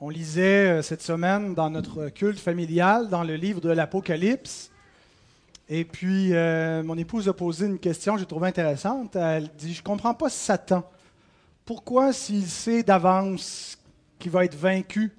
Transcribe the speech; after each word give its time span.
On 0.00 0.08
lisait 0.08 0.66
euh, 0.66 0.82
cette 0.82 1.02
semaine 1.02 1.54
dans 1.54 1.70
notre 1.70 2.08
culte 2.08 2.40
familial, 2.40 3.08
dans 3.08 3.22
le 3.22 3.36
livre 3.36 3.60
de 3.60 3.70
l'Apocalypse. 3.70 4.72
Et 5.68 5.84
puis, 5.84 6.34
euh, 6.34 6.82
mon 6.82 6.98
épouse 6.98 7.28
a 7.28 7.32
posé 7.32 7.66
une 7.66 7.78
question 7.78 8.14
que 8.14 8.20
j'ai 8.20 8.26
trouvée 8.26 8.48
intéressante. 8.48 9.14
Elle 9.14 9.48
dit, 9.56 9.72
je 9.72 9.80
ne 9.80 9.84
comprends 9.84 10.12
pas 10.12 10.28
Satan. 10.28 10.82
Pourquoi, 11.64 12.12
s'il 12.12 12.46
sait 12.46 12.82
d'avance 12.82 13.78
qu'il 14.18 14.32
va 14.32 14.44
être 14.44 14.56
vaincu, 14.56 15.12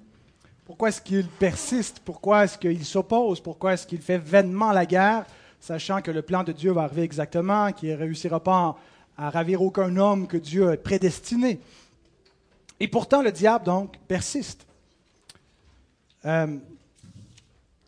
pourquoi 0.66 0.90
est-ce 0.90 1.00
qu'il 1.00 1.26
persiste? 1.26 2.00
Pourquoi 2.04 2.44
est-ce 2.44 2.58
qu'il 2.58 2.84
s'oppose? 2.84 3.40
Pourquoi 3.40 3.72
est-ce 3.72 3.86
qu'il 3.86 4.02
fait 4.02 4.18
vainement 4.18 4.72
la 4.72 4.84
guerre, 4.84 5.24
sachant 5.58 6.02
que 6.02 6.10
le 6.10 6.20
plan 6.20 6.44
de 6.44 6.52
Dieu 6.52 6.72
va 6.72 6.82
arriver 6.82 7.02
exactement, 7.02 7.72
qu'il 7.72 7.90
ne 7.90 7.96
réussira 7.96 8.40
pas 8.40 8.76
à 9.16 9.30
ravir 9.30 9.62
aucun 9.62 9.96
homme 9.96 10.26
que 10.26 10.36
Dieu 10.36 10.68
a 10.68 10.76
prédestiné? 10.76 11.60
Et 12.78 12.88
pourtant, 12.88 13.22
le 13.22 13.32
diable, 13.32 13.64
donc, 13.64 13.96
persiste. 14.06 14.66
Euh, 16.24 16.58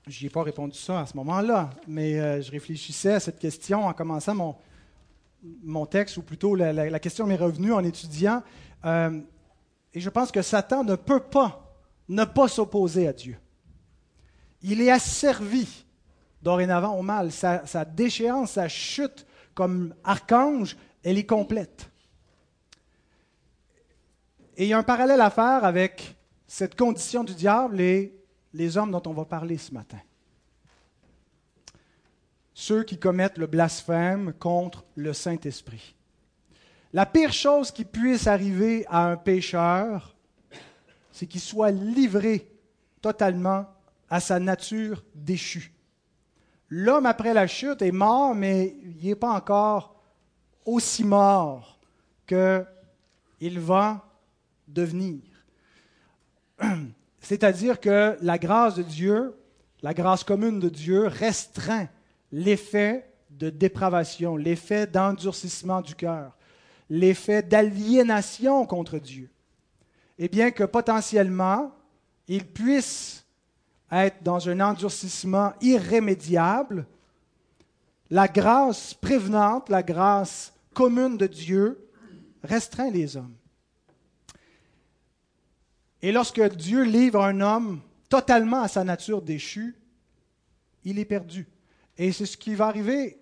je 0.06 0.24
n'ai 0.24 0.30
pas 0.30 0.42
répondu 0.42 0.78
ça 0.78 1.00
à 1.00 1.06
ce 1.06 1.16
moment-là, 1.16 1.70
mais 1.86 2.18
euh, 2.18 2.40
je 2.40 2.50
réfléchissais 2.50 3.14
à 3.14 3.20
cette 3.20 3.38
question 3.38 3.86
en 3.86 3.92
commençant 3.92 4.34
mon, 4.34 4.56
mon 5.62 5.86
texte, 5.86 6.16
ou 6.16 6.22
plutôt 6.22 6.54
la, 6.54 6.98
question 6.98 7.26
m'est 7.26 7.36
revenue 7.36 7.72
en 7.72 7.84
étudiant. 7.84 8.42
Euh, 8.84 9.20
et 9.92 10.00
je 10.00 10.08
pense 10.08 10.32
que 10.32 10.42
Satan 10.42 10.84
ne 10.84 10.96
peut 10.96 11.20
pas 11.20 11.64
ne 12.08 12.24
pas 12.24 12.48
s'opposer 12.48 13.06
à 13.06 13.12
Dieu. 13.12 13.36
Il 14.62 14.80
est 14.80 14.90
asservi 14.90 15.84
dorénavant 16.42 16.96
au 16.96 17.02
mal. 17.02 17.30
Sa 17.30 17.84
déchéance, 17.84 18.52
sa 18.52 18.68
chute 18.68 19.26
comme 19.54 19.94
archange, 20.04 20.76
elle 21.02 21.18
est 21.18 21.26
complète. 21.26 21.90
Et 24.58 24.64
il 24.64 24.68
y 24.70 24.72
a 24.72 24.78
un 24.78 24.82
parallèle 24.82 25.20
à 25.20 25.30
faire 25.30 25.64
avec 25.64 26.16
cette 26.48 26.76
condition 26.76 27.22
du 27.22 27.32
diable 27.32 27.80
et 27.80 28.12
les 28.52 28.76
hommes 28.76 28.90
dont 28.90 29.02
on 29.06 29.12
va 29.12 29.24
parler 29.24 29.56
ce 29.56 29.72
matin. 29.72 30.00
Ceux 32.54 32.82
qui 32.82 32.98
commettent 32.98 33.38
le 33.38 33.46
blasphème 33.46 34.32
contre 34.32 34.84
le 34.96 35.12
Saint-Esprit. 35.12 35.94
La 36.92 37.06
pire 37.06 37.32
chose 37.32 37.70
qui 37.70 37.84
puisse 37.84 38.26
arriver 38.26 38.84
à 38.88 39.06
un 39.06 39.16
pécheur, 39.16 40.16
c'est 41.12 41.26
qu'il 41.26 41.40
soit 41.40 41.70
livré 41.70 42.50
totalement 43.00 43.64
à 44.10 44.18
sa 44.18 44.40
nature 44.40 45.04
déchue. 45.14 45.72
L'homme 46.68 47.06
après 47.06 47.32
la 47.32 47.46
chute 47.46 47.80
est 47.80 47.92
mort, 47.92 48.34
mais 48.34 48.76
il 48.82 49.06
n'est 49.06 49.14
pas 49.14 49.30
encore 49.30 50.02
aussi 50.64 51.04
mort 51.04 51.78
qu'il 52.26 53.60
va 53.60 54.07
devenir. 54.68 55.20
C'est-à-dire 57.20 57.80
que 57.80 58.16
la 58.20 58.38
grâce 58.38 58.76
de 58.76 58.82
Dieu, 58.82 59.34
la 59.82 59.94
grâce 59.94 60.24
commune 60.24 60.60
de 60.60 60.68
Dieu 60.68 61.06
restreint 61.06 61.88
l'effet 62.32 63.10
de 63.30 63.50
dépravation, 63.50 64.36
l'effet 64.36 64.86
d'endurcissement 64.86 65.80
du 65.80 65.94
cœur, 65.94 66.36
l'effet 66.88 67.42
d'aliénation 67.42 68.66
contre 68.66 68.98
Dieu. 68.98 69.30
Et 70.18 70.28
bien 70.28 70.50
que 70.50 70.64
potentiellement, 70.64 71.72
il 72.26 72.46
puisse 72.46 73.24
être 73.90 74.22
dans 74.22 74.48
un 74.48 74.60
endurcissement 74.60 75.52
irrémédiable, 75.60 76.86
la 78.10 78.28
grâce 78.28 78.94
prévenante, 78.94 79.68
la 79.68 79.82
grâce 79.82 80.52
commune 80.74 81.16
de 81.16 81.26
Dieu 81.26 81.88
restreint 82.42 82.90
les 82.90 83.16
hommes. 83.16 83.37
Et 86.02 86.12
lorsque 86.12 86.40
Dieu 86.54 86.82
livre 86.84 87.22
un 87.22 87.40
homme 87.40 87.80
totalement 88.08 88.62
à 88.62 88.68
sa 88.68 88.84
nature 88.84 89.22
déchue, 89.22 89.76
il 90.84 90.98
est 90.98 91.04
perdu. 91.04 91.48
Et 91.96 92.12
c'est 92.12 92.26
ce 92.26 92.36
qui 92.36 92.54
va 92.54 92.66
arriver 92.66 93.18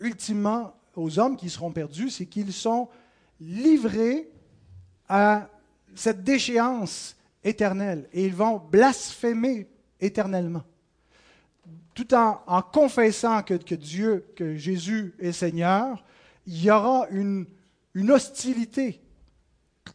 ultimement 0.00 0.74
aux 0.94 1.18
hommes 1.18 1.36
qui 1.36 1.48
seront 1.48 1.72
perdus, 1.72 2.10
c'est 2.10 2.26
qu'ils 2.26 2.52
sont 2.52 2.88
livrés 3.40 4.28
à 5.08 5.48
cette 5.94 6.22
déchéance 6.22 7.16
éternelle 7.42 8.08
et 8.12 8.26
ils 8.26 8.34
vont 8.34 8.58
blasphémer 8.58 9.68
éternellement. 10.00 10.64
Tout 11.94 12.14
en, 12.14 12.62
confessant 12.72 13.42
que, 13.42 13.74
Dieu, 13.74 14.26
que 14.36 14.54
Jésus 14.54 15.14
est 15.18 15.32
Seigneur, 15.32 16.04
il 16.46 16.62
y 16.62 16.70
aura 16.70 17.08
une 17.10 17.46
hostilité 18.10 19.00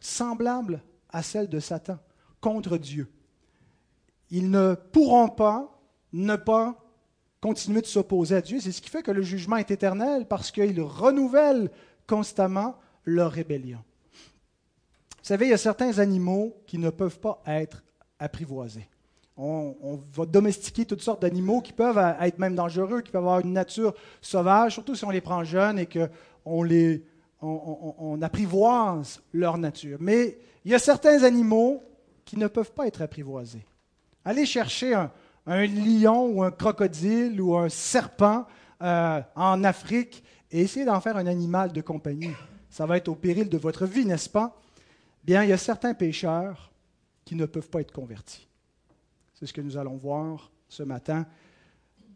semblable 0.00 0.82
à 1.08 1.22
celle 1.22 1.48
de 1.48 1.60
Satan 1.60 1.98
contre 2.44 2.76
Dieu. 2.76 3.08
Ils 4.30 4.50
ne 4.50 4.74
pourront 4.74 5.30
pas 5.30 5.80
ne 6.12 6.36
pas 6.36 6.76
continuer 7.40 7.80
de 7.80 7.86
s'opposer 7.86 8.36
à 8.36 8.42
Dieu. 8.42 8.60
C'est 8.60 8.70
ce 8.70 8.82
qui 8.82 8.90
fait 8.90 9.02
que 9.02 9.10
le 9.10 9.22
jugement 9.22 9.56
est 9.56 9.70
éternel 9.70 10.26
parce 10.28 10.50
qu'ils 10.50 10.80
renouvellent 10.82 11.70
constamment 12.06 12.76
leur 13.04 13.32
rébellion. 13.32 13.78
Vous 13.80 15.28
savez, 15.28 15.46
il 15.46 15.50
y 15.50 15.54
a 15.54 15.58
certains 15.58 15.98
animaux 15.98 16.54
qui 16.66 16.76
ne 16.76 16.90
peuvent 16.90 17.18
pas 17.18 17.42
être 17.46 17.82
apprivoisés. 18.18 18.88
On, 19.38 19.98
va 20.12 20.26
domestiquer 20.26 20.84
toutes 20.84 21.00
sortes 21.00 21.22
d'animaux 21.22 21.62
qui 21.62 21.72
peuvent 21.72 21.98
être 22.20 22.38
même 22.38 22.54
dangereux, 22.54 23.00
qui 23.00 23.10
peuvent 23.10 23.22
avoir 23.22 23.40
une 23.40 23.54
nature 23.54 23.94
sauvage, 24.20 24.74
surtout 24.74 24.94
si 24.94 25.04
on 25.04 25.10
les 25.10 25.22
prend 25.22 25.44
jeunes 25.44 25.78
et 25.78 25.88
qu'on 25.88 26.62
les, 26.62 27.04
on 27.40 28.20
apprivoise 28.20 29.22
leur 29.32 29.56
nature. 29.56 29.96
Mais 30.00 30.38
il 30.64 30.70
y 30.70 30.74
a 30.74 30.78
certains 30.78 31.24
animaux 31.24 31.82
qui 32.24 32.38
ne 32.38 32.46
peuvent 32.46 32.72
pas 32.72 32.86
être 32.86 33.02
apprivoisés. 33.02 33.64
Allez 34.24 34.46
chercher 34.46 34.94
un, 34.94 35.10
lion 35.66 36.26
ou 36.26 36.42
un 36.42 36.50
crocodile 36.50 37.40
ou 37.40 37.56
un 37.56 37.68
serpent 37.68 38.46
euh, 38.82 39.20
en 39.36 39.62
Afrique 39.64 40.24
et 40.50 40.62
essayez 40.62 40.86
d'en 40.86 41.00
faire 41.00 41.16
un 41.16 41.26
animal 41.26 41.72
de 41.72 41.80
compagnie. 41.80 42.32
Ça 42.70 42.86
va 42.86 42.96
être 42.96 43.08
au 43.08 43.14
péril 43.14 43.48
de 43.48 43.58
votre 43.58 43.86
vie, 43.86 44.06
n'est-ce 44.06 44.28
pas? 44.28 44.58
Bien, 45.22 45.42
il 45.42 45.50
y 45.50 45.52
a 45.52 45.58
certains 45.58 45.94
pécheurs 45.94 46.70
qui 47.24 47.34
ne 47.34 47.46
peuvent 47.46 47.68
pas 47.68 47.80
être 47.80 47.92
convertis. 47.92 48.46
C'est 49.34 49.46
ce 49.46 49.52
que 49.52 49.60
nous 49.60 49.76
allons 49.76 49.96
voir 49.96 50.50
ce 50.68 50.82
matin. 50.82 51.26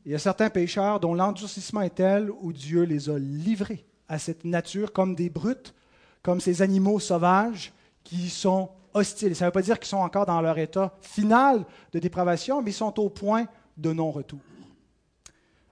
Il 0.04 0.12
y 0.12 0.14
a 0.14 0.18
certains 0.18 0.50
pécheurs 0.50 1.00
dont 1.00 1.14
l'endurcissement 1.14 1.82
est 1.82 1.96
tel 1.96 2.30
où 2.30 2.52
Dieu 2.52 2.82
les 2.82 3.10
a 3.10 3.18
livrés 3.18 3.84
à 4.08 4.18
cette 4.18 4.44
nature 4.44 4.92
comme 4.92 5.14
des 5.14 5.28
brutes, 5.28 5.74
comme 6.22 6.40
ces 6.40 6.62
animaux 6.62 6.98
sauvages 6.98 7.72
qui 8.04 8.30
sont 8.30 8.70
hostiles. 8.94 9.34
Ça 9.34 9.44
ne 9.44 9.48
veut 9.48 9.52
pas 9.52 9.62
dire 9.62 9.78
qu'ils 9.78 9.88
sont 9.88 9.98
encore 9.98 10.26
dans 10.26 10.40
leur 10.40 10.58
état 10.58 10.94
final 11.00 11.64
de 11.92 11.98
dépravation, 11.98 12.62
mais 12.62 12.70
ils 12.70 12.74
sont 12.74 12.98
au 13.00 13.08
point 13.08 13.46
de 13.76 13.92
non-retour. 13.92 14.40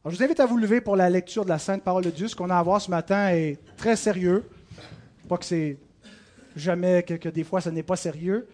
je 0.04 0.10
vous 0.10 0.22
invite 0.22 0.40
à 0.40 0.46
vous 0.46 0.56
lever 0.56 0.80
pour 0.80 0.96
la 0.96 1.10
lecture 1.10 1.44
de 1.44 1.50
la 1.50 1.58
Sainte 1.58 1.82
Parole 1.82 2.04
de 2.04 2.10
Dieu. 2.10 2.28
Ce 2.28 2.36
qu'on 2.36 2.50
a 2.50 2.56
à 2.56 2.62
voir 2.62 2.80
ce 2.80 2.90
matin 2.90 3.28
est 3.30 3.58
très 3.76 3.96
sérieux. 3.96 4.44
Pas 5.28 5.38
que 5.38 5.44
c'est 5.44 5.78
jamais 6.54 7.02
que, 7.02 7.28
des 7.28 7.44
fois 7.44 7.60
ce 7.60 7.70
n'est 7.70 7.82
pas 7.82 7.96
sérieux, 7.96 8.48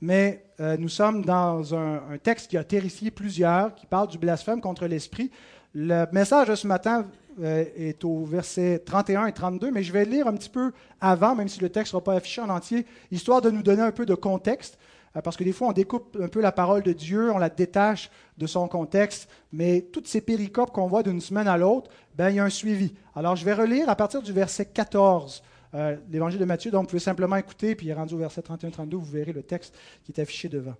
mais 0.00 0.44
euh, 0.60 0.76
nous 0.76 0.88
sommes 0.88 1.24
dans 1.24 1.74
un, 1.74 1.96
un, 2.10 2.18
texte 2.18 2.50
qui 2.50 2.56
a 2.56 2.64
terrifié 2.64 3.10
plusieurs, 3.10 3.74
qui 3.74 3.86
parle 3.86 4.08
du 4.08 4.18
blasphème 4.18 4.60
contre 4.60 4.86
l'Esprit. 4.86 5.30
Le 5.74 6.06
message 6.12 6.48
de 6.48 6.54
ce 6.54 6.66
matin 6.66 7.06
euh, 7.40 7.64
est 7.76 8.04
au 8.04 8.24
verset 8.24 8.82
31 8.84 9.26
et 9.26 9.32
32, 9.32 9.70
mais 9.70 9.82
je 9.82 9.92
vais 9.92 10.04
lire 10.04 10.26
un 10.26 10.34
petit 10.34 10.48
peu 10.48 10.72
avant, 11.00 11.34
même 11.34 11.48
si 11.48 11.60
le 11.60 11.68
texte 11.68 11.92
ne 11.92 11.98
sera 11.98 12.04
pas 12.04 12.14
affiché 12.14 12.40
en 12.40 12.48
entier, 12.48 12.86
histoire 13.10 13.40
de 13.40 13.50
nous 13.50 13.62
donner 13.62 13.82
un 13.82 13.90
peu 13.90 14.06
de 14.06 14.14
contexte, 14.14 14.78
euh, 15.16 15.20
parce 15.20 15.36
que 15.36 15.44
des 15.44 15.52
fois 15.52 15.68
on 15.68 15.72
découpe 15.72 16.16
un 16.20 16.28
peu 16.28 16.40
la 16.40 16.52
parole 16.52 16.82
de 16.82 16.92
Dieu, 16.92 17.32
on 17.32 17.38
la 17.38 17.50
détache 17.50 18.10
de 18.38 18.46
son 18.46 18.68
contexte, 18.68 19.28
mais 19.52 19.80
toutes 19.80 20.06
ces 20.06 20.20
péricopes 20.20 20.70
qu'on 20.70 20.86
voit 20.86 21.02
d'une 21.02 21.20
semaine 21.20 21.48
à 21.48 21.56
l'autre, 21.56 21.90
ben, 22.14 22.30
il 22.30 22.36
y 22.36 22.38
a 22.38 22.44
un 22.44 22.50
suivi. 22.50 22.94
Alors 23.14 23.36
je 23.36 23.44
vais 23.44 23.54
relire 23.54 23.88
à 23.88 23.96
partir 23.96 24.22
du 24.22 24.32
verset 24.32 24.66
14. 24.66 25.42
Euh, 25.74 25.96
l'évangile 26.10 26.38
de 26.38 26.44
Matthieu, 26.44 26.70
donc 26.70 26.82
vous 26.82 26.88
pouvez 26.88 27.00
simplement 27.00 27.36
écouter, 27.36 27.74
puis 27.74 27.92
rendu 27.92 28.14
au 28.14 28.18
verset 28.18 28.42
31-32, 28.42 28.94
vous 28.94 29.04
verrez 29.04 29.32
le 29.32 29.42
texte 29.42 29.76
qui 30.04 30.12
est 30.12 30.20
affiché 30.20 30.48
devant. 30.48 30.74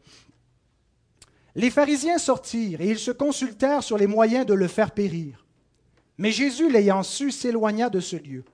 Les 1.57 1.71
pharisiens 1.71 2.19
sortirent 2.19 2.81
et 2.81 2.91
ils 2.91 2.99
se 2.99 3.11
consultèrent 3.11 3.83
sur 3.83 3.99
les 3.99 4.07
moyens 4.07 4.47
de 4.47 4.55
le 4.55 4.69
faire 4.69 4.93
périr. 4.93 5.44
Mais 6.19 6.31
Jésus, 6.31 6.71
l'ayant 6.71 7.03
su, 7.03 7.31
s'éloigna 7.31 7.91
de 7.91 8.01
ce 8.01 8.17
lieu. 8.17 8.45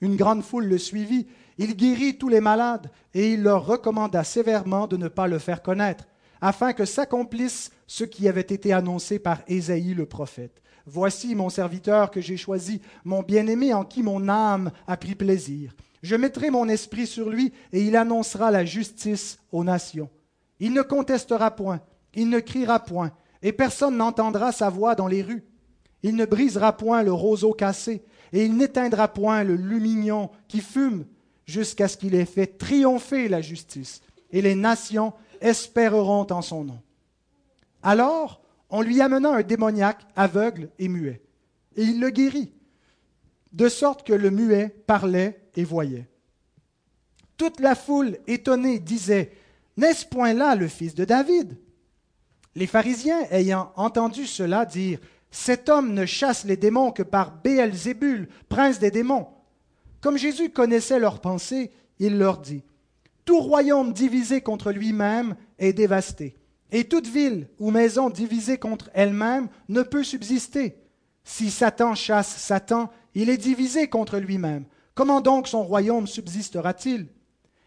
Une 0.00 0.16
grande 0.16 0.42
foule 0.42 0.66
le 0.66 0.78
suivit. 0.78 1.26
Il 1.58 1.76
guérit 1.76 2.18
tous 2.18 2.28
les 2.28 2.40
malades 2.40 2.90
et 3.14 3.32
il 3.32 3.42
leur 3.42 3.64
recommanda 3.64 4.24
sévèrement 4.24 4.86
de 4.86 4.96
ne 4.96 5.08
pas 5.08 5.28
le 5.28 5.38
faire 5.38 5.62
connaître, 5.62 6.06
afin 6.40 6.72
que 6.72 6.84
s'accomplisse 6.84 7.70
ce 7.86 8.04
qui 8.04 8.28
avait 8.28 8.40
été 8.40 8.72
annoncé 8.72 9.18
par 9.18 9.38
Ésaïe 9.46 9.94
le 9.94 10.06
prophète. 10.06 10.60
Voici 10.86 11.34
mon 11.34 11.48
serviteur 11.48 12.10
que 12.10 12.20
j'ai 12.20 12.36
choisi, 12.36 12.82
mon 13.04 13.22
bien-aimé 13.22 13.72
en 13.72 13.84
qui 13.84 14.02
mon 14.02 14.28
âme 14.28 14.70
a 14.86 14.96
pris 14.96 15.14
plaisir. 15.14 15.72
Je 16.02 16.16
mettrai 16.16 16.50
mon 16.50 16.68
esprit 16.68 17.06
sur 17.06 17.30
lui 17.30 17.52
et 17.72 17.82
il 17.82 17.96
annoncera 17.96 18.50
la 18.50 18.64
justice 18.64 19.38
aux 19.52 19.64
nations. 19.64 20.10
Il 20.60 20.72
ne 20.72 20.82
contestera 20.82 21.50
point, 21.52 21.80
il 22.14 22.28
ne 22.28 22.40
criera 22.40 22.80
point, 22.80 23.12
et 23.42 23.52
personne 23.52 23.96
n'entendra 23.96 24.52
sa 24.52 24.68
voix 24.68 24.94
dans 24.94 25.06
les 25.06 25.22
rues. 25.22 25.44
Il 26.04 26.16
ne 26.16 26.26
brisera 26.26 26.76
point 26.76 27.02
le 27.02 27.14
roseau 27.14 27.54
cassé, 27.54 28.04
et 28.34 28.44
il 28.44 28.58
n'éteindra 28.58 29.08
point 29.08 29.42
le 29.42 29.56
lumignon 29.56 30.30
qui 30.48 30.60
fume, 30.60 31.06
jusqu'à 31.46 31.88
ce 31.88 31.96
qu'il 31.96 32.14
ait 32.14 32.26
fait 32.26 32.58
triompher 32.58 33.26
la 33.26 33.40
justice, 33.40 34.02
et 34.30 34.42
les 34.42 34.54
nations 34.54 35.14
espéreront 35.40 36.26
en 36.30 36.42
son 36.42 36.64
nom. 36.64 36.78
Alors, 37.82 38.42
on 38.68 38.82
lui 38.82 39.00
amena 39.00 39.30
un 39.30 39.42
démoniaque 39.42 40.06
aveugle 40.14 40.68
et 40.78 40.88
muet, 40.88 41.22
et 41.74 41.84
il 41.84 42.00
le 42.00 42.10
guérit, 42.10 42.52
de 43.54 43.70
sorte 43.70 44.06
que 44.06 44.12
le 44.12 44.30
muet 44.30 44.76
parlait 44.86 45.40
et 45.56 45.64
voyait. 45.64 46.06
Toute 47.38 47.60
la 47.60 47.74
foule, 47.74 48.18
étonnée, 48.26 48.78
disait, 48.78 49.32
N'est-ce 49.78 50.04
point 50.04 50.34
là 50.34 50.54
le 50.54 50.68
fils 50.68 50.94
de 50.94 51.06
David? 51.06 51.56
Les 52.56 52.66
pharisiens, 52.66 53.22
ayant 53.30 53.72
entendu 53.76 54.26
cela, 54.26 54.66
dirent, 54.66 55.00
Cet 55.36 55.68
homme 55.68 55.94
ne 55.94 56.06
chasse 56.06 56.44
les 56.44 56.56
démons 56.56 56.92
que 56.92 57.02
par 57.02 57.42
Béelzébul, 57.42 58.28
prince 58.48 58.78
des 58.78 58.92
démons. 58.92 59.26
Comme 60.00 60.16
Jésus 60.16 60.50
connaissait 60.50 61.00
leurs 61.00 61.20
pensées, 61.20 61.72
il 61.98 62.18
leur 62.18 62.38
dit, 62.38 62.62
Tout 63.24 63.40
royaume 63.40 63.92
divisé 63.92 64.42
contre 64.42 64.70
lui-même 64.70 65.34
est 65.58 65.72
dévasté, 65.72 66.36
et 66.70 66.84
toute 66.84 67.08
ville 67.08 67.48
ou 67.58 67.72
maison 67.72 68.10
divisée 68.10 68.58
contre 68.58 68.90
elle-même 68.94 69.48
ne 69.68 69.82
peut 69.82 70.04
subsister. 70.04 70.76
Si 71.24 71.50
Satan 71.50 71.96
chasse 71.96 72.36
Satan, 72.36 72.88
il 73.16 73.28
est 73.28 73.36
divisé 73.36 73.88
contre 73.88 74.18
lui-même. 74.18 74.66
Comment 74.94 75.20
donc 75.20 75.48
son 75.48 75.64
royaume 75.64 76.06
subsistera-t-il? 76.06 77.08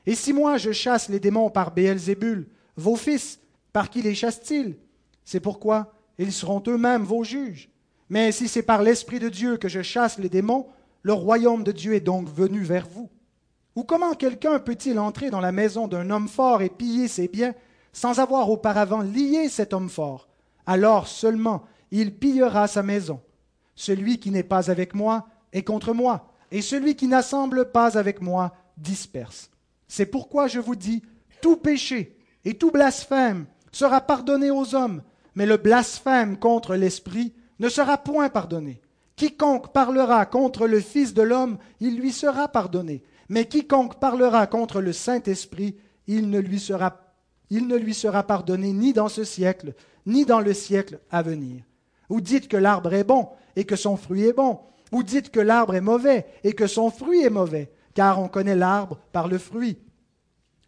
Et 0.06 0.16
si 0.16 0.32
moi 0.32 0.56
je 0.56 0.72
chasse 0.72 1.10
les 1.10 1.20
démons 1.20 1.50
par 1.50 1.72
Béelzébul, 1.72 2.48
vos 2.78 2.96
fils, 2.96 3.42
par 3.74 3.90
qui 3.90 4.02
les 4.02 4.16
chassent-ils 4.16 4.78
C'est 5.26 5.42
pourquoi 5.42 5.97
ils 6.18 6.34
seront 6.34 6.64
eux-mêmes 6.68 7.04
vos 7.04 7.24
juges. 7.24 7.70
Mais 8.10 8.32
si 8.32 8.48
c'est 8.48 8.64
par 8.64 8.82
l'Esprit 8.82 9.20
de 9.20 9.30
Dieu 9.30 9.58
que 9.58 9.70
je 9.70 9.82
chasse 9.82 10.18
les 10.18 10.30
démons, 10.30 10.68
le 11.02 11.14
royaume 11.14 11.64
de 11.64 11.72
Dieu 11.72 11.94
est 11.94 12.02
donc 12.02 12.28
venu 12.30 12.62
vers 12.62 12.88
vous. 12.88 13.10
Ou 13.76 13.84
comment 13.84 14.14
quelqu'un 14.14 14.60
peut-il 14.60 14.98
entrer 14.98 15.30
dans 15.30 15.40
la 15.40 15.52
maison 15.52 15.88
d'un 15.88 16.10
homme 16.10 16.28
fort 16.28 16.62
et 16.62 16.70
piller 16.70 17.08
ses 17.08 17.28
biens 17.28 17.54
sans 17.94 18.20
avoir 18.20 18.50
auparavant 18.50 19.02
lié 19.02 19.50
cet 19.50 19.74
homme 19.74 19.90
fort? 19.90 20.28
Alors 20.66 21.08
seulement 21.08 21.64
il 21.92 22.14
pillera 22.16 22.68
sa 22.68 22.84
maison. 22.84 23.22
Celui 23.76 24.20
qui 24.20 24.32
n'est 24.32 24.44
pas 24.44 24.72
avec 24.72 24.96
moi 24.96 25.28
est 25.54 25.64
contre 25.64 25.94
moi, 25.94 26.34
et 26.52 26.62
celui 26.62 26.96
qui 26.96 27.08
n'assemble 27.08 27.72
pas 27.72 27.98
avec 27.98 28.22
moi 28.22 28.56
disperse. 28.78 29.52
C'est 29.88 30.06
pourquoi 30.06 30.48
je 30.48 30.60
vous 30.60 30.76
dis, 30.76 31.04
tout 31.42 31.58
péché 31.58 32.18
et 32.46 32.56
tout 32.56 32.72
blasphème 32.72 33.46
sera 33.72 34.02
pardonné 34.02 34.50
aux 34.50 34.76
hommes, 34.76 35.04
mais 35.38 35.46
le 35.46 35.58
blasphème 35.58 36.36
contre 36.36 36.76
l'Esprit 36.76 37.32
ne 37.60 37.70
sera 37.70 38.00
point 38.00 38.28
pardonné. 38.28 38.82
Quiconque 39.16 39.72
parlera 39.72 40.26
contre 40.26 40.66
le 40.66 40.80
Fils 40.80 41.14
de 41.14 41.22
l'homme, 41.22 41.60
il 41.80 42.00
lui 42.00 42.12
sera 42.12 42.48
pardonné. 42.48 43.04
Mais 43.30 43.46
quiconque 43.46 44.00
parlera 44.00 44.48
contre 44.48 44.82
le 44.82 44.94
Saint-Esprit, 44.94 45.78
il 46.08 46.32
ne 46.32 46.40
lui 46.40 46.60
sera 46.60 47.02
il 47.52 47.68
ne 47.68 47.76
lui 47.78 47.94
sera 47.94 48.24
pardonné 48.24 48.74
ni 48.74 48.94
dans 48.94 49.10
ce 49.10 49.24
siècle, 49.24 49.76
ni 50.08 50.26
dans 50.26 50.40
le 50.40 50.56
siècle 50.56 51.00
à 51.12 51.22
venir. 51.22 51.62
Ou 52.10 52.20
dites 52.20 52.48
que 52.48 52.58
l'arbre 52.58 52.96
est 52.96 53.04
bon 53.04 53.30
et 53.56 53.64
que 53.64 53.76
son 53.76 53.96
fruit 53.96 54.24
est 54.24 54.34
bon, 54.34 54.60
ou 54.92 55.04
dites 55.04 55.30
que 55.30 55.40
l'arbre 55.40 55.76
est 55.76 55.82
mauvais 55.82 56.26
et 56.44 56.54
que 56.54 56.66
son 56.66 56.90
fruit 56.90 57.22
est 57.22 57.30
mauvais, 57.30 57.72
car 57.94 58.20
on 58.20 58.28
connaît 58.28 58.56
l'arbre 58.56 58.98
par 59.12 59.28
le 59.28 59.38
fruit. 59.38 59.78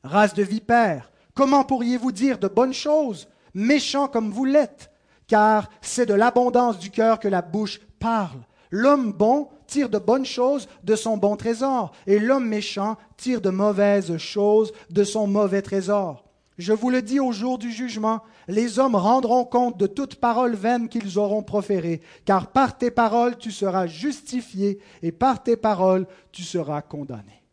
Race 0.03 0.35
de 0.35 0.43
vipères, 0.43 1.11
comment 1.33 1.63
pourriez-vous 1.63 2.11
dire 2.11 2.37
de 2.37 2.47
bonnes 2.47 2.73
choses, 2.73 3.27
méchants 3.59 4.07
comme 4.07 4.31
vous 4.31 4.45
l'êtes 4.45 4.91
Car 5.27 5.69
c'est 5.81 6.05
de 6.05 6.13
l'abondance 6.13 6.79
du 6.79 6.89
cœur 6.89 7.19
que 7.19 7.27
la 7.27 7.41
bouche 7.41 7.79
parle. 7.99 8.39
L'homme 8.71 9.11
bon 9.11 9.49
tire 9.67 9.89
de 9.89 9.99
bonnes 9.99 10.25
choses 10.25 10.67
de 10.83 10.95
son 10.95 11.17
bon 11.17 11.35
trésor, 11.35 11.91
et 12.07 12.19
l'homme 12.19 12.47
méchant 12.47 12.97
tire 13.17 13.41
de 13.41 13.49
mauvaises 13.49 14.17
choses 14.17 14.73
de 14.89 15.03
son 15.03 15.27
mauvais 15.27 15.61
trésor. 15.61 16.25
Je 16.57 16.73
vous 16.73 16.89
le 16.89 17.01
dis 17.01 17.21
au 17.21 17.31
jour 17.31 17.57
du 17.57 17.71
jugement, 17.71 18.21
les 18.49 18.79
hommes 18.79 18.95
rendront 18.95 19.45
compte 19.45 19.77
de 19.77 19.87
toute 19.87 20.15
parole 20.15 20.55
vaine 20.55 20.89
qu'ils 20.89 21.17
auront 21.17 21.43
proférée, 21.43 22.01
car 22.25 22.51
par 22.51 22.77
tes 22.77 22.91
paroles 22.91 23.37
tu 23.37 23.51
seras 23.51 23.87
justifié 23.87 24.79
et 25.01 25.13
par 25.13 25.41
tes 25.41 25.55
paroles 25.55 26.05
tu 26.33 26.43
seras 26.43 26.81
condamné. 26.81 27.43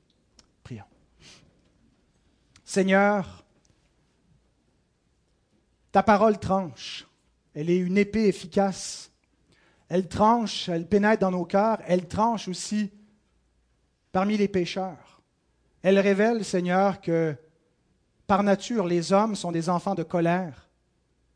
Prions. 0.64 0.82
Seigneur, 2.64 3.45
ta 5.96 6.02
parole 6.02 6.38
tranche, 6.38 7.06
elle 7.54 7.70
est 7.70 7.78
une 7.78 7.96
épée 7.96 8.26
efficace 8.28 9.10
elle 9.88 10.08
tranche, 10.08 10.68
elle 10.68 10.86
pénètre 10.86 11.20
dans 11.20 11.30
nos 11.30 11.44
cœurs, 11.44 11.78
elle 11.86 12.08
tranche 12.08 12.48
aussi 12.48 12.90
parmi 14.12 14.36
les 14.36 14.48
pécheurs. 14.48 15.22
Elle 15.82 15.98
révèle, 15.98 16.44
Seigneur, 16.44 17.00
que 17.00 17.36
par 18.26 18.42
nature, 18.42 18.86
les 18.86 19.12
hommes 19.12 19.36
sont 19.36 19.52
des 19.52 19.68
enfants 19.68 19.94
de 19.94 20.02
colère. 20.02 20.68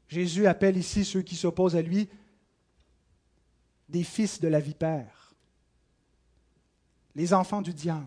Jésus 0.09 0.47
appelle 0.47 0.77
ici 0.77 1.05
ceux 1.05 1.23
qui 1.23 1.37
s'opposent 1.37 1.77
à 1.77 1.83
lui 1.83 2.09
des 3.89 4.03
fils 4.03 4.41
de 4.41 4.49
la 4.49 4.61
vipère, 4.61 5.35
les 7.15 7.33
enfants 7.33 7.63
du 7.63 7.73
diable. 7.73 8.07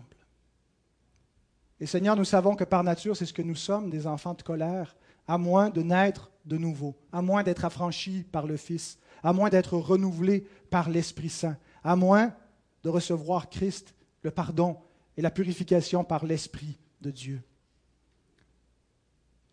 Et 1.80 1.86
Seigneur, 1.86 2.16
nous 2.16 2.24
savons 2.24 2.54
que 2.54 2.64
par 2.64 2.84
nature, 2.84 3.16
c'est 3.16 3.26
ce 3.26 3.32
que 3.32 3.42
nous 3.42 3.56
sommes, 3.56 3.90
des 3.90 4.06
enfants 4.06 4.34
de 4.34 4.42
colère, 4.42 4.94
à 5.26 5.38
moins 5.38 5.70
de 5.70 5.82
naître 5.82 6.30
de 6.44 6.58
nouveau, 6.58 6.96
à 7.12 7.22
moins 7.22 7.42
d'être 7.42 7.64
affranchis 7.64 8.24
par 8.30 8.46
le 8.46 8.56
Fils, 8.56 8.98
à 9.22 9.32
moins 9.32 9.48
d'être 9.48 9.76
renouvelés 9.76 10.46
par 10.70 10.90
l'Esprit 10.90 11.30
Saint, 11.30 11.56
à 11.82 11.96
moins 11.96 12.34
de 12.82 12.90
recevoir 12.90 13.48
Christ, 13.48 13.94
le 14.22 14.30
pardon 14.30 14.78
et 15.16 15.22
la 15.22 15.30
purification 15.30 16.04
par 16.04 16.26
l'Esprit 16.26 16.78
de 17.00 17.10
Dieu. 17.10 17.42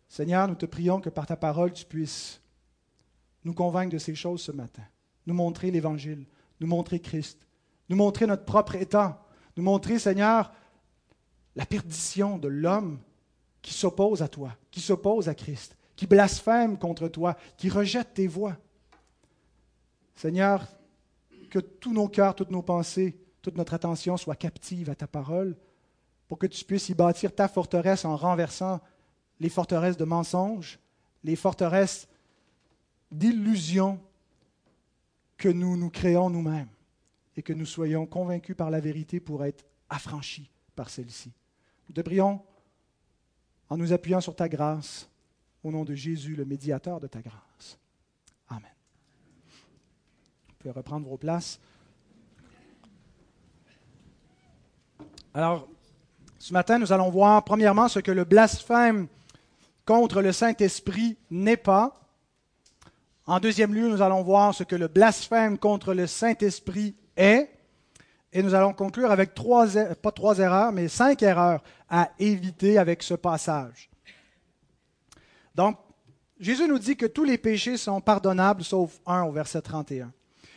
Seigneur, 0.08 0.46
nous 0.46 0.54
te 0.54 0.66
prions 0.66 1.00
que 1.00 1.08
par 1.08 1.26
ta 1.26 1.36
parole, 1.36 1.72
tu 1.72 1.86
puisses 1.86 2.42
nous 3.44 3.54
convaincre 3.54 3.92
de 3.92 3.98
ces 3.98 4.14
choses 4.14 4.42
ce 4.42 4.52
matin, 4.52 4.82
nous 5.26 5.34
montrer 5.34 5.70
l'Évangile, 5.70 6.26
nous 6.60 6.66
montrer 6.66 7.00
Christ, 7.00 7.46
nous 7.88 7.96
montrer 7.96 8.26
notre 8.26 8.44
propre 8.44 8.74
état, 8.76 9.26
nous 9.56 9.62
montrer, 9.62 9.98
Seigneur, 9.98 10.52
la 11.56 11.66
perdition 11.66 12.38
de 12.38 12.48
l'homme 12.48 13.00
qui 13.62 13.72
s'oppose 13.72 14.22
à 14.22 14.28
toi, 14.28 14.56
qui 14.70 14.80
s'oppose 14.80 15.28
à 15.28 15.34
Christ, 15.34 15.76
qui 15.96 16.06
blasphème 16.06 16.78
contre 16.78 17.08
toi, 17.08 17.36
qui 17.56 17.68
rejette 17.68 18.14
tes 18.14 18.26
voies. 18.26 18.56
Seigneur, 20.16 20.66
que 21.48 21.60
tous 21.60 21.92
nos 21.92 22.08
cœurs, 22.08 22.34
toutes 22.34 22.50
nos 22.50 22.62
pensées, 22.62 23.16
toute 23.40 23.56
notre 23.56 23.74
attention 23.74 24.16
soient 24.16 24.36
captives 24.36 24.90
à 24.90 24.94
ta 24.94 25.06
parole, 25.06 25.56
pour 26.28 26.38
que 26.38 26.46
tu 26.46 26.64
puisses 26.64 26.88
y 26.88 26.94
bâtir 26.94 27.34
ta 27.34 27.48
forteresse 27.48 28.04
en 28.04 28.16
renversant 28.16 28.80
les 29.38 29.48
forteresses 29.48 29.96
de 29.96 30.04
mensonges, 30.04 30.78
les 31.24 31.36
forteresses 31.36 32.08
d'illusions 33.10 34.00
que 35.36 35.48
nous 35.48 35.76
nous 35.76 35.90
créons 35.90 36.30
nous-mêmes 36.30 36.68
et 37.36 37.42
que 37.42 37.52
nous 37.52 37.66
soyons 37.66 38.06
convaincus 38.06 38.56
par 38.56 38.70
la 38.70 38.80
vérité 38.80 39.20
pour 39.20 39.44
être 39.44 39.64
affranchis 39.90 40.50
par 40.74 40.88
celle-ci. 40.88 41.32
Nous 41.88 41.94
te 41.94 42.00
en 43.72 43.78
nous 43.78 43.94
appuyant 43.94 44.20
sur 44.20 44.36
ta 44.36 44.50
grâce, 44.50 45.08
au 45.64 45.70
nom 45.70 45.82
de 45.82 45.94
Jésus, 45.94 46.36
le 46.36 46.44
médiateur 46.44 47.00
de 47.00 47.06
ta 47.06 47.22
grâce. 47.22 47.78
Amen. 48.50 48.68
Vous 50.46 50.54
pouvez 50.58 50.72
reprendre 50.72 51.08
vos 51.08 51.16
places. 51.16 51.58
Alors, 55.32 55.66
ce 56.38 56.52
matin, 56.52 56.78
nous 56.78 56.92
allons 56.92 57.08
voir 57.08 57.44
premièrement 57.44 57.88
ce 57.88 57.98
que 57.98 58.10
le 58.10 58.24
blasphème 58.24 59.08
contre 59.86 60.20
le 60.20 60.32
Saint-Esprit 60.32 61.16
n'est 61.30 61.56
pas. 61.56 61.98
En 63.24 63.40
deuxième 63.40 63.72
lieu, 63.72 63.88
nous 63.88 64.02
allons 64.02 64.22
voir 64.22 64.54
ce 64.54 64.64
que 64.64 64.76
le 64.76 64.88
blasphème 64.88 65.56
contre 65.56 65.94
le 65.94 66.06
Saint-Esprit 66.06 66.94
est. 67.16 67.48
Et 68.32 68.42
nous 68.42 68.54
allons 68.54 68.72
conclure 68.72 69.10
avec 69.10 69.34
trois, 69.34 69.66
pas 70.00 70.12
trois 70.12 70.38
erreurs, 70.38 70.72
mais 70.72 70.88
cinq 70.88 71.22
erreurs 71.22 71.62
à 71.88 72.10
éviter 72.18 72.78
avec 72.78 73.02
ce 73.02 73.14
passage. 73.14 73.90
Donc, 75.54 75.76
Jésus 76.40 76.66
nous 76.66 76.78
dit 76.78 76.96
que 76.96 77.06
tous 77.06 77.24
les 77.24 77.38
péchés 77.38 77.76
sont 77.76 78.00
pardonnables, 78.00 78.64
sauf 78.64 79.00
un 79.06 79.22
au 79.24 79.32
verset 79.32 79.60
31. 79.60 80.12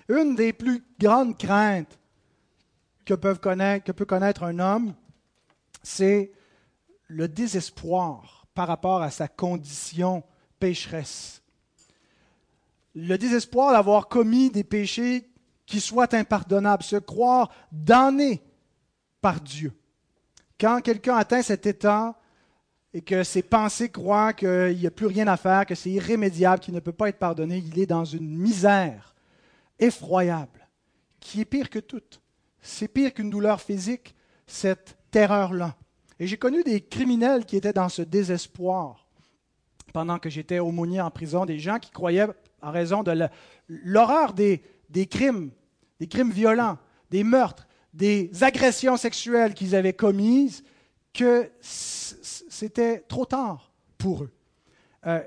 Une 0.07 0.35
des 0.35 0.53
plus 0.53 0.83
grandes 0.99 1.37
craintes 1.37 1.99
que, 3.05 3.13
que 3.13 3.91
peut 3.91 4.05
connaître 4.05 4.43
un 4.43 4.59
homme, 4.59 4.93
c'est 5.83 6.31
le 7.07 7.27
désespoir 7.27 8.47
par 8.53 8.67
rapport 8.67 9.01
à 9.01 9.11
sa 9.11 9.27
condition 9.27 10.23
pécheresse. 10.59 11.41
Le 12.95 13.17
désespoir 13.17 13.73
d'avoir 13.73 14.07
commis 14.07 14.49
des 14.49 14.63
péchés 14.63 15.29
qui 15.65 15.79
soient 15.79 16.13
impardonnables, 16.13 16.83
se 16.83 16.97
croire 16.97 17.51
damné 17.71 18.41
par 19.21 19.41
Dieu. 19.41 19.73
Quand 20.59 20.81
quelqu'un 20.81 21.15
atteint 21.15 21.41
cet 21.41 21.65
état 21.65 22.15
et 22.93 23.01
que 23.01 23.23
ses 23.23 23.41
pensées 23.41 23.89
croient 23.89 24.33
qu'il 24.33 24.77
n'y 24.77 24.87
a 24.87 24.91
plus 24.91 25.07
rien 25.07 25.27
à 25.27 25.37
faire, 25.37 25.65
que 25.65 25.75
c'est 25.75 25.89
irrémédiable, 25.89 26.61
qu'il 26.61 26.73
ne 26.73 26.79
peut 26.79 26.93
pas 26.93 27.09
être 27.09 27.19
pardonné, 27.19 27.57
il 27.57 27.79
est 27.79 27.85
dans 27.85 28.05
une 28.05 28.37
misère 28.37 29.15
effroyable, 29.79 30.67
qui 31.19 31.41
est 31.41 31.45
pire 31.45 31.69
que 31.69 31.79
toute. 31.79 32.21
C'est 32.61 32.87
pire 32.87 33.13
qu'une 33.13 33.29
douleur 33.29 33.59
physique, 33.59 34.15
cette 34.47 34.97
terreur-là. 35.11 35.75
Et 36.19 36.27
j'ai 36.27 36.37
connu 36.37 36.63
des 36.63 36.81
criminels 36.81 37.45
qui 37.45 37.57
étaient 37.57 37.73
dans 37.73 37.89
ce 37.89 38.01
désespoir, 38.01 39.07
pendant 39.91 40.19
que 40.19 40.29
j'étais 40.29 40.59
aumônier 40.59 41.01
en 41.01 41.11
prison, 41.11 41.45
des 41.45 41.59
gens 41.59 41.79
qui 41.79 41.91
croyaient, 41.91 42.27
en 42.61 42.71
raison 42.71 43.03
de 43.03 43.27
l'horreur 43.67 44.33
des, 44.33 44.63
des 44.89 45.07
crimes, 45.07 45.51
des 45.99 46.07
crimes 46.07 46.31
violents, 46.31 46.77
des 47.11 47.23
meurtres, 47.23 47.67
des 47.93 48.29
agressions 48.41 48.97
sexuelles 48.97 49.53
qu'ils 49.53 49.75
avaient 49.75 49.93
commises, 49.93 50.63
que 51.13 51.49
c'était 51.61 52.99
trop 53.07 53.25
tard 53.25 53.71
pour 53.97 54.23
eux. 54.23 54.33
Euh, 55.07 55.21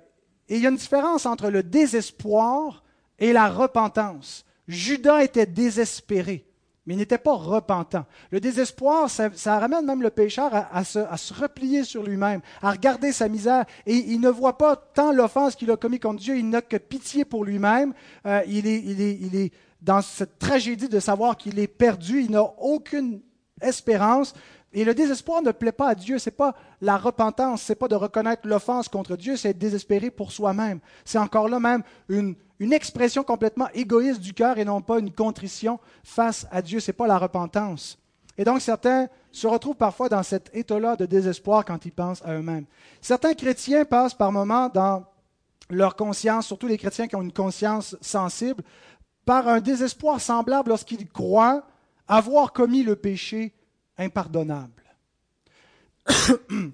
et 0.49 0.57
il 0.57 0.63
y 0.63 0.67
a 0.67 0.71
une 0.71 0.77
différence 0.77 1.27
entre 1.27 1.51
le 1.51 1.63
désespoir 1.63 2.83
et 3.19 3.33
la 3.33 3.49
repentance. 3.49 4.45
Judas 4.67 5.23
était 5.23 5.47
désespéré, 5.47 6.47
mais 6.89 6.95
il 6.95 6.97
n'était 6.97 7.19
pas 7.19 7.35
repentant. 7.35 8.07
Le 8.31 8.41
désespoir, 8.41 9.11
ça, 9.11 9.59
ramène 9.59 9.85
même 9.85 10.01
le 10.01 10.09
pécheur 10.09 10.51
à, 10.55 10.85
se, 10.85 11.35
replier 11.35 11.85
sur 11.85 12.03
lui-même, 12.03 12.41
à 12.63 12.71
regarder 12.71 13.13
sa 13.13 13.29
misère, 13.29 13.67
et 13.85 13.95
il 13.95 14.23
ne 14.23 14.31
voit 14.31 14.57
pas 14.57 14.75
tant 14.75 15.13
l'offense 15.13 15.55
qu'il 15.55 15.71
a 15.71 15.77
commis 15.77 16.01
contre 16.01 16.23
Dieu, 16.23 16.39
il 16.39 16.49
n'a 16.49 16.63
que 16.63 16.79
pitié 16.79 17.27
pour 17.27 17.45
lui-même. 17.45 17.93
Euh, 18.25 18.41
il 18.49 18.67
est 18.67 19.53
dans 19.83 20.01
cette 20.01 20.39
tragédie 20.39 20.89
de 20.89 20.99
savoir 20.99 21.37
qu'il 21.37 21.59
est 21.59 21.67
perdu, 21.69 22.23
il 22.23 22.31
n'a 22.31 22.43
aucune 22.43 23.21
espérance, 23.61 24.33
et 24.73 24.85
le 24.85 24.95
désespoir 24.95 25.43
ne 25.43 25.51
plaît 25.51 25.73
pas 25.73 25.89
à 25.89 25.95
Dieu. 25.95 26.19
Ce 26.19 26.29
n'est 26.29 26.37
pas 26.37 26.55
la 26.83 26.99
repentance, 26.99 27.63
ce 27.63 27.73
n'est 27.73 27.77
pas 27.77 27.89
de 27.89 27.95
reconnaître 27.95 28.47
l'offense 28.47 28.89
contre 28.89 29.17
Dieu, 29.17 29.37
c'est 29.37 29.51
être 29.51 29.59
désespéré 29.59 30.11
pour 30.11 30.31
soi-même. 30.31 30.81
C'est 31.05 31.19
encore 31.19 31.49
là 31.49 31.59
même 31.59 31.83
une, 32.09 32.37
expression 32.61 33.23
complètement 33.23 33.69
égoïste 33.73 34.21
du 34.21 34.35
cœur 34.35 34.59
et 34.59 34.65
non 34.65 34.83
pas 34.83 34.99
une 34.99 35.13
contrition 35.13 35.79
face 36.03 36.47
à 36.51 36.61
Dieu. 36.61 36.81
Ce 36.81 36.91
n'est 36.91 36.97
pas 36.97 37.07
la 37.07 37.19
repentance. 37.19 37.99
Et 38.37 38.45
donc 38.45 38.61
certains 38.61 39.09
se 39.33 39.47
retrouvent 39.47 39.77
parfois 39.77 40.09
dans 40.09 40.23
cet 40.23 40.51
état-là 40.55 40.97
de 40.97 41.07
désespoir 41.07 41.65
quand 41.65 41.87
ils 41.87 41.93
pensent 41.93 42.23
à 42.25 42.35
eux-mêmes. 42.35 42.67
Certains 43.01 43.35
chrétiens 43.35 43.85
passent 43.85 44.15
par 44.15 44.33
moments 44.33 44.69
dans 44.69 45.05
leur 45.71 45.97
conscience, 45.97 46.47
surtout 46.47 46.67
les 46.67 46.79
chrétiens 46.79 47.09
qui 47.09 47.17
ont 47.17 47.23
une 47.23 47.33
conscience 47.33 47.97
sensible, 48.01 48.63
par 49.25 49.49
un 49.49 49.61
désespoir 49.61 50.21
semblable 50.21 50.71
lorsqu'ils 50.71 51.09
croient 51.09 51.63
avoir 52.07 52.53
commis 52.53 52.83
le 52.83 52.97
péché 52.97 53.55
impardonnable. 53.99 54.83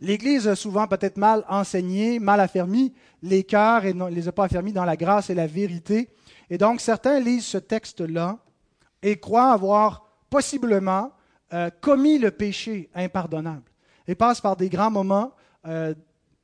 L'Église 0.00 0.48
a 0.48 0.56
souvent 0.56 0.86
peut-être 0.86 1.16
mal 1.16 1.44
enseigné, 1.48 2.18
mal 2.18 2.40
affermi 2.40 2.92
les 3.22 3.44
cœurs 3.44 3.84
et 3.84 3.94
ne 3.94 4.08
les 4.08 4.28
a 4.28 4.32
pas 4.32 4.44
affermis 4.44 4.72
dans 4.72 4.84
la 4.84 4.96
grâce 4.96 5.30
et 5.30 5.34
la 5.34 5.46
vérité. 5.46 6.08
Et 6.50 6.58
donc 6.58 6.80
certains 6.80 7.20
lisent 7.20 7.46
ce 7.46 7.58
texte-là 7.58 8.38
et 9.02 9.18
croient 9.18 9.52
avoir 9.52 10.04
possiblement 10.28 11.12
euh, 11.52 11.70
commis 11.80 12.18
le 12.18 12.30
péché 12.30 12.90
impardonnable 12.94 13.70
et 14.08 14.14
passent 14.14 14.40
par 14.40 14.56
des 14.56 14.68
grands 14.68 14.90
moments 14.90 15.32
euh, 15.66 15.94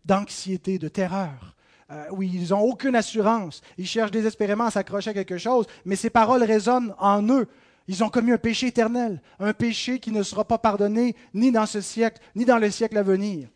d'anxiété, 0.05 0.79
de 0.79 0.89
terreur, 0.89 1.57
euh, 1.91 2.05
où 2.13 2.23
ils 2.23 2.51
n'ont 2.51 2.61
aucune 2.61 2.95
assurance. 2.95 3.61
Ils 3.77 3.87
cherchent 3.87 4.11
désespérément 4.11 4.67
à 4.67 4.71
s'accrocher 4.71 5.11
à 5.11 5.15
quelque 5.15 5.39
chose, 5.39 5.67
mais 5.85 5.97
ces 5.97 6.11
paroles 6.11 6.45
résonnent 6.45 6.95
en 6.99 7.23
eux 7.29 7.49
ils 7.89 8.05
ont 8.05 8.11
commis 8.11 8.33
un 8.33 8.39
péché 8.39 8.69
éternel, 8.69 9.21
un 9.41 9.55
péché 9.55 9.99
qui 9.99 10.13
ne 10.13 10.23
sera 10.23 10.45
pas 10.45 10.59
pardonné 10.59 11.17
ni 11.33 11.51
dans 11.51 11.67
ce 11.67 11.81
siècle, 11.81 12.21
ni 12.37 12.45
dans 12.45 12.59
le 12.59 12.71
siècle 12.71 12.99
à 12.99 13.03
venir. 13.03 13.49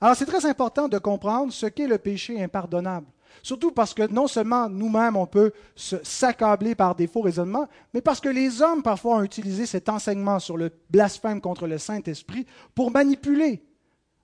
Alors 0.00 0.14
c'est 0.14 0.26
très 0.26 0.46
important 0.46 0.86
de 0.86 0.98
comprendre 0.98 1.52
ce 1.52 1.66
qu'est 1.66 1.88
le 1.88 1.98
péché 1.98 2.42
impardonnable. 2.42 3.06
Surtout 3.42 3.70
parce 3.70 3.94
que 3.94 4.06
non 4.06 4.26
seulement 4.26 4.68
nous-mêmes, 4.68 5.16
on 5.16 5.26
peut 5.26 5.52
s'accabler 5.76 6.74
par 6.74 6.94
des 6.94 7.06
faux 7.06 7.22
raisonnements, 7.22 7.68
mais 7.94 8.02
parce 8.02 8.20
que 8.20 8.28
les 8.28 8.60
hommes 8.60 8.82
parfois 8.82 9.16
ont 9.16 9.22
utilisé 9.22 9.66
cet 9.66 9.88
enseignement 9.88 10.38
sur 10.38 10.56
le 10.56 10.70
blasphème 10.90 11.40
contre 11.40 11.66
le 11.66 11.78
Saint-Esprit 11.78 12.46
pour 12.74 12.90
manipuler 12.90 13.62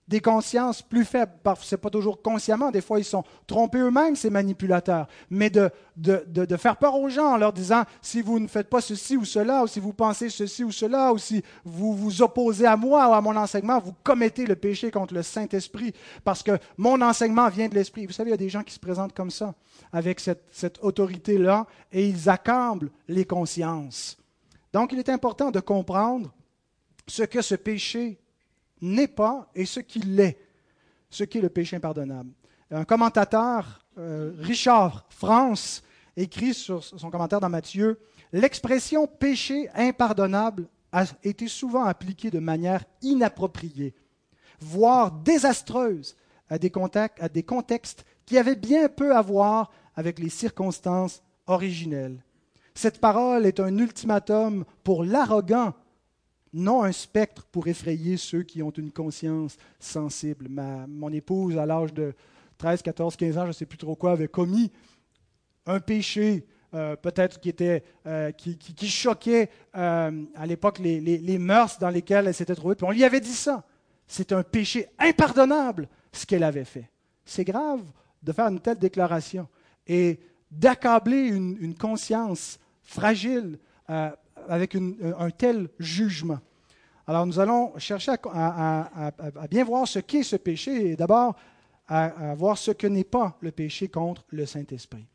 des 0.08 0.20
consciences 0.20 0.82
plus 0.82 1.04
faibles. 1.04 1.32
Ce 1.60 1.75
n'est 1.75 1.80
pas 1.80 1.90
toujours 1.90 2.22
consciemment, 2.22 2.70
des 2.70 2.80
fois 2.80 2.98
ils 2.98 3.04
sont 3.04 3.25
trompés 3.46 3.78
eux-mêmes, 3.78 4.14
ces 4.14 4.30
manipulateurs, 4.30 5.08
mais 5.30 5.50
de, 5.50 5.70
de, 5.96 6.56
faire 6.56 6.76
peur 6.76 6.94
aux 6.94 7.08
gens 7.08 7.32
en 7.32 7.36
leur 7.36 7.52
disant, 7.52 7.84
si 8.00 8.22
vous 8.22 8.38
ne 8.38 8.46
faites 8.46 8.68
pas 8.68 8.80
ceci 8.80 9.16
ou 9.16 9.25
cela, 9.25 9.64
ou 9.64 9.66
si 9.66 9.80
vous 9.80 9.92
pensez 9.92 10.30
ceci 10.30 10.62
ou 10.62 10.70
cela, 10.70 11.12
ou 11.12 11.18
si 11.18 11.42
vous 11.64 11.94
vous 11.94 12.22
opposez 12.22 12.66
à 12.66 12.76
moi 12.76 13.08
ou 13.08 13.14
à 13.14 13.20
mon 13.20 13.36
enseignement, 13.36 13.80
vous 13.80 13.94
commettez 14.04 14.46
le 14.46 14.56
péché 14.56 14.90
contre 14.90 15.14
le 15.14 15.22
Saint-Esprit, 15.22 15.92
parce 16.25 16.42
que 16.42 16.58
mon 16.76 17.00
enseignement 17.02 17.48
vient 17.48 17.68
de 17.68 17.75
l'Esprit. 17.75 18.06
Vous 18.06 18.12
savez, 18.12 18.30
il 18.30 18.32
y 18.32 18.34
a 18.34 18.38
des 18.38 18.48
gens 18.48 18.62
qui 18.62 18.75
se 18.75 18.80
présentent 18.80 19.14
comme 19.14 19.30
ça, 19.30 19.54
avec 19.92 20.20
cette, 20.20 20.44
cette 20.50 20.78
autorité-là, 20.82 21.66
et 21.92 22.06
ils 22.06 22.28
accablent 22.28 22.90
les 23.08 23.25
consciences. 23.25 24.16
Donc 24.72 24.92
il 24.92 24.98
est 24.98 25.08
important 25.08 25.50
de 25.50 25.60
comprendre 25.60 26.32
ce 27.06 27.22
que 27.22 27.42
ce 27.42 27.54
péché 27.54 28.18
n'est 28.80 29.09
pas 29.09 29.50
et 29.54 29.64
ce 29.64 29.80
qu'il 29.80 30.18
est, 30.21 30.38
ce 31.11 31.25
qui 31.25 31.38
est 31.38 31.42
le 31.42 31.49
péché 31.49 31.76
impardonnable. 31.76 32.30
Un 32.71 32.85
commentateur, 32.85 33.85
euh, 33.99 34.33
Richard 34.38 35.06
France, 35.09 35.83
écrit 36.16 36.54
sur 36.54 36.83
son 36.83 37.11
commentaire 37.11 37.40
dans 37.40 37.49
Matthieu, 37.49 38.00
l'expression 38.33 39.06
péché 39.06 39.68
impardonnable 39.75 40.68
a 40.92 41.04
été 41.23 41.47
souvent 41.49 41.85
appliquée 41.85 42.30
de 42.30 42.38
manière 42.38 42.85
inappropriée, 43.02 43.95
voire 44.61 45.11
désastreuse 45.11 46.16
à 46.49 46.59
des, 46.59 46.73
à 47.21 47.28
des 47.28 47.42
contextes 47.42 48.04
qui 48.25 48.38
avaient 48.38 48.56
bien 48.56 48.88
peu 48.88 49.14
à 49.14 49.23
voir 49.23 49.71
avec 49.95 50.18
les 50.18 50.28
circonstances 50.30 51.23
originelles. 51.47 52.23
Cette 52.75 53.00
parole 53.00 53.47
est 53.47 53.61
un 53.61 53.78
ultimatum 53.78 54.64
pour 54.85 55.04
l'arrogant 55.04 55.75
non 56.56 56.82
un 56.82 56.92
spectre 56.92 57.44
pour 57.52 57.68
effrayer 57.68 58.16
ceux 58.16 58.42
qui 58.42 58.62
ont 58.62 58.70
une 58.70 58.90
conscience 58.90 59.56
sensible. 59.78 60.48
Ma, 60.48 60.86
mon 60.86 61.12
épouse, 61.12 61.58
à 61.58 61.66
l'âge 61.66 61.92
de 61.92 62.14
13, 62.58 62.82
14, 62.82 63.16
15 63.16 63.38
ans, 63.38 63.42
je 63.42 63.48
ne 63.48 63.52
sais 63.52 63.66
plus 63.66 63.78
trop 63.78 63.94
quoi, 63.94 64.12
avait 64.12 64.28
commis 64.28 64.72
un 65.66 65.80
péché, 65.80 66.46
euh, 66.75 66.96
peut-être 66.96 67.40
qui, 67.40 67.50
était, 67.50 67.84
euh, 68.06 68.32
qui, 68.32 68.88
choquait 68.88 69.50
euh, 69.76 70.25
à 70.34 70.46
l'époque 70.46 70.78
les, 70.78 71.00
les, 71.00 71.38
mœurs 71.38 71.78
dans 71.78 71.90
lesquelles 71.90 72.28
elle 72.28 72.34
s'était 72.34 72.54
trouvée. 72.54 72.75
On 72.82 72.90
lui 72.90 73.04
avait 73.04 73.20
dit 73.20 73.28
ça. 73.28 73.64
C'est 74.06 74.32
un 74.32 74.42
péché 74.42 74.88
impardonnable, 74.98 75.88
ce 76.12 76.25
qu'elle 76.25 76.44
avait 76.44 76.64
fait. 76.64 76.88
C'est 77.25 77.44
grave 77.44 77.82
de 78.22 78.32
faire 78.32 78.46
une 78.46 78.60
telle 78.60 78.78
déclaration 78.78 79.48
et 79.86 80.20
d'accabler 80.50 81.28
une, 81.28 81.56
une, 81.60 81.75
conscience 81.75 82.58
fragile 82.82 83.58
avec 84.49 84.76
un 84.76 85.31
tel 85.31 85.69
jugement. 85.79 86.38
Alors 87.07 87.25
nous 87.26 87.38
allons 87.38 87.73
chercher 87.79 88.15
à, 88.33 89.11
bien 89.49 89.65
voir 89.65 89.87
ce 89.87 90.00
qu'est 90.00 90.25
ce 90.25 90.37
péché 90.37 90.91
et 90.91 90.97
d'abord 90.97 91.37
à, 91.87 92.35
voir 92.35 92.59
ce 92.59 92.73
que 92.73 92.87
n'est 92.87 93.05
pas 93.05 93.37
le 93.41 93.53
péché 93.53 93.88
contre 93.88 94.25
le 94.31 94.45
Saint-Esprit. 94.45 95.07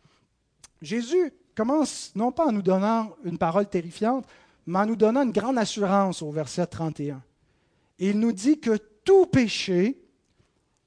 Jésus 0.82 1.34
commence 1.54 2.12
non 2.16 2.32
pas 2.32 2.48
en 2.48 2.52
nous 2.52 2.62
donnant 2.62 3.12
une 3.26 3.38
parole 3.38 3.68
terrifiante, 3.68 4.26
mais 4.66 4.80
en 4.80 4.86
nous 4.86 4.96
donnant 4.96 5.24
une 5.24 5.32
grande 5.32 5.58
assurance 5.58 6.22
au 6.22 6.32
verset 6.32 6.66
31. 6.66 7.22
Il 8.00 8.20
nous 8.20 8.32
dit 8.32 8.60
que 8.60 8.78
tout 9.04 9.26
péché 9.26 10.02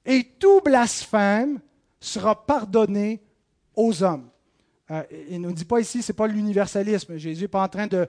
et 0.05 0.23
tout 0.39 0.61
blasphème 0.61 1.59
sera 1.99 2.45
pardonné 2.45 3.21
aux 3.75 4.03
hommes. 4.03 4.29
Euh, 4.91 5.03
il 5.29 5.41
ne 5.41 5.47
nous 5.47 5.53
dit 5.53 5.65
pas 5.65 5.79
ici, 5.79 6.03
ce 6.03 6.11
n'est 6.11 6.15
pas 6.15 6.27
l'universalisme. 6.27 7.17
Jésus 7.17 7.43
n'est 7.43 7.47
pas 7.47 7.63
en 7.63 7.67
train 7.67 7.87
de. 7.87 8.07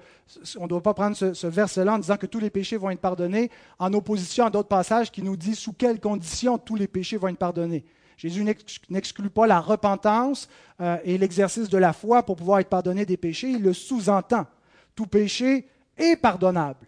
On 0.59 0.65
ne 0.65 0.69
doit 0.69 0.83
pas 0.83 0.93
prendre 0.93 1.17
ce, 1.17 1.47
verset-là 1.47 1.95
en 1.95 1.99
disant 1.99 2.17
que 2.17 2.27
tous 2.27 2.39
les 2.39 2.51
péchés 2.51 2.77
vont 2.77 2.91
être 2.91 3.01
pardonnés, 3.01 3.51
en 3.79 3.93
opposition 3.95 4.45
à 4.45 4.51
d'autres 4.51 4.69
passages 4.69 5.11
qui 5.11 5.23
nous 5.23 5.37
disent 5.37 5.59
sous 5.59 5.73
quelles 5.73 6.01
conditions 6.01 6.59
tous 6.59 6.77
les 6.77 6.87
péchés 6.87 7.17
vont 7.17 7.29
être 7.29 7.39
pardonnés. 7.39 7.85
Jésus 8.19 8.45
n'exclut 8.89 9.31
pas 9.31 9.47
la 9.47 9.61
repentance 9.61 10.49
euh, 10.81 10.97
et 11.05 11.19
l'exercice 11.19 11.69
de 11.69 11.79
la 11.79 11.93
foi 11.93 12.23
pour 12.23 12.37
pouvoir 12.37 12.61
être 12.61 12.69
pardonné 12.69 13.07
des 13.07 13.17
péchés. 13.17 13.51
Il 13.51 13.63
le 13.63 13.73
sous-entend. 13.73 14.47
Tout 14.95 15.07
péché 15.07 15.69
est 15.97 16.17
pardonnable, 16.17 16.87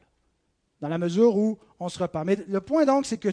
dans 0.80 0.88
la 0.88 0.99
mesure 0.99 1.37
où 1.37 1.59
on 1.80 1.88
se 1.88 1.99
repent. 1.99 2.25
Mais 2.25 2.37
le 2.49 2.61
point 2.61 2.85
donc, 2.85 3.07
c'est 3.07 3.18
que 3.18 3.28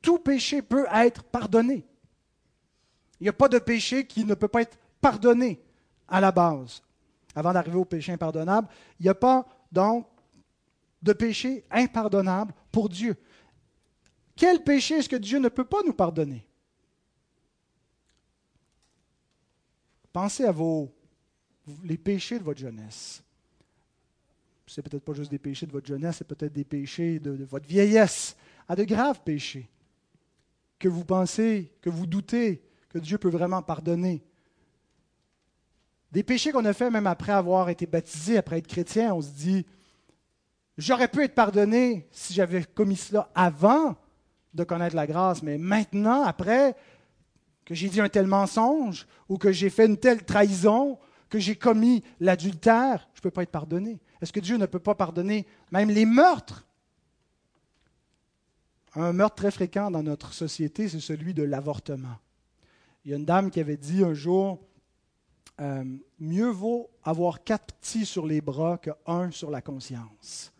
tout 0.00 0.18
péché 0.18 0.62
peut 0.62 0.86
être 0.92 1.24
pardonné. 1.24 1.84
Il 3.20 3.24
n'y 3.24 3.28
a 3.28 3.32
pas 3.32 3.48
de 3.48 3.58
péché 3.58 4.04
qui 4.04 4.24
ne 4.24 4.34
peut 4.34 4.48
pas 4.48 4.62
être 4.62 4.76
pardonné 5.00 5.60
à 6.12 6.20
la 6.20 6.30
base, 6.30 6.82
avant 7.34 7.54
d'arriver 7.54 7.78
au 7.78 7.86
péché 7.86 8.12
impardonnable. 8.12 8.68
Il 9.00 9.04
n'y 9.04 9.08
a 9.08 9.14
pas 9.14 9.46
donc 9.72 10.06
de 11.02 11.14
péché 11.14 11.64
impardonnable 11.70 12.54
pour 12.70 12.90
Dieu. 12.90 13.16
Quel 14.36 14.62
péché 14.62 14.96
est-ce 14.96 15.08
que 15.08 15.16
Dieu 15.16 15.38
ne 15.38 15.48
peut 15.48 15.64
pas 15.64 15.82
nous 15.84 15.94
pardonner? 15.94 16.46
Pensez 20.12 20.44
à 20.44 20.52
vos, 20.52 20.94
les 21.82 21.96
péchés 21.96 22.38
de 22.38 22.44
votre 22.44 22.60
jeunesse. 22.60 23.22
C'est 24.66 24.82
peut-être 24.82 25.04
pas 25.04 25.14
juste 25.14 25.30
des 25.30 25.38
péchés 25.38 25.66
de 25.66 25.72
votre 25.72 25.86
jeunesse, 25.86 26.16
c'est 26.18 26.28
peut-être 26.28 26.52
des 26.52 26.64
péchés 26.64 27.18
de, 27.18 27.36
de, 27.36 27.44
votre 27.44 27.66
vieillesse, 27.66 28.36
à 28.68 28.76
de 28.76 28.84
graves 28.84 29.22
péchés 29.22 29.68
que 30.78 30.88
vous 30.88 31.04
pensez, 31.04 31.72
que 31.80 31.88
vous 31.88 32.06
doutez 32.06 32.62
que 32.90 32.98
Dieu 32.98 33.16
peut 33.16 33.30
vraiment 33.30 33.62
pardonner. 33.62 34.22
Des 36.12 36.22
péchés 36.22 36.52
qu'on 36.52 36.66
a 36.66 36.74
fait 36.74 36.90
même 36.90 37.06
après 37.06 37.32
avoir 37.32 37.70
été 37.70 37.86
baptisé, 37.86 38.36
après 38.36 38.58
être 38.58 38.66
chrétien, 38.66 39.14
on 39.14 39.22
se 39.22 39.30
dit, 39.30 39.64
j'aurais 40.76 41.08
pu 41.08 41.24
être 41.24 41.34
pardonné 41.34 42.06
si 42.10 42.34
j'avais 42.34 42.64
commis 42.64 42.96
cela 42.96 43.30
avant 43.34 43.96
de 44.52 44.62
connaître 44.62 44.94
la 44.94 45.06
grâce, 45.06 45.42
mais 45.42 45.56
maintenant, 45.56 46.22
après 46.22 46.76
que 47.64 47.74
j'ai 47.74 47.88
dit 47.88 48.00
un 48.00 48.10
tel 48.10 48.26
mensonge 48.26 49.06
ou 49.30 49.38
que 49.38 49.52
j'ai 49.52 49.70
fait 49.70 49.86
une 49.86 49.96
telle 49.96 50.22
trahison, 50.24 50.98
que 51.30 51.38
j'ai 51.38 51.56
commis 51.56 52.04
l'adultère, 52.20 53.08
je 53.14 53.20
ne 53.20 53.22
peux 53.22 53.30
pas 53.30 53.44
être 53.44 53.50
pardonné. 53.50 53.98
Est-ce 54.20 54.34
que 54.34 54.40
Dieu 54.40 54.58
ne 54.58 54.66
peut 54.66 54.78
pas 54.78 54.94
pardonner 54.94 55.46
même 55.70 55.88
les 55.88 56.04
meurtres? 56.04 56.66
Un 58.94 59.14
meurtre 59.14 59.36
très 59.36 59.50
fréquent 59.50 59.90
dans 59.90 60.02
notre 60.02 60.34
société, 60.34 60.90
c'est 60.90 61.00
celui 61.00 61.32
de 61.32 61.42
l'avortement. 61.42 62.18
Il 63.06 63.12
y 63.12 63.14
a 63.14 63.16
une 63.16 63.24
dame 63.24 63.50
qui 63.50 63.60
avait 63.60 63.78
dit 63.78 64.04
un 64.04 64.12
jour, 64.12 64.60
euh, 65.62 65.84
mieux 66.18 66.50
vaut 66.50 66.90
avoir 67.04 67.44
quatre 67.44 67.74
petits 67.74 68.04
sur 68.04 68.26
les 68.26 68.40
bras 68.40 68.78
qu'un 68.78 69.30
sur 69.30 69.50
la 69.50 69.62
conscience. 69.62 70.52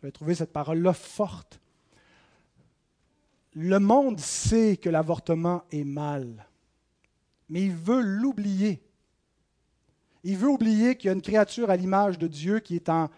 J'avais 0.00 0.12
trouvé 0.12 0.34
cette 0.34 0.52
parole-là 0.52 0.94
forte. 0.94 1.60
Le 3.54 3.78
monde 3.78 4.18
sait 4.18 4.78
que 4.78 4.88
l'avortement 4.88 5.62
est 5.70 5.84
mal, 5.84 6.46
mais 7.50 7.64
il 7.64 7.74
veut 7.74 8.00
l'oublier. 8.00 8.82
Il 10.24 10.38
veut 10.38 10.48
oublier 10.48 10.96
qu'il 10.96 11.08
y 11.08 11.10
a 11.10 11.14
une 11.14 11.22
créature 11.22 11.68
à 11.68 11.76
l'image 11.76 12.18
de 12.18 12.26
Dieu 12.26 12.60
qui 12.60 12.76
est 12.76 12.88
en 12.88 13.10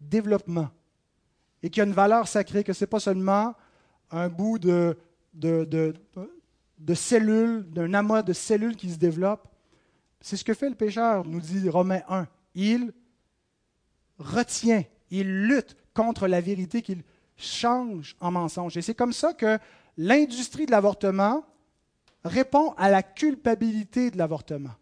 développement 0.00 0.70
et 1.62 1.68
qui 1.68 1.80
a 1.82 1.84
une 1.84 1.92
valeur 1.92 2.26
sacrée, 2.26 2.64
que 2.64 2.72
ce 2.72 2.84
n'est 2.84 2.88
pas 2.88 3.00
seulement 3.00 3.54
un 4.10 4.28
bout 4.28 4.58
de, 4.58 4.96
de, 5.34 5.94
de, 6.78 6.94
cellules, 6.94 7.68
d'un 7.70 7.92
amas 7.92 8.22
de 8.22 8.32
cellules 8.32 8.76
qui 8.76 8.90
se 8.90 8.98
développe. 8.98 9.46
C'est 10.20 10.36
ce 10.36 10.44
que 10.44 10.54
fait 10.54 10.68
le 10.68 10.74
pécheur, 10.74 11.24
nous 11.26 11.40
dit 11.40 11.68
Romains 11.68 12.02
1. 12.08 12.26
Il 12.54 12.92
retient, 14.18 14.84
il 15.10 15.46
lutte 15.46 15.76
contre 15.94 16.28
la 16.28 16.40
vérité 16.40 16.82
qu'il 16.82 17.02
change 17.36 18.16
en 18.20 18.30
mensonge. 18.30 18.76
Et 18.76 18.82
c'est 18.82 18.94
comme 18.94 19.12
ça 19.12 19.32
que 19.32 19.58
l'industrie 19.96 20.66
de 20.66 20.70
l'avortement 20.70 21.44
répond 22.24 22.72
à 22.76 22.90
la 22.90 23.02
culpabilité 23.02 24.10
de 24.10 24.18
l'avortement 24.18 24.74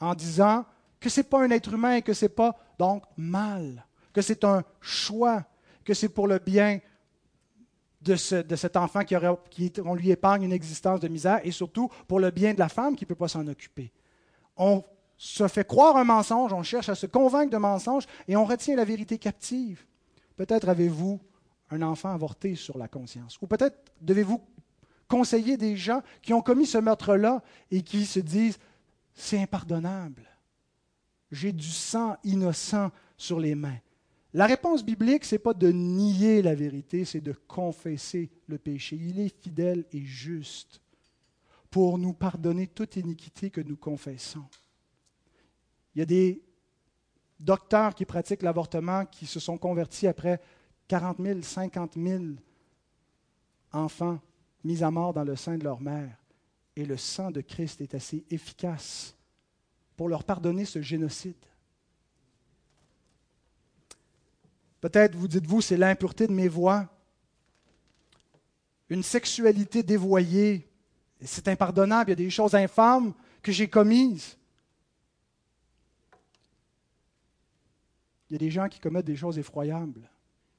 en 0.00 0.14
disant 0.14 0.64
que 0.98 1.08
ce 1.08 1.20
n'est 1.20 1.24
pas 1.24 1.42
un 1.42 1.50
être 1.50 1.72
humain 1.72 1.96
et 1.96 2.02
que 2.02 2.14
ce 2.14 2.24
n'est 2.24 2.30
pas 2.30 2.56
donc 2.78 3.04
mal, 3.16 3.86
que 4.12 4.22
c'est 4.22 4.44
un 4.44 4.64
choix, 4.80 5.44
que 5.84 5.94
c'est 5.94 6.08
pour 6.08 6.26
le 6.26 6.38
bien 6.38 6.80
de, 8.00 8.16
cet 8.16 8.76
enfant 8.76 9.04
qui, 9.04 9.14
aurait, 9.14 9.36
qui 9.50 9.70
on 9.84 9.94
lui 9.94 10.10
épargne 10.10 10.44
une 10.44 10.52
existence 10.52 11.00
de 11.00 11.08
misère 11.08 11.40
et 11.44 11.50
surtout 11.50 11.90
pour 12.08 12.18
le 12.18 12.30
bien 12.30 12.54
de 12.54 12.58
la 12.58 12.70
femme 12.70 12.96
qui 12.96 13.04
ne 13.04 13.08
peut 13.08 13.14
pas 13.14 13.28
s'en 13.28 13.46
occuper. 13.46 13.92
On 14.60 14.84
se 15.16 15.48
fait 15.48 15.66
croire 15.66 15.96
un 15.96 16.04
mensonge, 16.04 16.52
on 16.52 16.62
cherche 16.62 16.90
à 16.90 16.94
se 16.94 17.06
convaincre 17.06 17.50
de 17.50 17.56
mensonge 17.56 18.04
et 18.28 18.36
on 18.36 18.44
retient 18.44 18.76
la 18.76 18.84
vérité 18.84 19.16
captive. 19.16 19.86
Peut-être 20.36 20.68
avez-vous 20.68 21.18
un 21.70 21.80
enfant 21.80 22.10
avorté 22.10 22.54
sur 22.56 22.76
la 22.76 22.86
conscience. 22.86 23.38
Ou 23.40 23.46
peut-être 23.46 23.90
devez-vous 24.02 24.42
conseiller 25.08 25.56
des 25.56 25.76
gens 25.76 26.02
qui 26.20 26.34
ont 26.34 26.42
commis 26.42 26.66
ce 26.66 26.76
meurtre-là 26.76 27.42
et 27.70 27.80
qui 27.80 28.04
se 28.04 28.20
disent 28.20 28.58
c'est 29.14 29.40
impardonnable. 29.40 30.28
J'ai 31.32 31.52
du 31.52 31.70
sang 31.70 32.18
innocent 32.22 32.90
sur 33.16 33.40
les 33.40 33.54
mains. 33.54 33.78
La 34.34 34.44
réponse 34.44 34.84
biblique, 34.84 35.24
ce 35.24 35.36
n'est 35.36 35.40
pas 35.40 35.54
de 35.54 35.72
nier 35.72 36.42
la 36.42 36.54
vérité, 36.54 37.06
c'est 37.06 37.22
de 37.22 37.32
confesser 37.48 38.30
le 38.46 38.58
péché. 38.58 38.96
Il 38.96 39.20
est 39.20 39.34
fidèle 39.42 39.86
et 39.90 40.04
juste 40.04 40.82
pour 41.70 41.98
nous 41.98 42.12
pardonner 42.12 42.66
toute 42.66 42.96
iniquité 42.96 43.50
que 43.50 43.60
nous 43.60 43.76
confessons. 43.76 44.44
Il 45.94 46.00
y 46.00 46.02
a 46.02 46.06
des 46.06 46.42
docteurs 47.38 47.94
qui 47.94 48.04
pratiquent 48.04 48.42
l'avortement 48.42 49.06
qui 49.06 49.26
se 49.26 49.40
sont 49.40 49.58
convertis 49.58 50.06
après 50.06 50.40
40 50.88 51.18
000, 51.20 51.42
50 51.42 51.94
000 51.96 52.24
enfants 53.72 54.20
mis 54.64 54.82
à 54.82 54.90
mort 54.90 55.14
dans 55.14 55.24
le 55.24 55.36
sein 55.36 55.56
de 55.56 55.64
leur 55.64 55.80
mère. 55.80 56.16
Et 56.76 56.84
le 56.84 56.96
sang 56.96 57.30
de 57.30 57.40
Christ 57.40 57.80
est 57.80 57.94
assez 57.94 58.24
efficace 58.30 59.14
pour 59.96 60.08
leur 60.08 60.24
pardonner 60.24 60.64
ce 60.64 60.80
génocide. 60.82 61.34
Peut-être 64.80 65.14
vous 65.14 65.28
dites-vous, 65.28 65.60
c'est 65.60 65.76
l'impureté 65.76 66.26
de 66.26 66.32
mes 66.32 66.48
voix, 66.48 66.88
une 68.88 69.02
sexualité 69.02 69.82
dévoyée. 69.82 70.69
C'est 71.22 71.48
impardonnable, 71.48 72.10
il 72.10 72.12
y 72.12 72.14
a 72.14 72.16
des 72.16 72.30
choses 72.30 72.54
infâmes 72.54 73.12
que 73.42 73.52
j'ai 73.52 73.68
commises. 73.68 74.36
Il 78.28 78.34
y 78.34 78.36
a 78.36 78.38
des 78.38 78.50
gens 78.50 78.68
qui 78.68 78.78
commettent 78.78 79.06
des 79.06 79.16
choses 79.16 79.38
effroyables, 79.38 80.08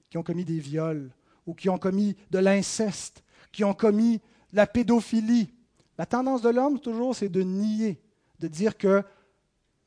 qui 0.10 0.18
ont 0.18 0.24
commis 0.24 0.46
des 0.46 0.60
viols, 0.60 1.10
ou 1.46 1.54
qui 1.54 1.70
ont 1.70 1.78
commis 1.78 2.16
de 2.30 2.40
l'inceste, 2.40 3.24
qui 3.52 3.64
ont 3.64 3.74
commis 3.74 4.22
la 4.52 4.68
pédophilie. 4.68 5.54
La 5.98 6.06
tendance 6.06 6.42
de 6.42 6.50
l'homme, 6.50 6.80
toujours, 6.80 7.16
c'est 7.16 7.30
de 7.30 7.42
nier, 7.42 8.02
de 8.40 8.48
dire 8.48 8.78
que 8.78 9.04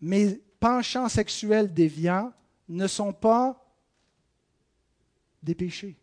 mes 0.01 0.41
penchants 0.61 1.09
sexuels 1.09 1.73
déviants 1.73 2.33
ne 2.69 2.87
sont 2.87 3.13
pas 3.13 3.65
des 5.43 5.55
péchés. 5.55 5.97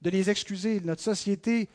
De 0.00 0.10
les 0.10 0.30
excuser. 0.30 0.80
Notre 0.80 1.02
société 1.02 1.68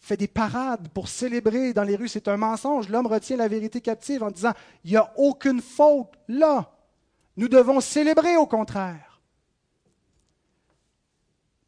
fait 0.00 0.16
des 0.16 0.28
parades 0.28 0.88
pour 0.88 1.08
célébrer 1.08 1.72
dans 1.72 1.82
les 1.82 1.96
rues, 1.96 2.08
c'est 2.08 2.28
un 2.28 2.36
mensonge. 2.36 2.88
L'homme 2.88 3.06
retient 3.06 3.36
la 3.36 3.48
vérité 3.48 3.80
captive 3.80 4.22
en 4.22 4.30
disant, 4.30 4.52
il 4.84 4.90
n'y 4.90 4.96
a 4.96 5.12
aucune 5.16 5.60
faute 5.60 6.12
là. 6.28 6.72
Nous 7.36 7.48
devons 7.48 7.80
célébrer 7.80 8.36
au 8.36 8.46
contraire. 8.46 9.20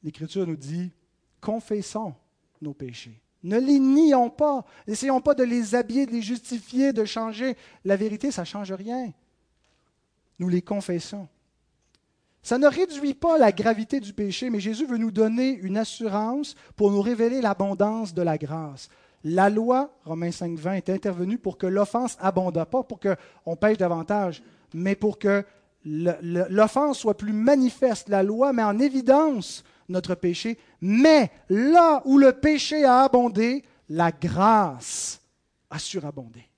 L'Écriture 0.03 0.47
nous 0.47 0.57
dit, 0.57 0.91
confessons 1.41 2.15
nos 2.63 2.73
péchés. 2.73 3.21
Ne 3.43 3.59
les 3.59 3.79
nions 3.79 4.31
pas. 4.31 4.65
N'essayons 4.87 5.21
pas 5.21 5.35
de 5.35 5.45
les 5.45 5.75
habiller, 5.75 6.07
de 6.07 6.13
les 6.13 6.23
justifier, 6.23 6.93
de 6.93 7.05
changer. 7.05 7.57
La 7.85 7.97
vérité, 7.97 8.31
ça 8.31 8.43
ne 8.43 8.47
change 8.47 8.73
rien. 8.73 9.13
Nous 10.39 10.49
les 10.49 10.63
confessons. 10.63 11.29
Ça 12.43 12.59
ne 12.59 12.67
réduit 12.67 13.15
pas 13.15 13.37
la 13.37 13.53
gravité 13.53 14.01
du 14.01 14.13
péché, 14.13 14.49
mais 14.49 14.61
Jésus 14.61 14.87
veut 14.87 14.99
nous 14.99 15.11
donner 15.11 15.51
une 15.51 15.77
assurance 15.77 16.55
pour 16.77 16.91
nous 16.91 17.03
révéler 17.03 17.41
l'abondance 17.41 18.15
de 18.15 18.23
la 18.23 18.39
grâce. 18.39 18.89
La 19.25 19.51
loi, 19.51 19.91
Romains 20.05 20.31
5.20, 20.31 20.77
est 20.77 20.91
intervenue 20.91 21.37
pour 21.37 21.59
que 21.59 21.67
l'offense 21.67 22.17
abonde, 22.21 22.65
pas 22.71 22.83
pour 22.83 22.99
qu'on 22.99 23.57
pêche 23.57 23.77
davantage, 23.77 24.43
mais 24.73 24.95
pour 24.95 25.19
que 25.19 25.45
l'offense 25.85 26.99
soit 26.99 27.17
plus 27.17 27.35
manifeste. 27.35 28.09
La 28.09 28.23
loi 28.23 28.55
met 28.55 28.63
en 28.63 28.79
évidence 28.79 29.63
notre 29.91 30.15
péché, 30.15 30.59
mais 30.81 31.31
là 31.51 32.01
où 32.07 32.17
le 32.17 32.33
péché 32.33 32.85
a 32.85 33.01
abondé, 33.03 33.65
la 33.91 34.13
grâce 34.13 35.21
a 35.69 35.79
surabondé. 35.79 36.49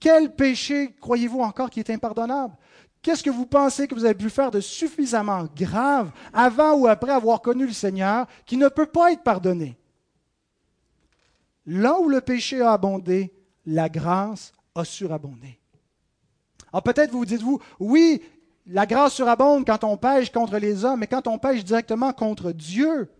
Quel 0.00 0.34
péché 0.34 0.94
croyez-vous 1.00 1.40
encore 1.40 1.70
qui 1.70 1.80
est 1.80 1.90
impardonnable? 1.90 2.54
Qu'est-ce 3.02 3.22
que 3.22 3.30
vous 3.30 3.46
pensez 3.46 3.86
que 3.86 3.94
vous 3.94 4.04
avez 4.04 4.14
pu 4.14 4.28
faire 4.28 4.50
de 4.50 4.60
suffisamment 4.60 5.44
grave 5.56 6.10
avant 6.32 6.74
ou 6.74 6.86
après 6.86 7.12
avoir 7.12 7.40
connu 7.40 7.66
le 7.66 7.72
Seigneur 7.72 8.26
qui 8.44 8.56
ne 8.56 8.68
peut 8.68 8.86
pas 8.86 9.12
être 9.12 9.22
pardonné? 9.22 9.76
Là 11.66 11.98
où 12.00 12.08
le 12.08 12.20
péché 12.20 12.60
a 12.60 12.72
abondé, 12.72 13.32
la 13.66 13.88
grâce 13.88 14.52
a 14.74 14.84
surabondé. 14.84 15.58
Alors 16.72 16.82
peut-être 16.82 17.12
vous 17.12 17.24
dites-vous, 17.24 17.60
oui, 17.78 18.22
la 18.66 18.86
grâce 18.86 19.14
surabonde 19.14 19.64
quand 19.66 19.84
on 19.84 19.96
pêche 19.96 20.30
contre 20.30 20.58
les 20.58 20.84
hommes, 20.84 21.00
mais 21.00 21.06
quand 21.06 21.26
on 21.26 21.38
pêche 21.38 21.64
directement 21.64 22.12
contre 22.12 22.52
Dieu, 22.52 23.10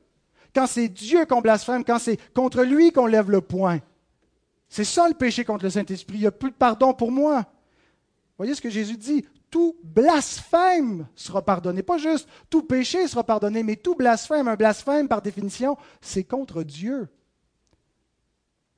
quand 0.54 0.66
c'est 0.66 0.88
Dieu 0.88 1.24
qu'on 1.24 1.40
blasphème, 1.40 1.84
quand 1.84 1.98
c'est 1.98 2.18
contre 2.34 2.62
lui 2.62 2.92
qu'on 2.92 3.06
lève 3.06 3.30
le 3.30 3.40
poing. 3.40 3.78
C'est 4.68 4.84
ça 4.84 5.08
le 5.08 5.14
péché 5.14 5.44
contre 5.44 5.64
le 5.64 5.70
Saint-Esprit. 5.70 6.16
Il 6.16 6.20
n'y 6.20 6.26
a 6.26 6.32
plus 6.32 6.50
de 6.50 6.56
pardon 6.56 6.92
pour 6.92 7.10
moi. 7.10 7.46
Voyez 8.36 8.54
ce 8.54 8.60
que 8.60 8.70
Jésus 8.70 8.96
dit. 8.96 9.24
Tout 9.50 9.76
blasphème 9.82 11.06
sera 11.14 11.42
pardonné. 11.42 11.82
Pas 11.82 11.98
juste 11.98 12.28
tout 12.50 12.62
péché 12.62 13.06
sera 13.08 13.24
pardonné, 13.24 13.62
mais 13.62 13.76
tout 13.76 13.94
blasphème. 13.94 14.48
Un 14.48 14.56
blasphème, 14.56 15.08
par 15.08 15.22
définition, 15.22 15.76
c'est 16.00 16.24
contre 16.24 16.62
Dieu. 16.62 17.08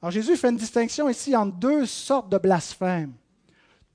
Alors 0.00 0.10
Jésus 0.12 0.36
fait 0.36 0.50
une 0.50 0.56
distinction 0.56 1.08
ici 1.08 1.36
entre 1.36 1.56
deux 1.56 1.86
sortes 1.86 2.30
de 2.30 2.38
blasphème 2.38 3.12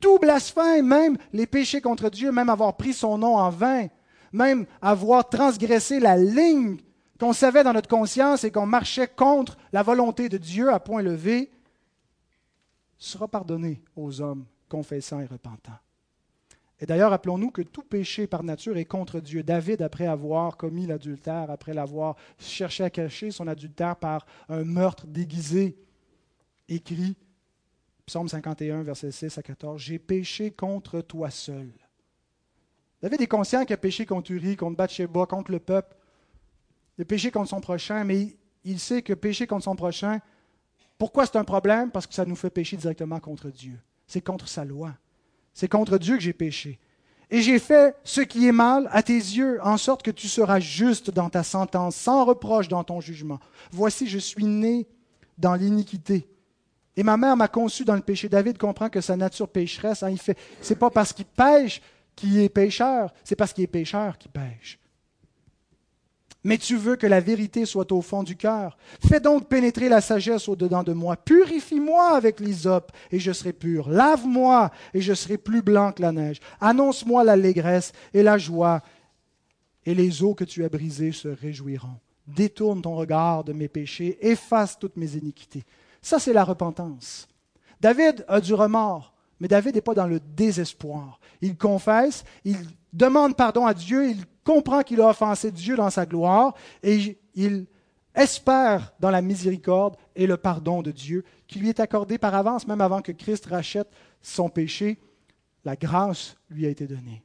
tout 0.05 0.19
blasphème, 0.19 0.85
même 0.85 1.17
les 1.33 1.47
péchés 1.47 1.81
contre 1.81 2.09
Dieu, 2.09 2.31
même 2.31 2.49
avoir 2.49 2.77
pris 2.77 2.93
son 2.93 3.17
nom 3.17 3.37
en 3.37 3.49
vain, 3.49 3.87
même 4.31 4.65
avoir 4.81 5.27
transgressé 5.27 5.99
la 5.99 6.17
ligne 6.17 6.77
qu'on 7.19 7.33
savait 7.33 7.63
dans 7.63 7.73
notre 7.73 7.89
conscience 7.89 8.43
et 8.43 8.51
qu'on 8.51 8.65
marchait 8.65 9.07
contre 9.07 9.57
la 9.71 9.81
volonté 9.81 10.29
de 10.29 10.37
Dieu 10.37 10.71
à 10.71 10.79
point 10.79 11.01
levé, 11.01 11.51
sera 12.97 13.27
pardonné 13.27 13.81
aux 13.95 14.21
hommes 14.21 14.45
confessants 14.69 15.21
et 15.21 15.25
repentants. 15.25 15.79
Et 16.79 16.85
d'ailleurs, 16.85 17.11
rappelons-nous 17.11 17.51
que 17.51 17.61
tout 17.61 17.83
péché 17.83 18.27
par 18.27 18.43
nature 18.43 18.77
est 18.77 18.85
contre 18.85 19.19
Dieu. 19.19 19.43
David, 19.43 19.81
après 19.81 20.07
avoir 20.07 20.57
commis 20.57 20.85
l'adultère, 20.85 21.49
après 21.49 21.73
l'avoir 21.73 22.15
cherché 22.37 22.83
à 22.83 22.89
cacher 22.89 23.31
son 23.31 23.47
adultère 23.47 23.95
par 23.95 24.25
un 24.49 24.63
meurtre 24.63 25.07
déguisé, 25.07 25.77
écrit 26.67 27.15
Psaume 28.05 28.27
51, 28.27 28.83
verset 28.83 29.11
6 29.11 29.37
à 29.37 29.41
14. 29.41 29.81
J'ai 29.81 29.99
péché 29.99 30.51
contre 30.51 31.01
toi 31.01 31.29
seul. 31.29 31.71
David 33.01 33.21
est 33.21 33.27
conscient 33.27 33.63
qu'il 33.63 33.73
a 33.73 33.77
péché 33.77 34.05
contre 34.05 34.31
Uri, 34.31 34.55
contre 34.55 34.77
Bathsheba, 34.77 35.25
contre 35.25 35.51
le 35.51 35.59
peuple. 35.59 35.95
Il 36.97 37.03
a 37.03 37.05
péché 37.05 37.31
contre 37.31 37.49
son 37.49 37.61
prochain, 37.61 38.03
mais 38.03 38.35
il 38.63 38.79
sait 38.79 39.01
que 39.01 39.13
pécher 39.13 39.47
contre 39.47 39.63
son 39.63 39.75
prochain, 39.75 40.19
pourquoi 40.97 41.25
c'est 41.25 41.37
un 41.37 41.43
problème? 41.43 41.91
Parce 41.91 42.07
que 42.07 42.13
ça 42.13 42.25
nous 42.25 42.35
fait 42.35 42.49
pécher 42.49 42.77
directement 42.77 43.19
contre 43.19 43.49
Dieu. 43.49 43.79
C'est 44.07 44.21
contre 44.21 44.47
sa 44.47 44.65
loi. 44.65 44.93
C'est 45.55 45.69
contre 45.69 45.97
Dieu 45.97 46.17
que 46.17 46.21
j'ai 46.21 46.33
péché. 46.33 46.77
Et 47.31 47.41
j'ai 47.41 47.57
fait 47.57 47.95
ce 48.03 48.21
qui 48.21 48.47
est 48.47 48.51
mal 48.51 48.87
à 48.91 49.01
tes 49.01 49.13
yeux, 49.13 49.59
en 49.63 49.77
sorte 49.77 50.03
que 50.03 50.11
tu 50.11 50.27
seras 50.27 50.59
juste 50.59 51.09
dans 51.09 51.29
ta 51.29 51.41
sentence, 51.41 51.95
sans 51.95 52.25
reproche 52.25 52.67
dans 52.67 52.83
ton 52.83 53.01
jugement. 53.01 53.39
Voici, 53.71 54.07
je 54.07 54.19
suis 54.19 54.45
né 54.45 54.85
dans 55.39 55.55
l'iniquité. 55.55 56.27
Et 56.95 57.01
ma 57.01 57.17
mère 57.17 57.35
m'a 57.35 57.47
conçu 57.47 57.83
dans 57.83 57.95
le 57.95 58.01
péché. 58.01 58.29
David 58.29 58.59
comprend 58.59 58.89
que 58.89 59.01
sa 59.01 59.15
nature 59.15 59.49
pécheresse, 59.49 60.03
hein, 60.03 60.11
il 60.11 60.19
fait, 60.19 60.37
c'est 60.61 60.77
pas 60.77 60.91
parce 60.91 61.11
qu'il 61.11 61.25
pêche 61.25 61.81
qu'il 62.15 62.37
est 62.37 62.49
pécheur, 62.49 63.11
c'est 63.23 63.35
parce 63.35 63.51
qu'il 63.51 63.63
est 63.63 63.67
pécheur 63.67 64.17
qu'il 64.17 64.31
pêche 64.31 64.79
mais 66.45 66.59
tu 66.59 66.77
veux 66.77 66.95
que 66.95 67.07
la 67.07 67.19
vérité 67.19 67.65
soit 67.65 67.91
au 67.91 68.01
fond 68.01 68.21
du 68.21 68.37
cœur. 68.37 68.77
Fais 69.05 69.19
donc 69.19 69.49
pénétrer 69.49 69.89
la 69.89 69.99
sagesse 69.99 70.47
au-dedans 70.47 70.83
de 70.83 70.93
moi. 70.93 71.17
Purifie-moi 71.17 72.15
avec 72.15 72.39
l'hysope, 72.39 72.91
et 73.11 73.19
je 73.19 73.31
serai 73.31 73.51
pur. 73.51 73.89
Lave-moi, 73.89 74.69
et 74.93 75.01
je 75.01 75.15
serai 75.15 75.39
plus 75.39 75.63
blanc 75.63 75.91
que 75.91 76.03
la 76.03 76.11
neige. 76.11 76.39
Annonce-moi 76.61 77.23
l'allégresse 77.23 77.93
et 78.13 78.21
la 78.21 78.37
joie, 78.37 78.83
et 79.87 79.95
les 79.95 80.21
eaux 80.21 80.35
que 80.35 80.43
tu 80.43 80.63
as 80.63 80.69
brisées 80.69 81.11
se 81.11 81.29
réjouiront. 81.29 81.97
Détourne 82.27 82.83
ton 82.83 82.95
regard 82.95 83.43
de 83.43 83.51
mes 83.51 83.67
péchés, 83.67 84.19
efface 84.21 84.77
toutes 84.77 84.97
mes 84.97 85.15
iniquités. 85.15 85.63
Ça, 85.99 86.19
c'est 86.19 86.33
la 86.33 86.43
repentance. 86.43 87.27
David 87.81 88.23
a 88.27 88.39
du 88.39 88.53
remords, 88.53 89.14
mais 89.39 89.47
David 89.47 89.75
n'est 89.75 89.81
pas 89.81 89.93
dans 89.93 90.07
le 90.07 90.19
désespoir. 90.19 91.19
Il 91.41 91.57
confesse, 91.57 92.23
il 92.43 92.57
demande 92.93 93.35
pardon 93.35 93.65
à 93.65 93.73
Dieu, 93.73 94.09
il 94.09 94.23
comprend 94.43 94.81
qu'il 94.81 95.01
a 95.01 95.09
offensé 95.09 95.51
Dieu 95.51 95.75
dans 95.75 95.89
sa 95.89 96.05
gloire 96.05 96.53
et 96.83 97.17
il 97.33 97.65
espère 98.15 98.93
dans 98.99 99.11
la 99.11 99.21
miséricorde 99.21 99.97
et 100.15 100.27
le 100.27 100.37
pardon 100.37 100.81
de 100.81 100.91
Dieu 100.91 101.23
qui 101.47 101.59
lui 101.59 101.69
est 101.69 101.79
accordé 101.79 102.17
par 102.17 102.33
avance, 102.33 102.67
même 102.67 102.81
avant 102.81 103.01
que 103.01 103.11
Christ 103.11 103.45
rachète 103.47 103.89
son 104.21 104.49
péché. 104.49 104.99
La 105.65 105.75
grâce 105.75 106.37
lui 106.49 106.65
a 106.65 106.69
été 106.69 106.87
donnée. 106.87 107.23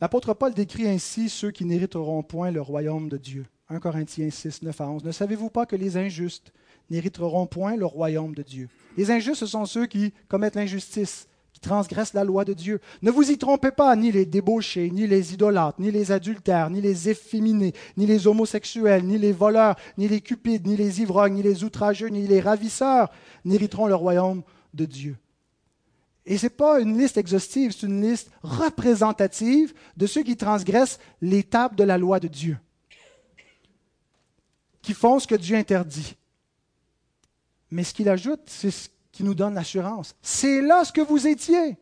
L'apôtre 0.00 0.32
Paul 0.34 0.54
décrit 0.54 0.88
ainsi 0.88 1.28
ceux 1.28 1.50
qui 1.50 1.64
n'hériteront 1.64 2.22
point 2.22 2.50
le 2.50 2.60
royaume 2.60 3.08
de 3.08 3.16
Dieu. 3.16 3.46
1 3.68 3.80
Corinthiens 3.80 4.30
6, 4.30 4.62
9 4.62 4.80
à 4.80 4.88
11. 4.88 5.04
Ne 5.04 5.12
savez-vous 5.12 5.50
pas 5.50 5.66
que 5.66 5.76
les 5.76 5.96
injustes 5.96 6.52
n'hériteront 6.90 7.46
point 7.46 7.76
le 7.76 7.86
royaume 7.86 8.34
de 8.34 8.42
Dieu 8.42 8.68
Les 8.96 9.10
injustes, 9.10 9.40
ce 9.40 9.46
sont 9.46 9.64
ceux 9.64 9.86
qui 9.86 10.12
commettent 10.28 10.56
l'injustice, 10.56 11.28
transgressent 11.60 12.14
la 12.14 12.24
loi 12.24 12.44
de 12.44 12.52
Dieu. 12.52 12.80
Ne 13.02 13.10
vous 13.10 13.30
y 13.30 13.38
trompez 13.38 13.70
pas, 13.70 13.94
ni 13.96 14.10
les 14.12 14.26
débauchés, 14.26 14.90
ni 14.90 15.06
les 15.06 15.34
idolâtres, 15.34 15.80
ni 15.80 15.90
les 15.90 16.12
adultères, 16.12 16.70
ni 16.70 16.80
les 16.80 17.08
efféminés, 17.08 17.74
ni 17.96 18.06
les 18.06 18.26
homosexuels, 18.26 19.04
ni 19.04 19.18
les 19.18 19.32
voleurs, 19.32 19.76
ni 19.98 20.08
les 20.08 20.20
cupides, 20.20 20.66
ni 20.66 20.76
les 20.76 21.02
ivrognes, 21.02 21.34
ni 21.34 21.42
les 21.42 21.64
outrageux, 21.64 22.08
ni 22.08 22.26
les 22.26 22.40
ravisseurs 22.40 23.10
n'hériteront 23.44 23.86
le 23.86 23.94
royaume 23.94 24.42
de 24.74 24.84
Dieu. 24.84 25.16
Et 26.26 26.38
ce 26.38 26.46
n'est 26.46 26.50
pas 26.50 26.80
une 26.80 26.98
liste 26.98 27.16
exhaustive, 27.16 27.72
c'est 27.72 27.86
une 27.86 28.02
liste 28.02 28.30
représentative 28.42 29.74
de 29.96 30.06
ceux 30.06 30.22
qui 30.22 30.36
transgressent 30.36 30.98
l'étape 31.20 31.76
de 31.76 31.84
la 31.84 31.98
loi 31.98 32.20
de 32.20 32.28
Dieu, 32.28 32.58
qui 34.82 34.94
font 34.94 35.18
ce 35.18 35.26
que 35.26 35.34
Dieu 35.34 35.56
interdit. 35.56 36.16
Mais 37.70 37.84
ce 37.84 37.94
qu'il 37.94 38.08
ajoute, 38.08 38.42
c'est 38.46 38.70
ce 38.70 38.88
qui 39.12 39.22
nous 39.24 39.34
donne 39.34 39.54
l'assurance. 39.54 40.14
C'est 40.22 40.60
là 40.60 40.84
ce 40.84 40.92
que 40.92 41.00
vous 41.00 41.26
étiez. 41.26 41.78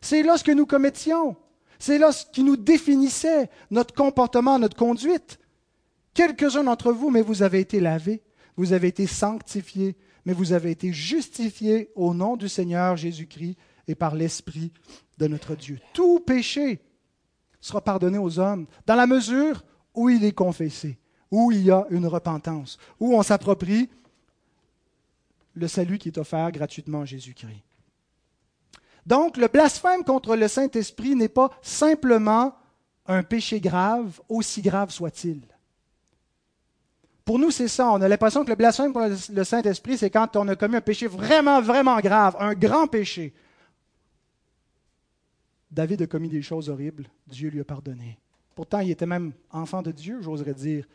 C'est 0.00 0.22
là 0.22 0.36
ce 0.36 0.44
que 0.44 0.52
nous 0.52 0.66
commettions. 0.66 1.36
C'est 1.78 1.98
là 1.98 2.12
ce 2.12 2.26
qui 2.26 2.42
nous 2.42 2.56
définissait, 2.56 3.50
notre 3.70 3.94
comportement, 3.94 4.58
notre 4.58 4.76
conduite. 4.76 5.38
Quelques-uns 6.14 6.64
d'entre 6.64 6.92
vous, 6.92 7.10
mais 7.10 7.22
vous 7.22 7.42
avez 7.42 7.60
été 7.60 7.80
lavés, 7.80 8.22
vous 8.56 8.72
avez 8.72 8.88
été 8.88 9.06
sanctifiés, 9.06 9.96
mais 10.24 10.32
vous 10.32 10.52
avez 10.52 10.70
été 10.70 10.92
justifiés 10.92 11.90
au 11.94 12.12
nom 12.12 12.36
du 12.36 12.48
Seigneur 12.48 12.96
Jésus-Christ 12.96 13.56
et 13.88 13.94
par 13.94 14.14
l'Esprit 14.14 14.72
de 15.18 15.26
notre 15.26 15.54
Dieu. 15.54 15.78
Tout 15.94 16.20
péché 16.20 16.80
sera 17.60 17.80
pardonné 17.80 18.18
aux 18.18 18.38
hommes 18.38 18.66
dans 18.86 18.94
la 18.94 19.06
mesure 19.06 19.64
où 19.94 20.08
il 20.08 20.24
est 20.24 20.32
confessé, 20.32 20.98
où 21.30 21.52
il 21.52 21.64
y 21.64 21.70
a 21.70 21.86
une 21.90 22.06
repentance, 22.06 22.78
où 22.98 23.14
on 23.16 23.22
s'approprie 23.22 23.88
le 25.60 25.68
salut 25.68 25.98
qui 25.98 26.08
est 26.08 26.18
offert 26.18 26.50
gratuitement 26.50 27.00
en 27.00 27.04
Jésus-Christ. 27.04 27.62
Donc, 29.06 29.36
le 29.36 29.48
blasphème 29.48 30.04
contre 30.04 30.36
le 30.36 30.48
Saint-Esprit 30.48 31.14
n'est 31.14 31.28
pas 31.28 31.50
simplement 31.62 32.54
un 33.06 33.22
péché 33.22 33.60
grave, 33.60 34.20
aussi 34.28 34.62
grave 34.62 34.90
soit-il. 34.90 35.42
Pour 37.24 37.38
nous, 37.38 37.50
c'est 37.50 37.68
ça. 37.68 37.90
On 37.92 38.00
a 38.00 38.08
l'impression 38.08 38.44
que 38.44 38.50
le 38.50 38.56
blasphème 38.56 38.92
contre 38.92 39.16
le 39.32 39.44
Saint-Esprit, 39.44 39.98
c'est 39.98 40.10
quand 40.10 40.36
on 40.36 40.48
a 40.48 40.56
commis 40.56 40.76
un 40.76 40.80
péché 40.80 41.06
vraiment, 41.06 41.60
vraiment 41.60 41.98
grave, 42.00 42.36
un 42.40 42.54
grand 42.54 42.86
péché. 42.86 43.32
David 45.70 46.02
a 46.02 46.06
commis 46.06 46.28
des 46.28 46.42
choses 46.42 46.68
horribles, 46.68 47.06
Dieu 47.26 47.48
lui 47.50 47.60
a 47.60 47.64
pardonné. 47.64 48.18
Pourtant, 48.54 48.80
il 48.80 48.90
était 48.90 49.06
même 49.06 49.32
enfant 49.50 49.82
de 49.82 49.92
Dieu, 49.92 50.20
j'oserais 50.20 50.54
dire, 50.54 50.86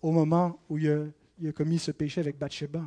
au 0.00 0.10
moment 0.10 0.58
où 0.68 0.78
il 0.78 0.90
a, 0.90 1.04
il 1.38 1.48
a 1.48 1.52
commis 1.52 1.78
ce 1.78 1.90
péché 1.90 2.20
avec 2.20 2.38
Bathsheba. 2.38 2.82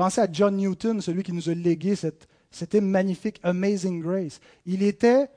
Pensez 0.00 0.22
à 0.22 0.28
John 0.32 0.56
Newton, 0.56 1.02
celui 1.02 1.22
qui 1.22 1.34
nous 1.34 1.50
a 1.50 1.52
légué 1.52 1.94
cette, 1.94 2.74
magnifique 2.76 3.38
Amazing 3.42 4.00
Grace. 4.00 4.40
Il 4.64 4.82
était 4.82 5.28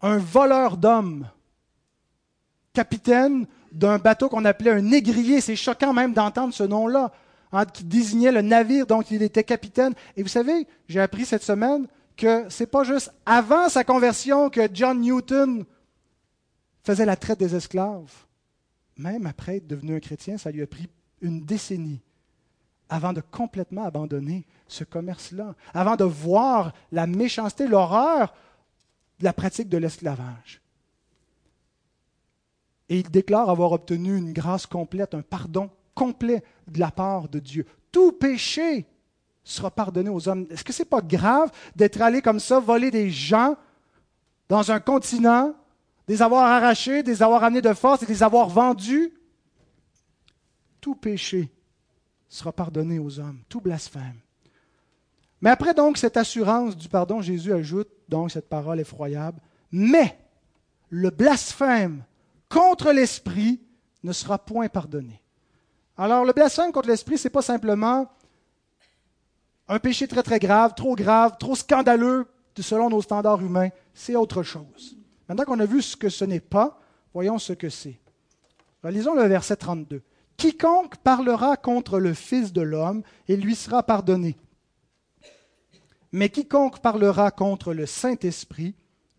un 0.00 0.18
voleur 0.18 0.76
d'hommes, 0.76 1.28
capitaine 2.72 3.48
d'un 3.72 3.98
bateau 3.98 4.28
qu'on 4.28 4.44
appelait 4.44 4.70
un 4.70 4.80
négrier. 4.80 5.40
C'est 5.40 5.56
choquant 5.56 5.92
même 5.92 6.12
d'entendre 6.12 6.54
ce 6.54 6.62
nom-là, 6.62 7.10
hein, 7.50 7.64
qui 7.64 7.82
désignait 7.82 8.30
le 8.30 8.42
navire 8.42 8.86
dont 8.86 9.02
il 9.02 9.24
était 9.24 9.42
capitaine. 9.42 9.92
Et 10.16 10.22
vous 10.22 10.28
savez, 10.28 10.68
j'ai 10.88 11.00
appris 11.00 11.24
cette 11.24 11.42
semaine 11.42 11.88
que 12.16 12.48
ce 12.48 12.62
n'est 12.62 12.68
pas 12.68 12.84
juste 12.84 13.10
avant 13.26 13.68
sa 13.68 13.82
conversion 13.82 14.50
que 14.50 14.68
John 14.72 15.00
Newton 15.00 15.64
faisait 16.84 17.06
la 17.06 17.16
traite 17.16 17.40
des 17.40 17.56
esclaves. 17.56 18.12
Même 18.98 19.26
après 19.26 19.56
être 19.56 19.66
devenu 19.66 19.96
un 19.96 20.00
chrétien, 20.00 20.38
ça 20.38 20.52
lui 20.52 20.62
a 20.62 20.66
pris 20.68 20.88
une 21.22 21.40
décennie 21.40 22.02
avant 22.88 23.12
de 23.12 23.20
complètement 23.20 23.84
abandonner 23.84 24.46
ce 24.68 24.84
commerce-là, 24.84 25.54
avant 25.74 25.96
de 25.96 26.04
voir 26.04 26.72
la 26.92 27.06
méchanceté, 27.06 27.66
l'horreur 27.66 28.34
de 29.18 29.24
la 29.24 29.32
pratique 29.32 29.68
de 29.68 29.78
l'esclavage. 29.78 30.60
Et 32.88 33.00
il 33.00 33.10
déclare 33.10 33.50
avoir 33.50 33.72
obtenu 33.72 34.16
une 34.16 34.32
grâce 34.32 34.66
complète, 34.66 35.14
un 35.14 35.22
pardon 35.22 35.70
complet 35.94 36.44
de 36.68 36.78
la 36.78 36.90
part 36.90 37.28
de 37.28 37.40
Dieu. 37.40 37.66
Tout 37.90 38.12
péché 38.12 38.86
sera 39.42 39.70
pardonné 39.70 40.10
aux 40.10 40.28
hommes. 40.28 40.46
Est-ce 40.50 40.64
que 40.64 40.72
ce 40.72 40.82
n'est 40.82 40.88
pas 40.88 41.00
grave 41.00 41.50
d'être 41.74 42.00
allé 42.00 42.22
comme 42.22 42.40
ça, 42.40 42.60
voler 42.60 42.90
des 42.90 43.10
gens 43.10 43.56
dans 44.48 44.70
un 44.70 44.78
continent, 44.78 45.54
des 46.06 46.22
avoir 46.22 46.44
arrachés, 46.44 47.02
des 47.02 47.22
avoir 47.22 47.42
amenés 47.42 47.62
de 47.62 47.72
force 47.72 48.02
et 48.02 48.06
des 48.06 48.22
avoir 48.22 48.48
vendus? 48.48 49.12
Tout 50.80 50.94
péché 50.94 51.50
sera 52.28 52.52
pardonné 52.52 52.98
aux 52.98 53.18
hommes, 53.18 53.40
tout 53.48 53.60
blasphème. 53.60 54.20
Mais 55.40 55.50
après 55.50 55.74
donc 55.74 55.98
cette 55.98 56.16
assurance 56.16 56.76
du 56.76 56.88
pardon, 56.88 57.20
Jésus 57.20 57.52
ajoute 57.52 57.88
donc 58.08 58.30
cette 58.30 58.48
parole 58.48 58.80
effroyable, 58.80 59.40
mais 59.70 60.18
le 60.88 61.10
blasphème 61.10 62.02
contre 62.48 62.92
l'Esprit 62.92 63.60
ne 64.02 64.12
sera 64.12 64.38
point 64.38 64.68
pardonné. 64.68 65.20
Alors 65.96 66.24
le 66.24 66.32
blasphème 66.32 66.72
contre 66.72 66.88
l'Esprit, 66.88 67.18
ce 67.18 67.28
n'est 67.28 67.32
pas 67.32 67.42
simplement 67.42 68.10
un 69.68 69.78
péché 69.78 70.06
très 70.06 70.22
très 70.22 70.38
grave, 70.38 70.74
trop 70.74 70.94
grave, 70.94 71.36
trop 71.38 71.56
scandaleux 71.56 72.26
selon 72.62 72.90
nos 72.90 73.02
standards 73.02 73.42
humains, 73.42 73.70
c'est 73.94 74.16
autre 74.16 74.42
chose. 74.42 74.96
Maintenant 75.28 75.44
qu'on 75.44 75.60
a 75.60 75.66
vu 75.66 75.82
ce 75.82 75.96
que 75.96 76.08
ce 76.08 76.24
n'est 76.24 76.40
pas, 76.40 76.80
voyons 77.12 77.38
ce 77.38 77.52
que 77.52 77.68
c'est. 77.68 77.98
Lisons 78.84 79.14
le 79.14 79.24
verset 79.24 79.56
32. 79.56 80.02
Quiconque 80.36 80.96
parlera 80.96 81.56
contre 81.56 81.98
le 81.98 82.12
Fils 82.14 82.52
de 82.52 82.60
l'homme, 82.60 83.02
il 83.28 83.40
lui 83.40 83.54
sera 83.54 83.82
pardonné. 83.82 84.36
Mais 86.12 86.28
quiconque 86.28 86.80
parlera 86.80 87.30
contre 87.30 87.72
le 87.72 87.86
Saint-Esprit, 87.86 88.74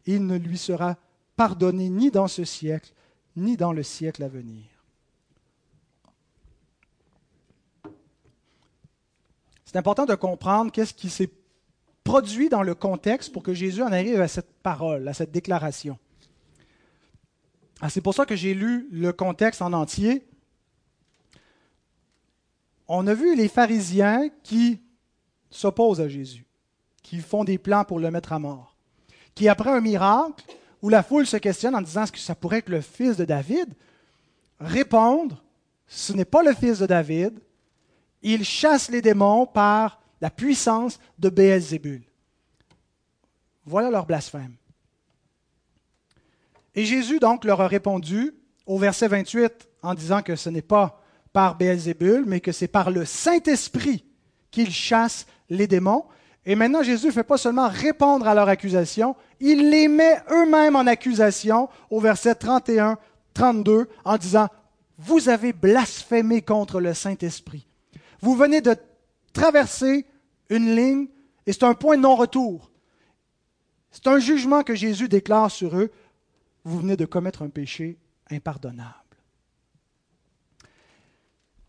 il 0.06 0.26
ne 0.26 0.38
lui 0.38 0.58
sera 0.58 0.98
pardonné 1.36 1.90
ni 1.90 2.12
dans 2.12 2.28
ce 2.28 2.44
siècle, 2.44 2.94
ni 3.36 3.58
dans 3.58 3.74
le 3.74 3.84
siècle 3.84 4.24
à 4.24 4.28
venir. 4.28 4.66
C'est 9.66 9.76
important 9.76 10.06
de 10.06 10.16
comprendre 10.16 10.72
qu'est-ce 10.72 10.94
qui 10.94 11.10
s'est 11.10 11.32
produit 12.04 12.48
dans 12.48 12.64
le 12.64 12.74
contexte 12.74 13.34
pour 13.34 13.44
que 13.44 13.54
Jésus 13.54 13.84
en 13.84 13.92
arrive 13.92 14.22
à 14.22 14.30
cette 14.30 14.52
parole, 14.64 15.08
à 15.08 15.14
cette 15.14 15.32
déclaration. 15.32 16.00
Ah, 17.82 17.90
c'est 17.90 18.02
pour 18.02 18.14
ça 18.14 18.26
que 18.26 18.36
j'ai 18.36 18.54
lu 18.54 18.88
le 18.92 19.12
contexte 19.12 19.62
en 19.62 19.74
entier 19.74 20.26
on 22.88 23.08
a 23.08 23.14
vu 23.14 23.36
les 23.36 23.48
pharisiens 23.48 24.30
qui 24.44 24.82
s'opposent 25.50 26.02
à 26.02 26.08
Jésus, 26.08 26.46
qui 27.04 27.20
font 27.20 27.44
des 27.44 27.58
plans 27.58 27.86
pour 27.86 28.00
le 28.00 28.12
mettre 28.12 28.34
à 28.34 28.40
mort, 28.40 28.76
qui 29.36 29.48
après 29.50 29.72
un 29.72 29.82
miracle, 29.82 30.44
où 30.82 30.90
la 30.90 31.04
foule 31.04 31.26
se 31.26 31.38
questionne 31.38 31.76
en 31.76 31.82
disant 31.82 32.04
est-ce 32.04 32.12
que 32.12 32.20
ça 32.20 32.36
pourrait 32.36 32.60
être 32.60 32.70
le 32.70 32.82
fils 32.82 33.18
de 33.18 33.26
David, 33.26 33.74
répondre, 34.60 35.44
ce 35.88 36.14
n'est 36.14 36.26
pas 36.26 36.44
le 36.44 36.54
fils 36.54 36.80
de 36.80 36.86
David, 36.86 37.40
il 38.22 38.44
chasse 38.44 38.90
les 38.90 39.02
démons 39.02 39.46
par 39.46 40.02
la 40.22 40.30
puissance 40.30 41.00
de 41.20 41.30
Béelzébul. 41.30 42.04
Voilà 43.66 43.90
leur 43.90 44.06
blasphème. 44.06 44.56
Et 46.74 46.86
Jésus 46.86 47.20
donc 47.20 47.44
leur 47.44 47.62
a 47.62 47.68
répondu 47.68 48.34
au 48.66 48.78
verset 48.78 49.08
28 49.08 49.68
en 49.82 49.94
disant 49.94 50.22
que 50.22 50.36
ce 50.36 50.50
n'est 50.50 50.62
pas 50.62 51.02
par 51.38 51.56
Béelzébul, 51.56 52.24
mais 52.26 52.40
que 52.40 52.52
c'est 52.52 52.68
par 52.68 52.90
le 52.90 53.06
Saint-Esprit 53.06 54.04
qu'il 54.50 54.72
chasse 54.72 55.28
les 55.52 55.68
démons. 55.68 56.06
Et 56.48 56.56
maintenant, 56.56 56.82
Jésus 56.82 57.06
ne 57.06 57.12
fait 57.12 57.24
pas 57.24 57.38
seulement 57.38 57.70
répondre 57.70 58.28
à 58.28 58.34
leur 58.34 58.50
accusation, 58.50 59.16
il 59.40 59.70
les 59.70 59.88
met 59.88 60.20
eux-mêmes 60.32 60.76
en 60.76 60.88
accusation 60.88 61.70
au 61.92 62.00
verset 62.00 62.34
31, 62.34 62.98
32, 63.36 63.88
en 64.04 64.18
disant, 64.18 64.48
Vous 64.98 65.30
avez 65.30 65.54
blasphémé 65.54 66.42
contre 66.42 66.82
le 66.82 66.96
Saint-Esprit. 66.96 67.68
Vous 68.20 68.36
venez 68.36 68.62
de 68.62 68.76
traverser 69.32 70.08
une 70.50 70.76
ligne 70.76 71.06
et 71.46 71.54
c'est 71.54 71.66
un 71.66 71.76
point 71.76 71.98
de 71.98 72.02
non-retour. 72.02 72.72
C'est 73.92 74.08
un 74.08 74.18
jugement 74.18 74.64
que 74.64 74.74
Jésus 74.74 75.08
déclare 75.08 75.52
sur 75.52 75.78
eux. 75.78 75.92
Vous 76.64 76.80
venez 76.80 76.98
de 76.98 77.06
commettre 77.06 77.44
un 77.44 77.50
péché 77.50 78.00
impardonnable. 78.32 79.07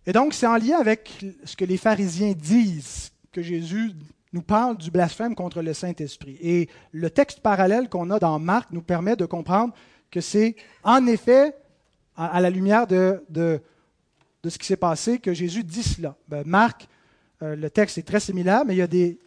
Et 0.08 0.12
donc, 0.12 0.32
c'est 0.32 0.46
en 0.46 0.56
lien 0.56 0.78
avec 0.78 1.22
ce 1.44 1.54
que 1.54 1.66
les 1.66 1.76
pharisiens 1.76 2.32
disent 2.32 3.12
que 3.30 3.42
Jésus 3.42 3.92
nous 4.32 4.40
parle 4.40 4.78
du 4.78 4.90
blasphème 4.90 5.34
contre 5.34 5.60
le 5.60 5.74
Saint-Esprit. 5.74 6.38
Et 6.40 6.70
le 6.92 7.10
texte 7.10 7.40
parallèle 7.40 7.90
qu'on 7.90 8.08
a 8.08 8.18
dans 8.18 8.38
Marc 8.38 8.70
nous 8.72 8.80
permet 8.80 9.16
de 9.16 9.26
comprendre 9.26 9.74
que 10.10 10.22
c'est 10.22 10.56
en 10.82 11.06
effet, 11.06 11.54
à, 12.16 12.40
la 12.40 12.48
lumière 12.48 12.86
de, 12.86 13.22
ce 13.34 14.56
qui 14.56 14.66
s'est 14.66 14.78
passé, 14.78 15.18
que 15.18 15.34
Jésus 15.34 15.62
dit 15.62 15.82
cela. 15.82 16.16
Ben, 16.26 16.42
Marc, 16.46 16.88
euh, 17.42 17.54
le 17.54 17.68
texte 17.68 17.98
est 17.98 18.02
très 18.02 18.20
similaire, 18.20 18.64
mais 18.64 18.76
il 18.76 18.78
y 18.78 18.82
a 18.82 18.86
des, 18.86 19.18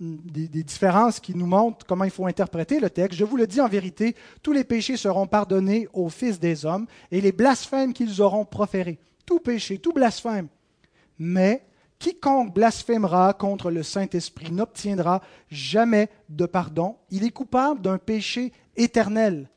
différences 0.00 1.20
qui 1.20 1.36
nous 1.36 1.44
montrent 1.44 1.84
comment 1.84 2.04
il 2.04 2.10
faut 2.10 2.26
interpréter 2.26 2.80
le 2.80 2.88
texte. 2.88 3.18
Je 3.18 3.26
vous 3.26 3.36
le 3.36 3.46
dis 3.46 3.60
en 3.60 3.68
vérité, 3.68 4.16
tous 4.42 4.52
les 4.52 4.64
péchés 4.64 4.96
seront 4.96 5.26
pardonnés 5.26 5.86
aux 5.92 6.08
fils 6.08 6.40
des 6.40 6.64
hommes 6.64 6.86
et 7.10 7.20
les 7.20 7.30
blasphèmes 7.30 7.92
qu'ils 7.92 8.22
auront 8.22 8.46
proférés. 8.46 8.98
Tout 9.26 9.40
péché, 9.40 9.78
tout 9.78 9.92
blasphème. 9.92 10.48
Mais 11.18 11.64
quiconque 11.98 12.52
blasphémera 12.54 13.32
contre 13.34 13.70
le 13.70 13.82
Saint-Esprit 13.82 14.50
n'obtiendra 14.50 15.22
jamais 15.50 16.08
de 16.28 16.46
pardon. 16.46 16.96
Il 17.10 17.24
est 17.24 17.30
coupable 17.30 17.80
d'un 17.80 17.98
péché 17.98 18.52
éternel. 18.76 19.48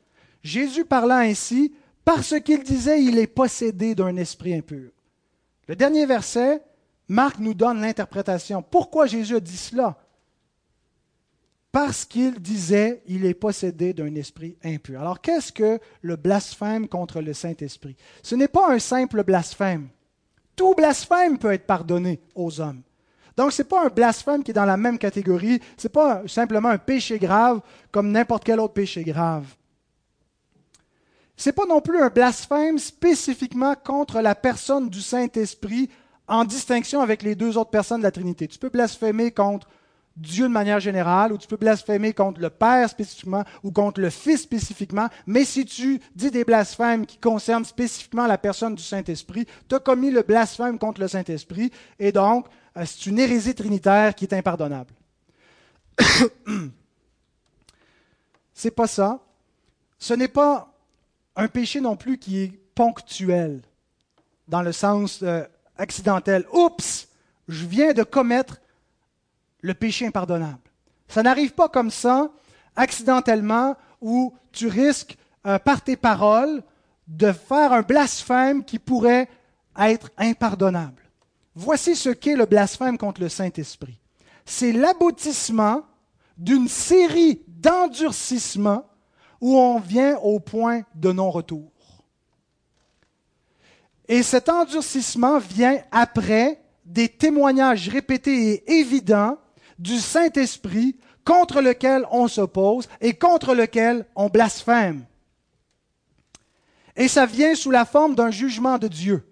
Jésus 0.42 0.84
parla 0.84 1.18
ainsi 1.18 1.74
parce 2.04 2.38
qu'il 2.40 2.62
disait 2.62 3.02
il 3.02 3.18
est 3.18 3.26
possédé 3.26 3.96
d'un 3.96 4.16
esprit 4.16 4.54
impur. 4.54 4.90
Le 5.66 5.74
dernier 5.74 6.06
verset, 6.06 6.62
Marc 7.08 7.40
nous 7.40 7.54
donne 7.54 7.80
l'interprétation. 7.80 8.62
Pourquoi 8.62 9.06
Jésus 9.06 9.36
a 9.36 9.40
dit 9.40 9.56
cela? 9.56 9.98
Parce 11.76 12.06
qu'il 12.06 12.40
disait 12.40 13.02
il 13.06 13.26
est 13.26 13.34
possédé 13.34 13.92
d'un 13.92 14.14
esprit 14.14 14.56
impur. 14.64 14.98
Alors 14.98 15.20
qu'est-ce 15.20 15.52
que 15.52 15.78
le 16.00 16.16
blasphème 16.16 16.88
contre 16.88 17.20
le 17.20 17.34
Saint-Esprit? 17.34 17.96
Ce 18.22 18.34
n'est 18.34 18.48
pas 18.48 18.72
un 18.72 18.78
simple 18.78 19.22
blasphème. 19.24 19.88
Tout 20.56 20.74
blasphème 20.74 21.36
peut 21.36 21.52
être 21.52 21.66
pardonné 21.66 22.18
aux 22.34 22.62
hommes. 22.62 22.80
Donc, 23.36 23.52
ce 23.52 23.60
n'est 23.60 23.68
pas 23.68 23.84
un 23.84 23.90
blasphème 23.90 24.42
qui 24.42 24.52
est 24.52 24.54
dans 24.54 24.64
la 24.64 24.78
même 24.78 24.96
catégorie, 24.96 25.60
ce 25.76 25.86
n'est 25.86 25.92
pas 25.92 26.22
simplement 26.26 26.70
un 26.70 26.78
péché 26.78 27.18
grave 27.18 27.60
comme 27.92 28.10
n'importe 28.10 28.44
quel 28.44 28.58
autre 28.58 28.72
péché 28.72 29.04
grave. 29.04 29.44
Ce 31.36 31.50
n'est 31.50 31.52
pas 31.52 31.66
non 31.66 31.82
plus 31.82 32.00
un 32.00 32.08
blasphème 32.08 32.78
spécifiquement 32.78 33.74
contre 33.74 34.22
la 34.22 34.34
personne 34.34 34.88
du 34.88 35.02
Saint-Esprit 35.02 35.90
en 36.26 36.46
distinction 36.46 37.02
avec 37.02 37.22
les 37.22 37.34
deux 37.34 37.58
autres 37.58 37.68
personnes 37.68 37.98
de 37.98 38.04
la 38.04 38.12
Trinité. 38.12 38.48
Tu 38.48 38.58
peux 38.58 38.70
blasphémer 38.70 39.30
contre 39.30 39.68
Dieu 40.16 40.44
de 40.44 40.52
manière 40.52 40.80
générale, 40.80 41.32
ou 41.32 41.38
tu 41.38 41.46
peux 41.46 41.56
blasphémer 41.56 42.14
contre 42.14 42.40
le 42.40 42.48
Père 42.48 42.88
spécifiquement, 42.88 43.44
ou 43.62 43.70
contre 43.70 44.00
le 44.00 44.10
Fils 44.10 44.42
spécifiquement, 44.42 45.08
mais 45.26 45.44
si 45.44 45.66
tu 45.66 46.00
dis 46.14 46.30
des 46.30 46.44
blasphèmes 46.44 47.04
qui 47.04 47.18
concernent 47.18 47.64
spécifiquement 47.64 48.26
la 48.26 48.38
personne 48.38 48.74
du 48.74 48.82
Saint-Esprit, 48.82 49.46
tu 49.68 49.74
as 49.74 49.80
commis 49.80 50.10
le 50.10 50.22
blasphème 50.22 50.78
contre 50.78 51.00
le 51.00 51.08
Saint-Esprit, 51.08 51.70
et 51.98 52.12
donc 52.12 52.46
euh, 52.76 52.84
c'est 52.86 53.06
une 53.06 53.18
hérésie 53.18 53.54
trinitaire 53.54 54.14
qui 54.14 54.24
est 54.24 54.34
impardonnable. 54.34 54.92
c'est 58.54 58.70
pas 58.70 58.86
ça. 58.86 59.20
Ce 59.98 60.14
n'est 60.14 60.28
pas 60.28 60.72
un 61.36 61.48
péché 61.48 61.80
non 61.80 61.96
plus 61.96 62.18
qui 62.18 62.42
est 62.42 62.52
ponctuel, 62.74 63.60
dans 64.48 64.62
le 64.62 64.72
sens 64.72 65.20
euh, 65.22 65.44
accidentel. 65.76 66.46
Oups, 66.52 67.08
je 67.48 67.66
viens 67.66 67.92
de 67.92 68.02
commettre 68.02 68.60
le 69.66 69.74
péché 69.74 70.06
impardonnable. 70.06 70.60
Ça 71.08 71.22
n'arrive 71.22 71.52
pas 71.52 71.68
comme 71.68 71.90
ça, 71.90 72.30
accidentellement, 72.76 73.76
où 74.00 74.32
tu 74.52 74.68
risques, 74.68 75.18
euh, 75.46 75.58
par 75.58 75.82
tes 75.82 75.96
paroles, 75.96 76.62
de 77.08 77.32
faire 77.32 77.72
un 77.72 77.82
blasphème 77.82 78.64
qui 78.64 78.78
pourrait 78.78 79.28
être 79.78 80.10
impardonnable. 80.18 81.02
Voici 81.54 81.96
ce 81.96 82.10
qu'est 82.10 82.36
le 82.36 82.46
blasphème 82.46 82.98
contre 82.98 83.20
le 83.20 83.28
Saint-Esprit. 83.28 83.98
C'est 84.44 84.72
l'aboutissement 84.72 85.82
d'une 86.36 86.68
série 86.68 87.42
d'endurcissements 87.48 88.86
où 89.40 89.56
on 89.56 89.78
vient 89.78 90.16
au 90.18 90.38
point 90.38 90.82
de 90.94 91.12
non-retour. 91.12 91.70
Et 94.08 94.22
cet 94.22 94.48
endurcissement 94.48 95.38
vient 95.38 95.78
après 95.90 96.60
des 96.84 97.08
témoignages 97.08 97.88
répétés 97.88 98.52
et 98.52 98.72
évidents 98.80 99.38
du 99.78 99.98
Saint-Esprit 99.98 100.96
contre 101.24 101.60
lequel 101.60 102.06
on 102.10 102.28
s'oppose 102.28 102.88
et 103.00 103.14
contre 103.14 103.54
lequel 103.54 104.06
on 104.14 104.28
blasphème. 104.28 105.04
Et 106.96 107.08
ça 107.08 107.26
vient 107.26 107.54
sous 107.54 107.70
la 107.70 107.84
forme 107.84 108.14
d'un 108.14 108.30
jugement 108.30 108.78
de 108.78 108.88
Dieu. 108.88 109.22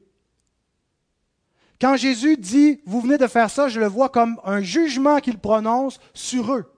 Quand 1.81 1.97
Jésus 1.97 2.37
dit, 2.37 2.81
vous 2.87 3.01
venez 3.01 3.19
de 3.19 3.27
faire 3.27 3.51
ça, 3.51 3.69
je 3.69 3.81
le 3.81 3.87
vois 3.87 4.09
comme 4.09 4.41
un 4.45 4.61
jugement 4.61 5.21
qu'il 5.21 5.39
prononce 5.39 5.99
sur 6.13 6.53
eux. 6.53 6.73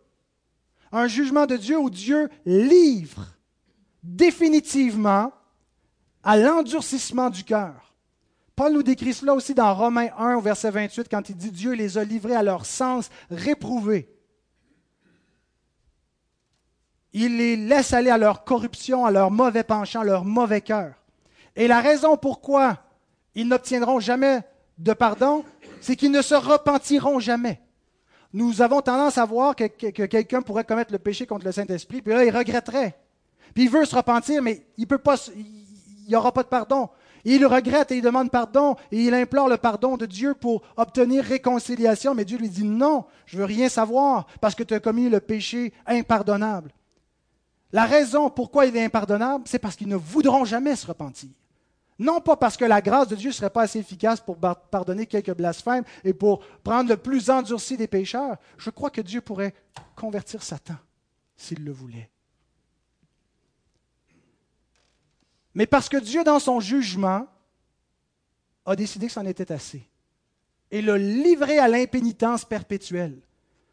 Un 0.92 1.08
jugement 1.08 1.46
de 1.46 1.56
Dieu 1.56 1.78
où 1.78 1.90
Dieu 1.90 2.28
livre 2.44 3.26
définitivement 4.02 5.32
à 6.22 6.36
l'endurcissement 6.36 7.30
du 7.30 7.44
cœur. 7.44 7.85
Paul 8.56 8.72
nous 8.72 8.82
décrit 8.82 9.12
cela 9.12 9.34
aussi 9.34 9.52
dans 9.52 9.74
Romains 9.74 10.08
1 10.16 10.36
au 10.36 10.40
verset 10.40 10.70
28 10.70 11.08
quand 11.10 11.28
il 11.28 11.36
dit 11.36 11.50
Dieu 11.50 11.72
les 11.72 11.98
a 11.98 12.04
livrés 12.04 12.34
à 12.34 12.42
leur 12.42 12.64
sens 12.64 13.10
réprouvé. 13.30 14.08
Il 17.12 17.36
les 17.36 17.56
laisse 17.56 17.92
aller 17.92 18.10
à 18.10 18.16
leur 18.16 18.44
corruption, 18.44 19.04
à 19.04 19.10
leur 19.10 19.30
mauvais 19.30 19.62
penchant, 19.62 20.00
à 20.00 20.04
leur 20.04 20.24
mauvais 20.24 20.62
cœur. 20.62 20.94
Et 21.54 21.68
la 21.68 21.82
raison 21.82 22.16
pourquoi 22.16 22.78
ils 23.34 23.46
n'obtiendront 23.46 24.00
jamais 24.00 24.40
de 24.78 24.94
pardon, 24.94 25.44
c'est 25.82 25.96
qu'ils 25.96 26.10
ne 26.10 26.22
se 26.22 26.34
repentiront 26.34 27.20
jamais. 27.20 27.60
Nous 28.32 28.62
avons 28.62 28.80
tendance 28.80 29.18
à 29.18 29.24
voir 29.26 29.54
que, 29.54 29.66
quelqu'un 29.66 30.40
pourrait 30.40 30.64
commettre 30.64 30.92
le 30.92 30.98
péché 30.98 31.26
contre 31.26 31.44
le 31.44 31.52
Saint-Esprit, 31.52 32.00
puis 32.00 32.12
là, 32.12 32.24
il 32.24 32.34
regretterait. 32.34 32.98
Puis 33.54 33.64
il 33.64 33.70
veut 33.70 33.84
se 33.84 33.94
repentir, 33.94 34.42
mais 34.42 34.66
il 34.76 34.86
peut 34.86 34.98
pas, 34.98 35.16
il 35.34 36.08
n'y 36.08 36.16
aura 36.16 36.32
pas 36.32 36.42
de 36.42 36.48
pardon 36.48 36.88
il 37.34 37.44
regrette 37.44 37.90
et 37.90 37.96
il 37.96 38.02
demande 38.02 38.30
pardon 38.30 38.76
et 38.92 39.04
il 39.04 39.12
implore 39.12 39.48
le 39.48 39.56
pardon 39.56 39.96
de 39.96 40.06
Dieu 40.06 40.34
pour 40.34 40.62
obtenir 40.76 41.24
réconciliation. 41.24 42.14
Mais 42.14 42.24
Dieu 42.24 42.38
lui 42.38 42.48
dit 42.48 42.64
non, 42.64 43.04
je 43.26 43.38
veux 43.38 43.44
rien 43.44 43.68
savoir 43.68 44.26
parce 44.40 44.54
que 44.54 44.62
tu 44.62 44.74
as 44.74 44.80
commis 44.80 45.08
le 45.08 45.20
péché 45.20 45.72
impardonnable. 45.86 46.72
La 47.72 47.84
raison 47.84 48.30
pourquoi 48.30 48.66
il 48.66 48.76
est 48.76 48.84
impardonnable, 48.84 49.44
c'est 49.46 49.58
parce 49.58 49.76
qu'ils 49.76 49.88
ne 49.88 49.96
voudront 49.96 50.44
jamais 50.44 50.76
se 50.76 50.86
repentir. 50.86 51.30
Non 51.98 52.20
pas 52.20 52.36
parce 52.36 52.56
que 52.56 52.64
la 52.64 52.80
grâce 52.80 53.08
de 53.08 53.16
Dieu 53.16 53.30
ne 53.30 53.34
serait 53.34 53.50
pas 53.50 53.62
assez 53.62 53.78
efficace 53.78 54.20
pour 54.20 54.36
pardonner 54.36 55.06
quelques 55.06 55.34
blasphèmes 55.34 55.84
et 56.04 56.12
pour 56.12 56.40
prendre 56.62 56.90
le 56.90 56.96
plus 56.96 57.30
endurci 57.30 57.76
des 57.76 57.86
pécheurs. 57.86 58.36
Je 58.58 58.70
crois 58.70 58.90
que 58.90 59.00
Dieu 59.00 59.20
pourrait 59.20 59.54
convertir 59.94 60.42
Satan 60.42 60.76
s'il 61.36 61.64
le 61.64 61.72
voulait. 61.72 62.10
Mais 65.56 65.66
parce 65.66 65.88
que 65.88 65.96
Dieu, 65.96 66.22
dans 66.22 66.38
son 66.38 66.60
jugement, 66.60 67.26
a 68.66 68.76
décidé 68.76 69.06
que 69.06 69.12
c'en 69.12 69.24
était 69.24 69.50
assez 69.50 69.88
et 70.70 70.82
l'a 70.82 70.98
livré 70.98 71.58
à 71.58 71.66
l'impénitence 71.66 72.44
perpétuelle. 72.44 73.18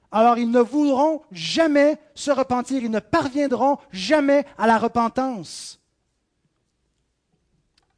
Alors 0.09 0.37
ils 0.37 0.49
ne 0.49 0.61
voudront 0.61 1.23
jamais 1.31 1.97
se 2.15 2.31
repentir, 2.31 2.81
ils 2.83 2.89
ne 2.89 2.99
parviendront 2.99 3.79
jamais 3.91 4.45
à 4.57 4.65
la 4.65 4.77
repentance. 4.77 5.81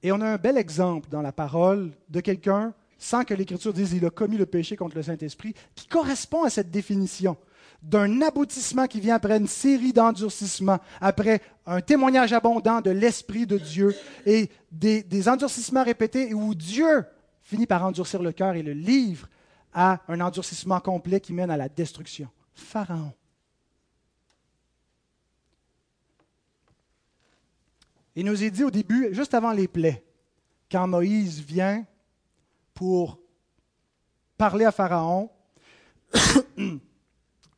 Et 0.02 0.12
on 0.12 0.21
a 0.21 0.30
un 0.30 0.38
bel 0.38 0.58
exemple 0.58 1.10
dans 1.10 1.21
la 1.21 1.32
parole 1.32 1.91
de 2.10 2.21
quelqu'un 2.21 2.74
sans 2.98 3.24
que 3.24 3.36
l'Écriture 3.36 3.74
dise 3.74 3.93
il 3.93 4.06
a 4.06 4.10
commis 4.10 4.38
le 4.38 4.48
péché 4.48 4.76
contre 4.76 4.95
le 4.95 5.04
Saint-Esprit, 5.04 5.54
qui 5.76 5.88
correspond 5.88 6.43
à 6.43 6.50
cette 6.50 6.71
définition 6.71 7.38
d'un 7.86 8.24
aboutissement 8.24 8.88
qui 8.88 9.00
vient 9.00 9.15
après 9.15 9.38
une 9.38 9.48
série 9.48 9.93
d'endurcissements, 9.93 10.80
après 11.00 11.41
un 11.67 11.82
témoignage 11.82 12.34
abondant 12.34 12.82
de 12.82 12.89
l'Esprit 12.89 13.45
de 13.45 13.60
Dieu 13.60 13.95
et 14.26 14.50
des, 14.71 15.30
endurcissements 15.30 15.84
répétés 15.84 16.34
où 16.34 16.56
Dieu 16.56 17.06
finit 17.43 17.67
par 17.67 17.86
endurcir 17.86 18.24
le 18.24 18.32
cœur 18.32 18.56
et 18.56 18.63
le 18.63 18.74
livre 18.74 19.30
à 19.71 20.02
un 20.08 20.19
endurcissement 20.19 20.80
complet 20.80 21.19
qui 21.19 21.32
mène 21.32 21.52
à 21.52 21.58
la 21.58 21.69
destruction. 21.69 22.28
Pharaon. 22.56 23.13
Il 28.15 28.26
nous 28.26 28.43
est 28.43 28.50
dit 28.50 28.63
au 28.63 28.71
début, 28.71 29.10
juste 29.12 29.36
avant 29.36 29.52
les 29.52 29.67
plaies, 29.67 30.04
quand 30.71 30.88
Moïse 30.88 31.39
vient 31.39 31.86
pour 32.74 33.19
parler 34.38 34.65
à 34.65 34.71
Pharaon, 34.71 35.30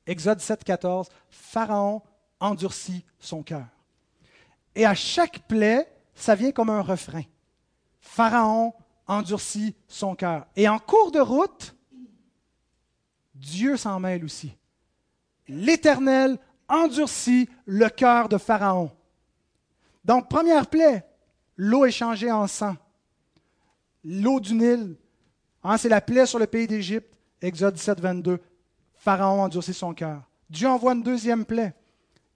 Exode 0.08 0.40
7, 0.40 0.64
14, 0.64 1.10
Pharaon 1.30 2.02
endurcit 2.40 3.06
son 3.20 3.44
cœur. 3.44 3.66
Et 4.74 4.86
à 4.86 4.96
chaque 4.96 5.48
plaie, 5.48 5.88
ça 6.16 6.34
vient 6.34 6.52
comme 6.52 6.70
un 6.70 6.82
refrain. 6.82 7.24
Pharaon 8.00 8.74
endurcit 9.06 9.76
son 9.88 10.16
cœur. 10.16 10.48
Et 10.56 10.68
en 10.68 10.80
cours 10.80 11.12
de 11.12 11.20
route, 11.20 11.76
Dieu 13.36 13.78
s'en 13.78 14.00
mêle 14.00 14.24
aussi. 14.24 14.56
L'Éternel 15.48 16.40
endurcit 16.68 17.50
le 17.66 17.90
cœur 17.90 18.30
de 18.30 18.38
Pharaon. 18.38 18.92
Donc, 20.04 20.30
première 20.30 20.68
plaie, 20.68 21.06
l'eau 21.56 21.86
est 21.86 21.92
changée 21.92 22.32
en 22.32 22.48
sang. 22.48 22.76
L'eau 24.04 24.40
du 24.40 24.54
Nil, 24.54 24.96
hein, 25.64 25.78
c'est 25.78 25.90
la 25.90 26.02
plaie 26.02 26.26
sur 26.26 26.40
le 26.40 26.48
pays 26.48 26.68
d'Égypte, 26.68 27.14
Exode 27.42 27.76
17, 27.76 28.00
22. 28.00 28.40
Pharaon 29.08 29.44
endurcit 29.44 29.74
son 29.74 29.94
cœur. 29.94 30.22
Dieu 30.50 30.68
envoie 30.68 30.92
une 30.92 31.02
deuxième 31.02 31.46
plaie, 31.46 31.74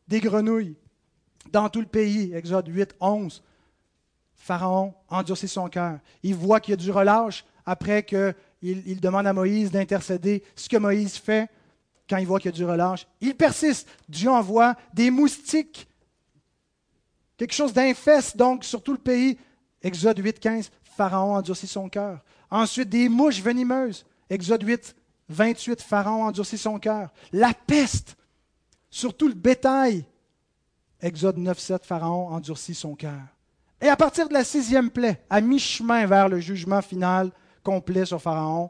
des 0.08 0.22
grenouilles 0.22 0.78
dans 1.52 1.68
tout 1.68 1.82
le 1.82 1.86
pays, 1.86 2.34
Exode 2.34 2.70
8, 2.70 2.96
11. 3.02 3.44
Pharaon 4.36 4.94
endurcit 5.10 5.50
son 5.50 5.68
cœur. 5.68 6.00
Il 6.24 6.34
voit 6.34 6.62
qu'il 6.62 6.72
y 6.72 6.76
a 6.76 6.78
du 6.78 6.90
relâche 6.90 7.44
après 7.66 8.04
qu'il 8.04 8.34
il 8.62 9.02
demande 9.02 9.28
à 9.28 9.34
Moïse 9.34 9.70
d'intercéder. 9.70 10.46
Ce 10.56 10.70
que 10.70 10.78
Moïse 10.78 11.18
fait 11.18 11.50
quand 12.10 12.16
il 12.16 12.26
voit 12.26 12.40
qu'il 12.40 12.52
y 12.52 12.54
a 12.54 12.58
du 12.58 12.64
relâche, 12.64 13.06
il 13.20 13.36
persiste. 13.36 13.90
Dieu 14.08 14.30
envoie 14.30 14.78
des 14.94 15.12
moustiques, 15.12 15.90
quelque 17.36 17.54
chose 17.54 17.74
d'infeste 17.74 18.38
donc 18.38 18.64
sur 18.64 18.82
tout 18.82 18.94
le 18.94 18.98
pays. 18.98 19.38
Exode 19.82 20.20
8, 20.20 20.40
15. 20.40 20.72
Pharaon 20.84 21.36
endurcit 21.36 21.68
son 21.68 21.90
cœur. 21.90 22.22
Ensuite, 22.50 22.88
des 22.88 23.10
mouches 23.10 23.42
venimeuses. 23.42 24.06
Exode 24.30 24.64
8, 24.64 24.96
28, 25.32 25.82
Pharaon 25.82 26.26
endurcit 26.26 26.58
son 26.58 26.80
cœur. 26.80 27.12
La 27.32 27.54
peste 27.54 28.16
sur 28.90 29.16
tout 29.16 29.28
le 29.28 29.34
bétail. 29.34 30.06
Exode 31.02 31.38
9, 31.38 31.58
7, 31.58 31.86
Pharaon 31.86 32.30
endurcit 32.30 32.76
son 32.76 32.96
cœur. 32.96 33.22
Et 33.82 33.88
à 33.88 33.96
partir 33.96 34.28
de 34.28 34.34
la 34.34 34.44
sixième 34.44 34.92
plaie, 34.92 35.24
à 35.30 35.42
mi-chemin 35.42 36.06
vers 36.06 36.30
le 36.30 36.40
jugement 36.40 36.82
final 36.82 37.32
complet 37.64 38.06
sur 38.06 38.22
Pharaon, 38.22 38.70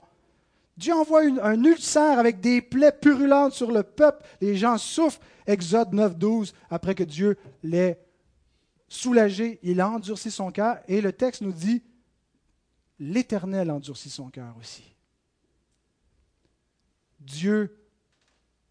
Dieu 0.77 0.93
envoie 0.93 1.23
un 1.43 1.63
ulcère 1.63 2.17
avec 2.17 2.39
des 2.39 2.61
plaies 2.61 2.93
purulentes 2.93 3.53
sur 3.53 3.71
le 3.71 3.83
peuple. 3.83 4.25
Les 4.39 4.55
gens 4.55 4.77
souffrent. 4.77 5.19
Exode 5.47 5.93
9, 5.93 6.17
12, 6.17 6.53
après 6.69 6.95
que 6.95 7.03
Dieu 7.03 7.37
l'ait 7.63 7.99
soulagé, 8.87 9.59
il 9.63 9.81
a 9.81 9.89
endurci 9.89 10.31
son 10.31 10.51
cœur. 10.51 10.77
Et 10.87 11.01
le 11.01 11.11
texte 11.11 11.41
nous 11.41 11.51
dit, 11.51 11.83
l'Éternel 12.99 13.71
endurcit 13.71 14.09
son 14.09 14.29
cœur 14.29 14.55
aussi. 14.59 14.83
Dieu 17.21 17.77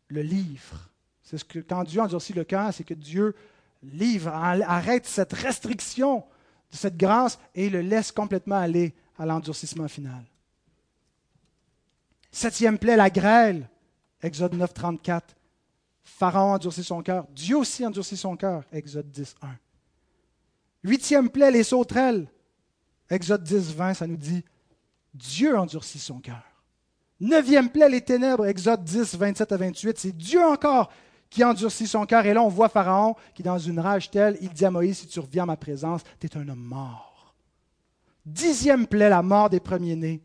le 0.08 0.22
livre. 0.22 0.90
C'est 1.22 1.38
ce 1.38 1.44
que 1.44 1.60
quand 1.60 1.84
Dieu 1.84 2.00
endurcit 2.00 2.32
le 2.32 2.44
cœur, 2.44 2.72
c'est 2.74 2.84
que 2.84 2.94
Dieu 2.94 3.34
livre, 3.82 4.28
arrête 4.28 5.06
cette 5.06 5.32
restriction 5.32 6.24
de 6.70 6.76
cette 6.76 6.96
grâce 6.96 7.38
et 7.54 7.70
le 7.70 7.80
laisse 7.80 8.12
complètement 8.12 8.56
aller 8.56 8.94
à 9.18 9.26
l'endurcissement 9.26 9.88
final. 9.88 10.24
Septième 12.30 12.78
plaie, 12.78 12.96
la 12.96 13.10
grêle. 13.10 13.68
Exode 14.22 14.54
9, 14.54 14.72
34. 14.72 15.34
Pharaon 16.04 16.54
endurcit 16.54 16.84
son 16.84 17.02
cœur. 17.02 17.26
Dieu 17.30 17.56
aussi 17.56 17.84
endurcit 17.84 18.16
son 18.16 18.36
cœur. 18.36 18.64
Exode 18.72 19.10
10, 19.10 19.36
1. 19.42 19.48
Huitième 20.84 21.30
plaie, 21.30 21.50
les 21.50 21.64
sauterelles. 21.64 22.26
Exode 23.08 23.42
10, 23.42 23.74
20, 23.74 23.94
ça 23.94 24.06
nous 24.06 24.16
dit 24.16 24.44
Dieu 25.14 25.58
endurcit 25.58 25.98
son 25.98 26.20
cœur. 26.20 26.42
Neuvième 27.20 27.68
plaie, 27.68 27.88
les 27.90 28.00
ténèbres, 28.00 28.46
Exode 28.46 28.82
10, 28.82 29.16
27 29.16 29.52
à 29.52 29.56
28, 29.58 29.98
c'est 29.98 30.16
Dieu 30.16 30.42
encore 30.42 30.90
qui 31.28 31.44
endurcit 31.44 31.86
son 31.86 32.06
cœur. 32.06 32.24
Et 32.24 32.32
là, 32.32 32.42
on 32.42 32.48
voit 32.48 32.70
Pharaon 32.70 33.14
qui, 33.34 33.42
dans 33.42 33.58
une 33.58 33.78
rage 33.78 34.10
telle, 34.10 34.38
il 34.40 34.48
dit 34.48 34.64
à 34.64 34.70
Moïse, 34.70 34.98
si 34.98 35.06
tu 35.06 35.20
reviens 35.20 35.42
à 35.42 35.46
ma 35.46 35.56
présence, 35.56 36.00
tu 36.18 36.26
es 36.26 36.36
un 36.38 36.48
homme 36.48 36.58
mort. 36.58 37.34
Dixième 38.24 38.86
plaie, 38.86 39.10
la 39.10 39.22
mort 39.22 39.50
des 39.50 39.60
premiers-nés. 39.60 40.22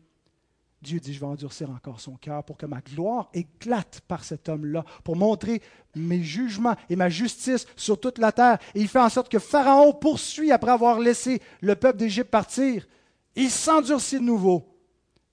Dieu 0.80 0.98
dit, 0.98 1.12
je 1.12 1.20
vais 1.20 1.26
endurcir 1.26 1.70
encore 1.70 2.00
son 2.00 2.16
cœur 2.16 2.44
pour 2.44 2.56
que 2.56 2.66
ma 2.66 2.80
gloire 2.80 3.28
éclate 3.34 4.00
par 4.08 4.24
cet 4.24 4.48
homme-là, 4.48 4.84
pour 5.04 5.16
montrer 5.16 5.60
mes 5.94 6.22
jugements 6.22 6.76
et 6.88 6.96
ma 6.96 7.10
justice 7.10 7.66
sur 7.76 8.00
toute 8.00 8.18
la 8.18 8.32
terre. 8.32 8.58
Et 8.74 8.80
il 8.80 8.88
fait 8.88 9.00
en 9.00 9.08
sorte 9.08 9.30
que 9.30 9.38
Pharaon 9.38 9.92
poursuit 9.92 10.52
après 10.52 10.70
avoir 10.70 10.98
laissé 10.98 11.42
le 11.60 11.76
peuple 11.76 11.98
d'Égypte 11.98 12.30
partir. 12.30 12.86
Il 13.34 13.50
s'endurcit 13.50 14.18
de 14.18 14.24
nouveau. 14.24 14.66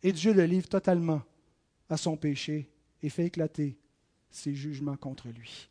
Et 0.01 0.11
Dieu 0.11 0.33
le 0.33 0.43
livre 0.43 0.67
totalement 0.67 1.21
à 1.93 1.97
son 1.97 2.17
péché 2.17 2.69
et 3.01 3.09
fait 3.09 3.25
éclater 3.25 3.77
ses 4.31 4.55
jugements 4.55 4.97
contre 4.97 5.29
lui. 5.29 5.69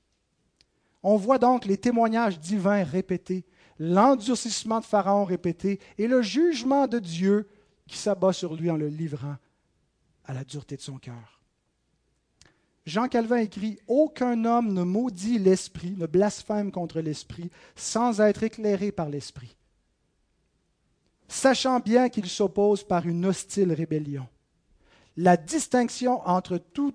On 1.02 1.16
voit 1.16 1.38
donc 1.38 1.64
les 1.64 1.76
témoignages 1.76 2.38
divins 2.38 2.84
répétés, 2.84 3.44
l'endurcissement 3.78 4.80
de 4.80 4.84
Pharaon 4.84 5.24
répété 5.24 5.80
et 5.98 6.06
le 6.06 6.22
jugement 6.22 6.86
de 6.86 7.00
Dieu 7.00 7.48
qui 7.88 7.98
s'abat 7.98 8.32
sur 8.32 8.54
lui 8.54 8.70
en 8.70 8.76
le 8.76 8.88
livrant 8.88 9.36
à 10.24 10.32
la 10.32 10.44
dureté 10.44 10.76
de 10.76 10.80
son 10.80 10.98
cœur. 10.98 11.42
Jean 12.86 13.08
Calvin 13.08 13.38
écrit 13.38 13.78
Aucun 13.88 14.44
homme 14.44 14.72
ne 14.72 14.84
maudit 14.84 15.38
l'Esprit, 15.38 15.94
ne 15.96 16.06
blasphème 16.06 16.70
contre 16.70 17.00
l'Esprit, 17.00 17.50
sans 17.74 18.20
être 18.20 18.44
éclairé 18.44 18.92
par 18.92 19.08
l'Esprit, 19.08 19.56
sachant 21.26 21.80
bien 21.80 22.08
qu'il 22.08 22.28
s'oppose 22.28 22.84
par 22.84 23.06
une 23.06 23.26
hostile 23.26 23.72
rébellion 23.72 24.28
la 25.16 25.36
distinction 25.36 26.26
entre 26.26 26.58
tout, 26.58 26.94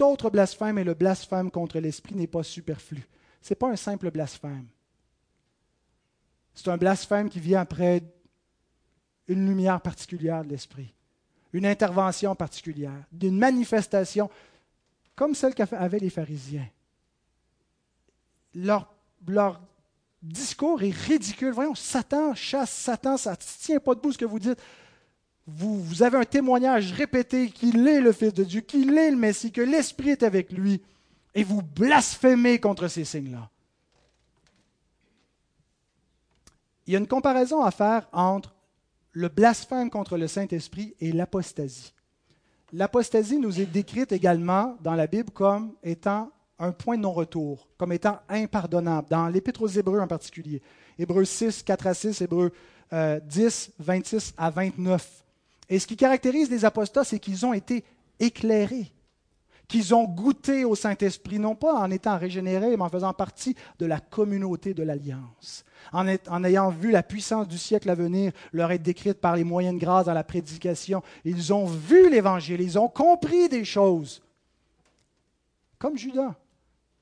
autre 0.00 0.30
blasphème 0.30 0.78
et 0.78 0.84
le 0.84 0.94
blasphème 0.94 1.50
contre 1.50 1.78
l'Esprit 1.78 2.14
n'est 2.14 2.26
pas 2.26 2.42
superflue. 2.42 3.06
Ce 3.40 3.52
n'est 3.52 3.56
pas 3.56 3.70
un 3.70 3.76
simple 3.76 4.10
blasphème. 4.10 4.66
C'est 6.54 6.68
un 6.68 6.76
blasphème 6.76 7.28
qui 7.28 7.40
vient 7.40 7.60
après 7.60 8.02
une 9.28 9.46
lumière 9.46 9.80
particulière 9.80 10.44
de 10.44 10.48
l'Esprit, 10.48 10.92
une 11.52 11.66
intervention 11.66 12.34
particulière, 12.34 13.04
d'une 13.12 13.38
manifestation 13.38 14.30
comme 15.14 15.34
celle 15.34 15.54
qu'avaient 15.54 15.98
les 15.98 16.10
pharisiens. 16.10 16.68
Leur, 18.54 18.92
leur 19.26 19.60
discours 20.22 20.82
est 20.82 20.94
ridicule. 20.94 21.52
Voyons, 21.52 21.74
Satan 21.74 22.34
chasse 22.34 22.72
Satan, 22.72 23.16
ça 23.16 23.32
ne 23.32 23.36
tient 23.36 23.80
pas 23.80 23.94
debout 23.94 24.12
ce 24.12 24.18
que 24.18 24.24
vous 24.24 24.38
dites 24.38 24.60
vous, 25.50 26.02
avez 26.02 26.18
un 26.18 26.24
témoignage 26.24 26.92
répété 26.92 27.48
qu'il 27.48 27.88
est 27.88 28.02
le 28.02 28.12
Fils 28.12 28.34
de 28.34 28.44
Dieu, 28.44 28.60
qu'il 28.60 28.96
est 28.98 29.10
le 29.10 29.16
Messie, 29.16 29.50
que 29.50 29.62
l'Esprit 29.62 30.10
est 30.10 30.22
avec 30.22 30.52
lui, 30.52 30.82
et 31.34 31.42
vous 31.42 31.62
blasphémez 31.62 32.58
contre 32.58 32.86
ces 32.88 33.04
signes-là. 33.04 33.48
Il 36.86 36.92
y 36.92 36.96
a 36.96 36.98
une 36.98 37.06
comparaison 37.06 37.62
à 37.62 37.70
faire 37.70 38.08
entre 38.12 38.54
le 39.12 39.28
blasphème 39.28 39.88
contre 39.88 40.18
le 40.18 40.28
Saint-Esprit 40.28 40.94
et 41.00 41.12
l'apostasie. 41.12 41.94
L'apostasie 42.74 43.38
nous 43.38 43.58
est 43.58 43.66
décrite 43.66 44.12
également 44.12 44.76
dans 44.82 44.94
la 44.94 45.06
Bible 45.06 45.30
comme 45.30 45.74
étant 45.82 46.30
un 46.58 46.72
point 46.72 46.98
de 46.98 47.02
non-retour, 47.02 47.68
comme 47.78 47.92
étant 47.92 48.18
impardonnable, 48.28 49.08
dans 49.08 49.28
l'Épître 49.28 49.62
aux 49.62 49.68
Hébreux 49.68 50.00
en 50.00 50.06
particulier. 50.06 50.60
Hébreux 50.98 51.24
6, 51.24 51.62
4 51.62 51.86
à 51.86 51.94
6, 51.94 52.20
Hébreux 52.20 52.52
10, 52.92 53.72
26 53.78 54.34
à 54.36 54.50
29. 54.50 55.24
Et 55.68 55.78
ce 55.78 55.86
qui 55.86 55.96
caractérise 55.96 56.50
les 56.50 56.64
apostats, 56.64 57.04
c'est 57.04 57.18
qu'ils 57.18 57.44
ont 57.44 57.52
été 57.52 57.84
éclairés, 58.18 58.90
qu'ils 59.68 59.94
ont 59.94 60.04
goûté 60.04 60.64
au 60.64 60.74
Saint-Esprit, 60.74 61.38
non 61.38 61.54
pas 61.54 61.74
en 61.74 61.90
étant 61.90 62.16
régénérés, 62.16 62.76
mais 62.76 62.82
en 62.82 62.88
faisant 62.88 63.12
partie 63.12 63.54
de 63.78 63.84
la 63.84 64.00
communauté 64.00 64.72
de 64.72 64.82
l'Alliance, 64.82 65.64
en, 65.92 66.44
ayant 66.44 66.70
vu 66.70 66.90
la 66.90 67.02
puissance 67.02 67.46
du 67.46 67.58
siècle 67.58 67.90
à 67.90 67.94
venir 67.94 68.32
leur 68.52 68.72
être 68.72 68.82
décrite 68.82 69.20
par 69.20 69.36
les 69.36 69.44
moyens 69.44 69.74
de 69.74 69.80
grâce 69.80 70.06
dans 70.06 70.14
la 70.14 70.24
prédication. 70.24 71.02
Ils 71.24 71.52
ont 71.52 71.66
vu 71.66 72.10
l'Évangile, 72.10 72.62
ils 72.62 72.78
ont 72.78 72.88
compris 72.88 73.50
des 73.50 73.64
choses. 73.64 74.22
Comme 75.78 75.98
Judas. 75.98 76.34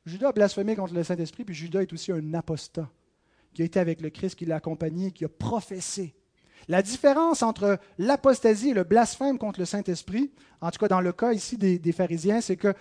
Judas 0.04 0.28
a 0.28 0.32
blasphémé 0.32 0.74
contre 0.74 0.94
le 0.94 1.04
Saint-Esprit, 1.04 1.44
puis 1.44 1.54
Judas 1.54 1.82
est 1.82 1.92
aussi 1.92 2.12
un 2.12 2.34
apostat 2.34 2.88
qui 3.54 3.62
a 3.62 3.64
été 3.64 3.80
avec 3.80 4.00
le 4.00 4.10
Christ, 4.10 4.34
qui 4.34 4.44
l'a 4.44 4.56
accompagné, 4.56 5.12
qui 5.12 5.24
a 5.24 5.28
professé 5.28 6.14
La 6.68 6.82
différence 6.82 7.42
entre 7.42 7.78
l'apostasie 7.98 8.70
et 8.70 8.74
le 8.74 8.84
blasphème 8.84 9.38
contre 9.38 9.60
le 9.60 9.66
Saint-Esprit, 9.66 10.32
en 10.60 10.70
tout 10.70 10.78
cas 10.78 10.88
dans 10.88 11.00
le 11.00 11.12
cas 11.12 11.32
ici 11.32 11.56
des, 11.56 11.92
pharisiens, 11.92 12.40
c'est 12.40 12.56
que 12.56 12.74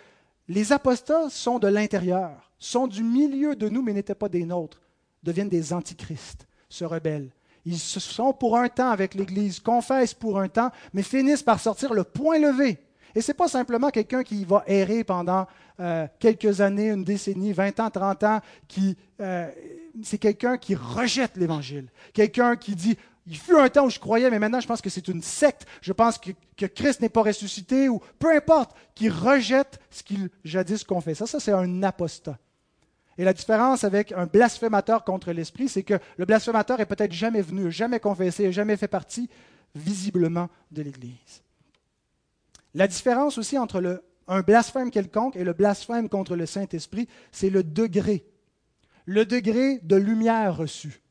les 0.48 0.72
apostats 0.72 1.30
sont 1.30 1.60
de 1.60 1.68
l'intérieur, 1.68 2.52
sont 2.58 2.88
du 2.88 3.04
milieu 3.04 3.56
de 3.56 3.70
nous, 3.70 3.82
mais 3.82 3.94
n'étaient 3.94 4.16
pas 4.16 4.30
des 4.30 4.46
nôtres, 4.46 4.82
deviennent 5.24 5.50
des 5.50 5.74
antichrists, 5.74 6.48
se 6.70 6.84
rebellent. 6.86 7.32
Ils 7.66 7.80
sont 7.80 8.34
pour 8.34 8.58
un 8.58 8.70
temps 8.70 8.92
avec 8.92 9.16
l'Église, 9.16 9.60
confessent 9.60 10.14
pour 10.14 10.40
un 10.40 10.48
temps, 10.48 10.72
mais 10.94 11.02
finissent 11.02 11.44
par 11.44 11.60
sortir 11.60 11.94
le 11.94 12.04
point 12.04 12.40
levé. 12.40 12.80
Et 13.16 13.22
ce 13.22 13.32
n'est 13.32 13.36
pas 13.36 13.48
simplement 13.48 13.90
quelqu'un 13.90 14.24
qui 14.24 14.46
va 14.46 14.64
errer 14.68 15.04
pendant 15.04 15.48
euh, 15.80 16.06
quelques 16.20 16.62
années, 16.62 16.90
une 16.90 17.04
décennie, 17.04 17.54
20 17.54 17.80
ans, 17.80 17.90
30 17.90 18.24
ans, 18.24 18.40
qui, 18.68 18.98
euh, 19.22 19.50
c'est 20.04 20.18
quelqu'un 20.18 20.58
qui 20.58 20.76
rejette 20.76 21.38
l'Évangile. 21.38 21.88
Quelqu'un 22.14 22.56
qui 22.56 22.76
dit, 22.76 22.98
il 23.28 23.38
fut 23.38 23.56
un 23.56 23.70
temps 23.70 23.86
où 23.86 23.90
je 23.90 24.00
croyais, 24.00 24.30
mais 24.30 24.40
maintenant 24.40 24.60
je 24.60 24.68
pense 24.68 24.82
que 24.82 24.90
c'est 24.90 25.08
une 25.08 25.22
secte. 25.22 25.66
Je 25.82 25.94
pense 25.94 26.18
que, 26.18 26.66
Christ 26.68 27.02
n'est 27.02 27.10
pas 27.10 27.24
ressuscité, 27.24 27.90
ou 27.90 28.00
peu 28.20 28.36
importe, 28.36 28.76
qui 28.94 29.10
rejette 29.10 29.80
ce 29.90 30.04
qu'il 30.04 30.30
jadis 30.44 30.84
confessait. 30.84 31.26
Ça, 31.26 31.28
ça 31.28 31.40
c'est 31.40 31.52
un 31.52 31.84
apostat. 31.84 32.38
Et 33.18 33.24
la 33.24 33.34
différence 33.34 33.84
avec 33.84 34.12
un 34.12 34.26
blasphémateur 34.26 35.04
contre 35.04 35.32
l'Esprit, 35.32 35.70
c'est 35.70 35.84
que 35.84 35.98
le 36.18 36.26
blasphémateur 36.26 36.80
est 36.82 36.86
peut-être 36.86 37.14
jamais 37.14 37.42
venu, 37.42 37.72
jamais 37.72 38.00
confessé, 38.00 38.52
jamais 38.52 38.78
fait 38.78 38.90
partie 38.90 39.30
visiblement 39.74 40.50
de 40.72 40.82
l'Église. 40.82 41.44
La 42.74 42.88
différence 42.88 43.38
aussi 43.38 43.58
entre 43.58 43.80
le, 43.80 44.04
un 44.28 44.42
blasphème 44.42 44.92
quelconque 44.92 45.38
et 45.38 45.44
le 45.44 45.54
blasphème 45.54 46.10
contre 46.10 46.36
le 46.36 46.46
Saint-Esprit, 46.46 47.08
c'est 47.32 47.50
le 47.50 47.64
degré. 47.64 48.26
Le 49.06 49.26
degré 49.26 49.80
de 49.82 49.96
lumière 49.96 50.58
reçue. 50.58 51.02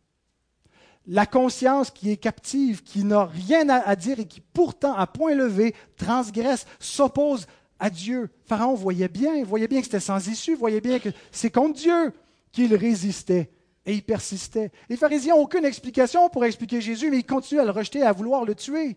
La 1.06 1.26
conscience 1.26 1.90
qui 1.90 2.10
est 2.10 2.16
captive, 2.16 2.82
qui 2.82 3.04
n'a 3.04 3.26
rien 3.26 3.68
à 3.68 3.94
dire 3.94 4.20
et 4.20 4.26
qui 4.26 4.40
pourtant, 4.40 4.94
à 4.94 5.06
point 5.06 5.34
levé, 5.34 5.74
transgresse, 5.96 6.66
s'oppose 6.78 7.46
à 7.78 7.90
Dieu. 7.90 8.30
Pharaon 8.46 8.74
voyait 8.74 9.08
bien, 9.08 9.44
voyait 9.44 9.68
bien 9.68 9.80
que 9.80 9.86
c'était 9.86 10.00
sans 10.00 10.26
issue, 10.28 10.54
voyait 10.54 10.80
bien 10.80 10.98
que 10.98 11.10
c'est 11.30 11.50
contre 11.50 11.78
Dieu 11.78 12.12
qu'il 12.52 12.74
résistait 12.74 13.50
et 13.84 13.94
il 13.94 14.02
persistait. 14.02 14.70
Les 14.88 14.96
pharisiens 14.96 15.34
n'ont 15.34 15.42
aucune 15.42 15.64
explication 15.64 16.28
pour 16.30 16.44
expliquer 16.44 16.80
Jésus, 16.80 17.10
mais 17.10 17.18
ils 17.18 17.26
continuent 17.26 17.60
à 17.60 17.64
le 17.64 17.70
rejeter, 17.70 18.02
à 18.02 18.12
vouloir 18.12 18.44
le 18.44 18.54
tuer. 18.54 18.96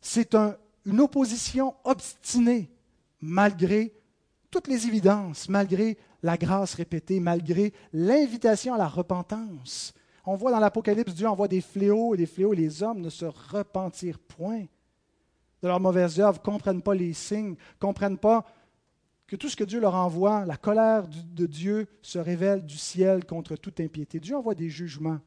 C'est 0.00 0.36
une 0.84 1.00
opposition 1.00 1.74
obstinée, 1.84 2.70
malgré 3.20 3.94
toutes 4.50 4.68
les 4.68 4.86
évidences, 4.86 5.48
malgré 5.48 5.96
la 6.22 6.36
grâce 6.36 6.74
répétée, 6.74 7.20
malgré 7.20 7.72
l'invitation 7.92 8.74
à 8.74 8.78
la 8.78 8.88
repentance. 8.88 9.94
On 10.24 10.34
voit 10.34 10.50
dans 10.50 10.58
l'Apocalypse, 10.58 11.14
Dieu 11.14 11.28
envoie 11.28 11.48
des 11.48 11.60
fléaux 11.60 12.14
et 12.14 12.18
des 12.18 12.26
fléaux, 12.26 12.52
les 12.52 12.82
hommes 12.82 13.00
ne 13.00 13.10
se 13.10 13.24
repentirent 13.24 14.18
point 14.18 14.64
de 15.62 15.68
leurs 15.68 15.80
mauvaises 15.80 16.20
œuvres, 16.20 16.38
ne 16.38 16.44
comprennent 16.44 16.82
pas 16.82 16.94
les 16.94 17.12
signes, 17.12 17.50
ne 17.50 17.78
comprennent 17.78 18.18
pas 18.18 18.44
que 19.26 19.36
tout 19.36 19.48
ce 19.48 19.56
que 19.56 19.64
Dieu 19.64 19.80
leur 19.80 19.94
envoie, 19.94 20.44
la 20.44 20.56
colère 20.56 21.06
de 21.08 21.46
Dieu 21.46 21.86
se 22.02 22.18
révèle 22.18 22.64
du 22.64 22.76
ciel 22.76 23.24
contre 23.24 23.56
toute 23.56 23.80
impiété. 23.80 24.20
Dieu 24.20 24.36
envoie 24.36 24.54
des 24.54 24.68
jugements. 24.68 25.18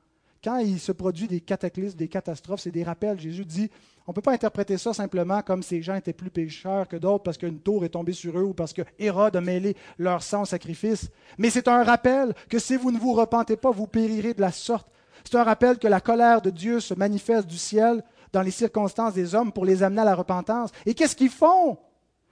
Quand 0.41 0.57
il 0.59 0.79
se 0.79 0.93
produit 0.93 1.27
des 1.27 1.41
cataclysmes, 1.41 1.97
des 1.97 2.07
catastrophes, 2.07 2.61
c'est 2.61 2.71
des 2.71 2.83
rappels. 2.83 3.19
Jésus 3.19 3.43
dit, 3.43 3.69
on 4.07 4.11
ne 4.11 4.15
peut 4.15 4.21
pas 4.21 4.31
interpréter 4.31 4.77
ça 4.77 4.93
simplement 4.93 5.41
comme 5.41 5.61
ces 5.61 5.81
gens 5.81 5.95
étaient 5.95 6.13
plus 6.13 6.29
pécheurs 6.29 6.87
que 6.87 6.95
d'autres 6.95 7.23
parce 7.23 7.37
qu'une 7.37 7.59
tour 7.59 7.83
est 7.83 7.89
tombée 7.89 8.13
sur 8.13 8.37
eux 8.39 8.43
ou 8.43 8.53
parce 8.53 8.71
que 8.71 8.83
Hérode 8.97 9.35
a 9.35 9.41
mêlé 9.41 9.75
leur 9.97 10.23
sang 10.23 10.43
au 10.43 10.45
sacrifice. 10.45 11.09
Mais 11.37 11.49
c'est 11.49 11.67
un 11.67 11.83
rappel 11.83 12.33
que 12.49 12.57
si 12.57 12.77
vous 12.77 12.91
ne 12.91 12.97
vous 12.97 13.13
repentez 13.13 13.57
pas, 13.57 13.71
vous 13.71 13.87
périrez 13.87 14.33
de 14.33 14.41
la 14.41 14.53
sorte. 14.53 14.87
C'est 15.25 15.37
un 15.37 15.43
rappel 15.43 15.77
que 15.77 15.87
la 15.87 15.99
colère 15.99 16.41
de 16.41 16.49
Dieu 16.49 16.79
se 16.79 16.93
manifeste 16.93 17.47
du 17.47 17.57
ciel 17.57 18.01
dans 18.31 18.41
les 18.41 18.51
circonstances 18.51 19.13
des 19.13 19.35
hommes 19.35 19.51
pour 19.51 19.65
les 19.65 19.83
amener 19.83 20.01
à 20.01 20.05
la 20.05 20.15
repentance. 20.15 20.71
Et 20.85 20.93
qu'est-ce 20.93 21.17
qu'ils 21.17 21.29
font? 21.29 21.77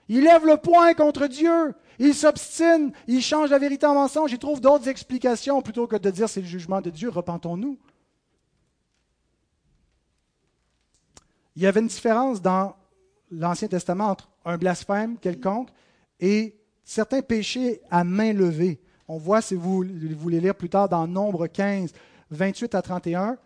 Ils 0.08 0.22
lèvent 0.22 0.46
le 0.46 0.56
poing 0.56 0.94
contre 0.94 1.26
Dieu. 1.26 1.74
Ils 1.98 2.14
s'obstinent. 2.14 2.92
Ils 3.06 3.20
changent 3.20 3.50
la 3.50 3.58
vérité 3.58 3.84
en 3.84 3.94
mensonge. 3.94 4.32
Ils 4.32 4.38
trouvent 4.38 4.62
d'autres 4.62 4.88
explications 4.88 5.60
plutôt 5.60 5.86
que 5.86 5.96
de 5.96 6.10
dire 6.10 6.28
c'est 6.28 6.40
le 6.40 6.46
jugement 6.46 6.80
de 6.80 6.88
Dieu. 6.88 7.10
Repentons-nous. 7.10 7.78
Il 11.58 11.62
y 11.62 11.66
avait 11.66 11.80
une 11.80 11.88
différence 11.88 12.40
dans 12.40 12.76
l'Ancien 13.32 13.66
Testament 13.66 14.10
entre 14.10 14.30
un 14.44 14.56
blasphème 14.56 15.18
quelconque 15.18 15.70
et 16.20 16.56
certains 16.84 17.20
péchés 17.20 17.80
à 17.90 18.04
main 18.04 18.32
levée. 18.32 18.80
On 19.08 19.18
voit, 19.18 19.42
si 19.42 19.56
vous 19.56 19.84
voulez 20.16 20.38
lire 20.38 20.54
plus 20.54 20.68
tard 20.68 20.88
dans 20.88 21.08
Nombre 21.08 21.48
15, 21.48 21.92
28 22.30 22.76
à 22.76 22.82
31, 22.82 23.38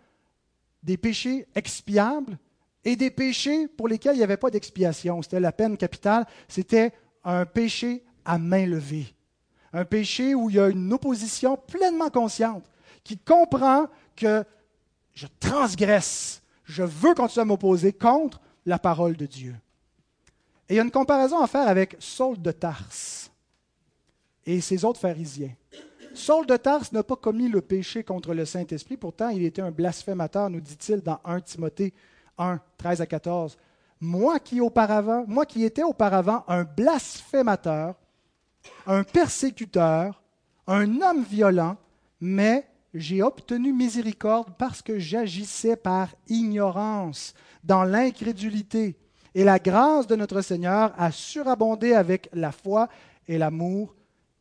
des 0.83 0.95
péchés 0.95 1.47
expiables 1.55 2.37
et 2.85 2.95
des 2.95 3.09
péchés 3.09 3.67
pour 3.67 3.87
lesquels 3.87 4.13
il 4.13 4.19
n'y 4.19 4.23
avait 4.23 4.37
pas 4.37 4.51
d'expiation. 4.51 5.23
C'était 5.23 5.39
la 5.39 5.51
peine 5.51 5.75
capitale, 5.75 6.27
c'était 6.47 6.93
un 7.23 7.47
péché 7.47 8.03
à 8.25 8.37
main 8.37 8.67
levée. 8.67 9.07
Un 9.73 9.85
péché 9.85 10.35
où 10.35 10.51
il 10.51 10.57
y 10.57 10.59
a 10.59 10.67
une 10.67 10.93
opposition 10.93 11.57
pleinement 11.57 12.11
consciente, 12.11 12.69
qui 13.03 13.17
comprend 13.17 13.87
que 14.15 14.43
je 15.15 15.25
transgresse, 15.39 16.42
je 16.63 16.83
veux 16.83 17.13
continuer 17.13 17.41
à 17.41 17.45
m'opposer 17.45 17.93
contre 17.93 18.41
la 18.65 18.79
parole 18.79 19.15
de 19.15 19.25
Dieu. 19.25 19.55
Et 20.69 20.75
il 20.75 20.77
y 20.77 20.79
a 20.79 20.83
une 20.83 20.91
comparaison 20.91 21.41
à 21.41 21.47
faire 21.47 21.67
avec 21.67 21.95
Saul 21.99 22.41
de 22.41 22.51
Tarse 22.51 23.31
et 24.45 24.61
ses 24.61 24.85
autres 24.85 24.99
pharisiens. 24.99 25.53
Saul 26.13 26.45
de 26.45 26.55
Tarse 26.55 26.91
n'a 26.91 27.03
pas 27.03 27.15
commis 27.15 27.49
le 27.49 27.61
péché 27.61 28.03
contre 28.03 28.33
le 28.33 28.45
Saint-Esprit, 28.45 28.97
pourtant 28.97 29.29
il 29.29 29.43
était 29.43 29.61
un 29.61 29.71
blasphémateur, 29.71 30.49
nous 30.49 30.61
dit-il 30.61 31.01
dans 31.01 31.19
1 31.25 31.41
Timothée 31.41 31.93
1, 32.37 32.59
13 32.77 33.01
à 33.01 33.05
14. 33.05 33.57
Moi 33.99 34.39
qui, 34.39 34.59
moi 34.59 35.45
qui 35.45 35.63
étais 35.63 35.83
auparavant 35.83 36.43
un 36.47 36.63
blasphémateur, 36.63 37.95
un 38.85 39.03
persécuteur, 39.03 40.21
un 40.67 41.01
homme 41.01 41.23
violent, 41.23 41.77
mais 42.21 42.67
j'ai 42.93 43.23
obtenu 43.23 43.73
miséricorde 43.73 44.53
parce 44.57 44.81
que 44.81 44.99
j'agissais 44.99 45.75
par 45.75 46.09
ignorance, 46.27 47.33
dans 47.63 47.83
l'incrédulité. 47.83 48.97
Et 49.35 49.43
la 49.43 49.57
grâce 49.57 50.05
de 50.07 50.15
notre 50.15 50.41
Seigneur 50.41 50.93
a 50.97 51.11
surabondé 51.11 51.93
avec 51.93 52.29
la 52.33 52.51
foi 52.51 52.87
et 53.27 53.37
l'amour 53.37 53.95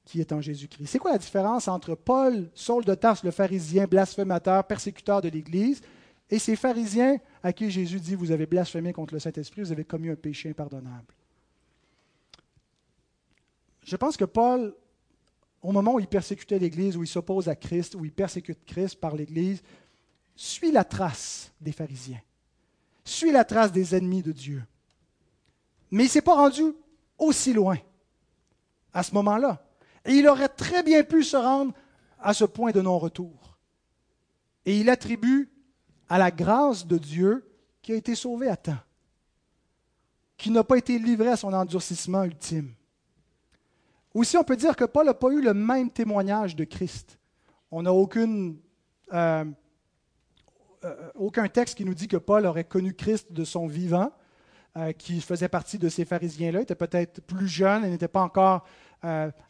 qui 0.05 0.21
est 0.21 0.33
en 0.33 0.41
Jésus-Christ. 0.41 0.87
C'est 0.87 0.99
quoi 0.99 1.13
la 1.13 1.19
différence 1.19 1.69
entre 1.69 1.95
Paul, 1.95 2.51
Saul 2.55 2.85
de 2.85 2.95
Tarse, 2.95 3.25
le 3.25 3.31
pharisien, 3.31 3.87
blasphémateur, 3.87 4.65
persécuteur 4.65 5.23
de 5.23 5.29
l'Église, 5.29 5.81
et 6.29 6.39
ces 6.39 6.57
pharisiens 6.57 7.19
à 7.43 7.53
qui 7.53 7.71
Jésus 7.71 8.01
dit, 8.01 8.15
vous 8.15 8.33
avez 8.33 8.47
blasphémé 8.47 8.93
contre 8.93 9.15
le 9.15 9.21
Saint-Esprit, 9.21 9.63
vous 9.63 9.73
avez 9.73 9.85
commis 9.85 10.11
un 10.11 10.17
péché 10.17 10.51
impardonnable? 10.51 11.15
Je 13.85 13.97
pense 13.97 14.17
que 14.17 14.25
Paul, 14.25 14.75
au 15.63 15.71
moment 15.71 15.95
où 15.95 16.01
il 16.01 16.09
persécutait 16.09 16.59
l'Église, 16.59 16.97
où 16.97 17.03
il 17.03 17.09
s'oppose 17.09 17.49
à 17.49 17.55
Christ, 17.55 17.95
où 17.95 18.05
il 18.05 18.13
persécute 18.13 18.65
Christ 18.65 18.97
par 18.97 19.15
l'Église, 19.15 19.63
suit 20.35 20.73
la 20.73 20.85
trace 20.85 21.53
des 21.61 21.73
pharisiens, 21.73 22.21
suit 23.05 23.31
la 23.31 23.45
trace 23.45 23.71
des 23.71 23.95
ennemis 23.95 24.23
de 24.23 24.33
Dieu. 24.33 24.65
Mais 25.91 26.05
il 26.05 26.07
ne 26.07 26.11
s'est 26.11 26.23
pas 26.23 26.35
rendu 26.35 26.75
aussi 27.19 27.53
loin 27.53 27.79
à 28.93 29.03
ce 29.03 29.15
moment-là. 29.15 29.65
Et 30.05 30.15
il 30.15 30.27
aurait 30.27 30.49
très 30.49 30.83
bien 30.83 31.05
pu 31.05 31.23
se 31.23 31.37
rendre 31.37 31.73
à 32.19 32.35
ce 32.35 32.45
point 32.45 32.73
de 32.73 32.81
non-retour. 32.81 33.59
Et 34.65 34.79
il 34.79 34.91
attribue 34.91 35.51
à 36.09 36.19
la 36.19 36.31
grâce 36.31 36.87
de 36.87 36.99
Dieu 36.99 37.49
qui 37.81 37.93
a 37.93 37.97
été 37.97 38.15
sauvé 38.15 38.49
à 38.49 38.57
temps, 38.57 38.79
qui 40.37 40.51
n'a 40.51 40.65
pas 40.65 40.77
été 40.77 40.99
livré 40.99 41.29
à 41.29 41.37
son 41.37 41.53
endurcissement 41.53 42.25
ultime. 42.25 42.75
Aussi, 44.15 44.37
on 44.37 44.45
peut 44.45 44.57
dire 44.57 44.77
que 44.77 44.85
Paul 44.85 45.07
n'a 45.07 45.15
pas 45.15 45.31
eu 45.31 45.41
le 45.41 45.55
même 45.55 45.91
témoignage 45.91 46.55
de 46.55 46.65
Christ. 46.65 47.19
On 47.71 47.83
n'a 47.83 47.93
aucune, 47.93 48.59
euh, 49.13 49.45
euh, 50.85 51.11
aucun 51.15 51.49
texte 51.49 51.77
qui 51.77 51.85
nous 51.85 51.95
dit 51.95 52.09
que 52.09 52.19
Paul 52.19 52.45
aurait 52.45 52.65
connu 52.65 52.93
Christ 52.95 53.33
de 53.33 53.45
son 53.45 53.67
vivant, 53.67 54.13
euh, 54.77 54.93
qui 54.93 55.21
faisait 55.21 55.49
partie 55.49 55.79
de 55.79 55.89
ces 55.89 56.05
pharisiens-là. 56.05 56.61
Il 56.61 56.63
était 56.65 56.75
peut-être 56.75 57.23
plus 57.23 57.49
jeune, 57.49 57.85
il 57.85 57.91
n'était 57.91 58.09
pas 58.09 58.23
encore 58.23 58.67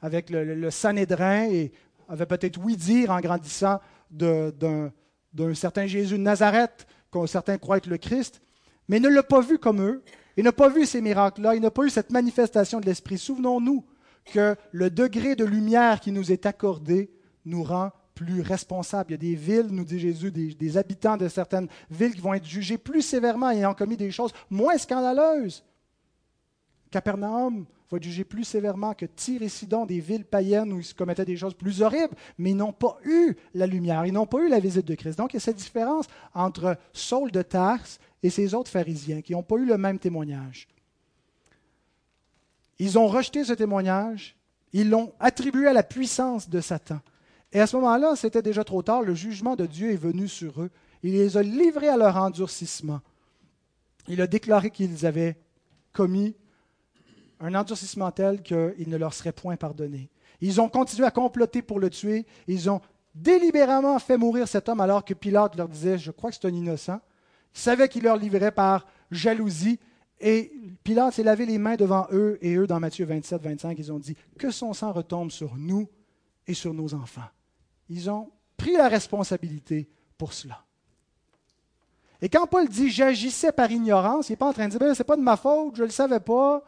avec 0.00 0.30
le, 0.30 0.54
le, 0.54 0.70
Sanhédrin 0.70 1.44
et 1.50 1.72
avait 2.08 2.24
peut-être 2.24 2.56
oui 2.56 2.74
dire 2.74 3.10
en 3.10 3.20
grandissant 3.20 3.80
d'un 4.10 4.90
certain 5.52 5.86
Jésus 5.86 6.16
de 6.16 6.22
Nazareth, 6.22 6.86
que 7.10 7.26
certains 7.26 7.58
croient 7.58 7.76
être 7.76 7.86
le 7.86 7.98
Christ, 7.98 8.40
mais 8.88 8.96
il 8.96 9.02
ne 9.02 9.10
l'a 9.10 9.22
pas 9.22 9.42
vu 9.42 9.58
comme 9.58 9.82
eux. 9.82 10.02
Il 10.38 10.44
n'a 10.44 10.52
pas 10.52 10.70
vu 10.70 10.86
ces 10.86 11.02
miracles-là, 11.02 11.54
il 11.54 11.60
n'a 11.60 11.70
pas 11.70 11.84
eu 11.84 11.90
cette 11.90 12.10
manifestation 12.10 12.80
de 12.80 12.86
l'Esprit. 12.86 13.18
Souvenons-nous 13.18 13.84
que 14.24 14.56
le 14.70 14.90
degré 14.90 15.36
de 15.36 15.44
lumière 15.44 16.00
qui 16.00 16.12
nous 16.12 16.32
est 16.32 16.46
accordé 16.46 17.10
nous 17.44 17.62
rend 17.62 17.90
plus 18.14 18.40
responsables. 18.40 19.10
Il 19.10 19.12
y 19.12 19.14
a 19.14 19.18
des 19.18 19.34
villes, 19.34 19.68
nous 19.70 19.84
dit 19.84 19.98
Jésus, 19.98 20.30
des, 20.30 20.76
habitants 20.76 21.16
de 21.16 21.28
certaines 21.28 21.68
villes 21.90 22.14
qui 22.14 22.20
vont 22.20 22.34
être 22.34 22.46
jugés 22.46 22.78
plus 22.78 23.02
sévèrement 23.02 23.50
ayant 23.50 23.74
commis 23.74 23.96
des 23.96 24.10
choses 24.10 24.32
moins 24.50 24.78
scandaleuses. 24.78 25.64
Capernaum 26.90 27.64
va 27.90 27.96
être 27.96 28.02
jugé 28.02 28.24
plus 28.24 28.44
sévèrement 28.44 28.94
que 28.94 29.06
Tyr 29.06 29.42
et 29.42 29.48
Sidon, 29.48 29.86
des 29.86 30.00
villes 30.00 30.24
païennes 30.24 30.72
où 30.72 30.80
ils 30.80 30.94
commettaient 30.94 31.24
des 31.24 31.36
choses 31.36 31.54
plus 31.54 31.82
horribles, 31.82 32.14
mais 32.38 32.50
ils 32.50 32.56
n'ont 32.56 32.72
pas 32.72 32.98
eu 33.04 33.34
la 33.54 33.66
lumière, 33.66 34.06
ils 34.06 34.12
n'ont 34.12 34.26
pas 34.26 34.38
eu 34.38 34.48
la 34.48 34.60
visite 34.60 34.86
de 34.86 34.94
Christ. 34.94 35.18
Donc 35.18 35.32
il 35.32 35.36
y 35.36 35.38
a 35.38 35.40
cette 35.40 35.56
différence 35.56 36.06
entre 36.34 36.76
Saul 36.92 37.30
de 37.30 37.42
Tarse 37.42 37.98
et 38.22 38.30
ces 38.30 38.54
autres 38.54 38.70
pharisiens 38.70 39.20
qui 39.20 39.32
n'ont 39.32 39.42
pas 39.42 39.56
eu 39.56 39.64
le 39.64 39.78
même 39.78 39.98
témoignage. 39.98 40.68
Ils 42.78 42.98
ont 42.98 43.06
rejeté 43.06 43.44
ce 43.44 43.52
témoignage, 43.52 44.36
ils 44.72 44.88
l'ont 44.88 45.12
attribué 45.20 45.66
à 45.66 45.72
la 45.72 45.82
puissance 45.82 46.48
de 46.48 46.60
Satan. 46.60 47.00
Et 47.52 47.60
à 47.60 47.66
ce 47.66 47.76
moment-là, 47.76 48.16
c'était 48.16 48.42
déjà 48.42 48.64
trop 48.64 48.82
tard, 48.82 49.02
le 49.02 49.14
jugement 49.14 49.56
de 49.56 49.66
Dieu 49.66 49.92
est 49.92 49.96
venu 49.96 50.26
sur 50.28 50.62
eux. 50.62 50.70
Il 51.02 51.12
les 51.12 51.36
a 51.36 51.42
livrés 51.42 51.88
à 51.88 51.96
leur 51.96 52.16
endurcissement. 52.16 53.00
Il 54.08 54.20
a 54.20 54.26
déclaré 54.26 54.70
qu'ils 54.70 55.04
avaient 55.04 55.36
commis 55.92 56.34
un 57.40 57.54
endurcissement 57.54 58.10
tel 58.10 58.42
qu'il 58.42 58.88
ne 58.88 58.96
leur 58.96 59.12
serait 59.12 59.32
point 59.32 59.56
pardonné. 59.56 60.08
Ils 60.40 60.60
ont 60.60 60.68
continué 60.68 61.06
à 61.06 61.10
comploter 61.10 61.60
pour 61.60 61.78
le 61.78 61.90
tuer. 61.90 62.24
Ils 62.46 62.70
ont 62.70 62.80
délibérément 63.14 63.98
fait 63.98 64.16
mourir 64.16 64.48
cet 64.48 64.68
homme 64.68 64.80
alors 64.80 65.04
que 65.04 65.14
Pilate 65.14 65.56
leur 65.56 65.68
disait, 65.68 65.98
je 65.98 66.10
crois 66.10 66.30
que 66.30 66.36
c'est 66.40 66.48
un 66.48 66.54
innocent. 66.54 67.00
Ils 67.54 67.60
savaient 67.60 67.88
qu'il 67.88 68.04
leur 68.04 68.16
livrait 68.16 68.52
par 68.52 68.86
jalousie. 69.10 69.78
Et 70.22 70.52
Pilate 70.84 71.14
s'est 71.14 71.22
lavé 71.22 71.44
les 71.44 71.58
mains 71.58 71.76
devant 71.76 72.06
eux, 72.12 72.38
et 72.40 72.54
eux, 72.54 72.66
dans 72.66 72.80
Matthieu 72.80 73.04
27, 73.04 73.42
25, 73.42 73.78
ils 73.78 73.92
ont 73.92 73.98
dit, 73.98 74.16
que 74.38 74.50
son 74.50 74.72
sang 74.72 74.92
retombe 74.92 75.30
sur 75.30 75.56
nous 75.56 75.88
et 76.46 76.54
sur 76.54 76.72
nos 76.72 76.94
enfants. 76.94 77.28
Ils 77.88 78.08
ont 78.08 78.30
pris 78.56 78.72
la 78.72 78.88
responsabilité 78.88 79.90
pour 80.16 80.32
cela. 80.32 80.64
Et 82.20 82.28
quand 82.28 82.46
Paul 82.46 82.68
dit 82.68 82.88
j'agissais 82.88 83.50
par 83.50 83.70
ignorance, 83.70 84.28
il 84.28 84.32
n'est 84.32 84.36
pas 84.36 84.46
en 84.46 84.52
train 84.52 84.66
de 84.66 84.70
dire 84.70 84.78
ben, 84.78 84.94
c'est 84.94 85.02
pas 85.02 85.16
de 85.16 85.22
ma 85.22 85.36
faute, 85.36 85.74
je 85.74 85.82
ne 85.82 85.86
le 85.86 85.92
savais 85.92 86.20
pas. 86.20 86.62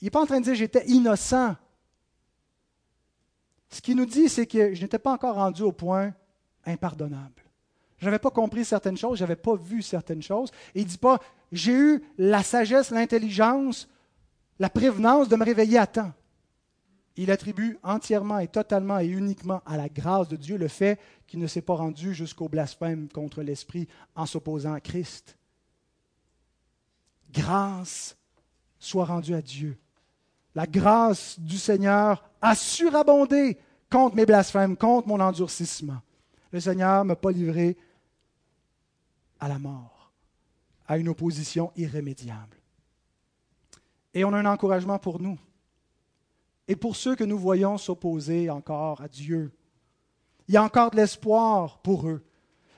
Il 0.00 0.04
n'est 0.04 0.10
pas 0.10 0.22
en 0.22 0.26
train 0.26 0.38
de 0.38 0.44
dire 0.44 0.54
j'étais 0.54 0.86
innocent. 0.86 1.56
Ce 3.68 3.80
qu'il 3.80 3.96
nous 3.96 4.06
dit, 4.06 4.28
c'est 4.28 4.46
que 4.46 4.74
je 4.74 4.82
n'étais 4.82 5.00
pas 5.00 5.12
encore 5.12 5.34
rendu 5.34 5.62
au 5.62 5.72
point 5.72 6.14
impardonnable. 6.64 7.42
Je 7.98 8.04
n'avais 8.04 8.20
pas 8.20 8.30
compris 8.30 8.64
certaines 8.64 8.96
choses, 8.96 9.18
je 9.18 9.24
n'avais 9.24 9.36
pas 9.36 9.56
vu 9.56 9.82
certaines 9.82 10.22
choses. 10.22 10.50
Et 10.74 10.80
il 10.80 10.84
ne 10.84 10.90
dit 10.90 10.98
pas 10.98 11.18
j'ai 11.52 11.72
eu 11.72 12.02
la 12.18 12.42
sagesse, 12.42 12.90
l'intelligence, 12.90 13.88
la 14.58 14.70
prévenance 14.70 15.28
de 15.28 15.36
me 15.36 15.44
réveiller 15.44 15.78
à 15.78 15.86
temps 15.86 16.12
il 17.16 17.30
attribue 17.30 17.78
entièrement 17.82 18.38
et 18.38 18.48
totalement 18.48 18.98
et 18.98 19.06
uniquement 19.06 19.62
à 19.64 19.76
la 19.76 19.88
grâce 19.88 20.28
de 20.28 20.36
Dieu 20.36 20.58
le 20.58 20.68
fait 20.68 21.00
qu'il 21.26 21.40
ne 21.40 21.46
s'est 21.46 21.62
pas 21.62 21.74
rendu 21.74 22.14
jusqu'au 22.14 22.48
blasphème 22.48 23.08
contre 23.08 23.42
l'Esprit 23.42 23.88
en 24.14 24.26
s'opposant 24.26 24.74
à 24.74 24.80
Christ. 24.80 25.36
Grâce 27.32 28.16
soit 28.78 29.06
rendue 29.06 29.34
à 29.34 29.42
Dieu. 29.42 29.78
La 30.54 30.66
grâce 30.66 31.40
du 31.40 31.58
Seigneur 31.58 32.28
a 32.40 32.54
surabondé 32.54 33.58
contre 33.90 34.16
mes 34.16 34.26
blasphèmes, 34.26 34.76
contre 34.76 35.08
mon 35.08 35.20
endurcissement. 35.20 36.00
Le 36.50 36.60
Seigneur 36.60 37.04
ne 37.04 37.08
m'a 37.08 37.16
pas 37.16 37.30
livré 37.30 37.76
à 39.40 39.48
la 39.48 39.58
mort, 39.58 39.95
à 40.86 40.98
une 40.98 41.08
opposition 41.08 41.72
irrémédiable. 41.76 42.56
Et 44.14 44.24
on 44.24 44.32
a 44.32 44.38
un 44.38 44.46
encouragement 44.46 44.98
pour 44.98 45.20
nous 45.20 45.38
et 46.68 46.76
pour 46.76 46.96
ceux 46.96 47.14
que 47.14 47.24
nous 47.24 47.38
voyons 47.38 47.78
s'opposer 47.78 48.50
encore 48.50 49.00
à 49.00 49.08
Dieu. 49.08 49.52
Il 50.48 50.54
y 50.54 50.56
a 50.56 50.62
encore 50.62 50.90
de 50.90 50.96
l'espoir 50.96 51.78
pour 51.78 52.08
eux. 52.08 52.24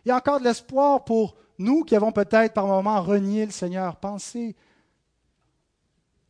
Il 0.05 0.09
y 0.09 0.13
a 0.13 0.17
encore 0.17 0.41
de 0.41 0.45
l'espoir 0.45 1.05
pour 1.05 1.37
nous 1.59 1.85
qui 1.85 1.97
avons 1.97 2.13
peut-être 2.13 2.55
par 2.55 2.67
moments 2.67 3.03
renié 3.03 3.47
le 3.47 3.53
Seigneur. 3.53 3.97
Pensez 3.97 4.57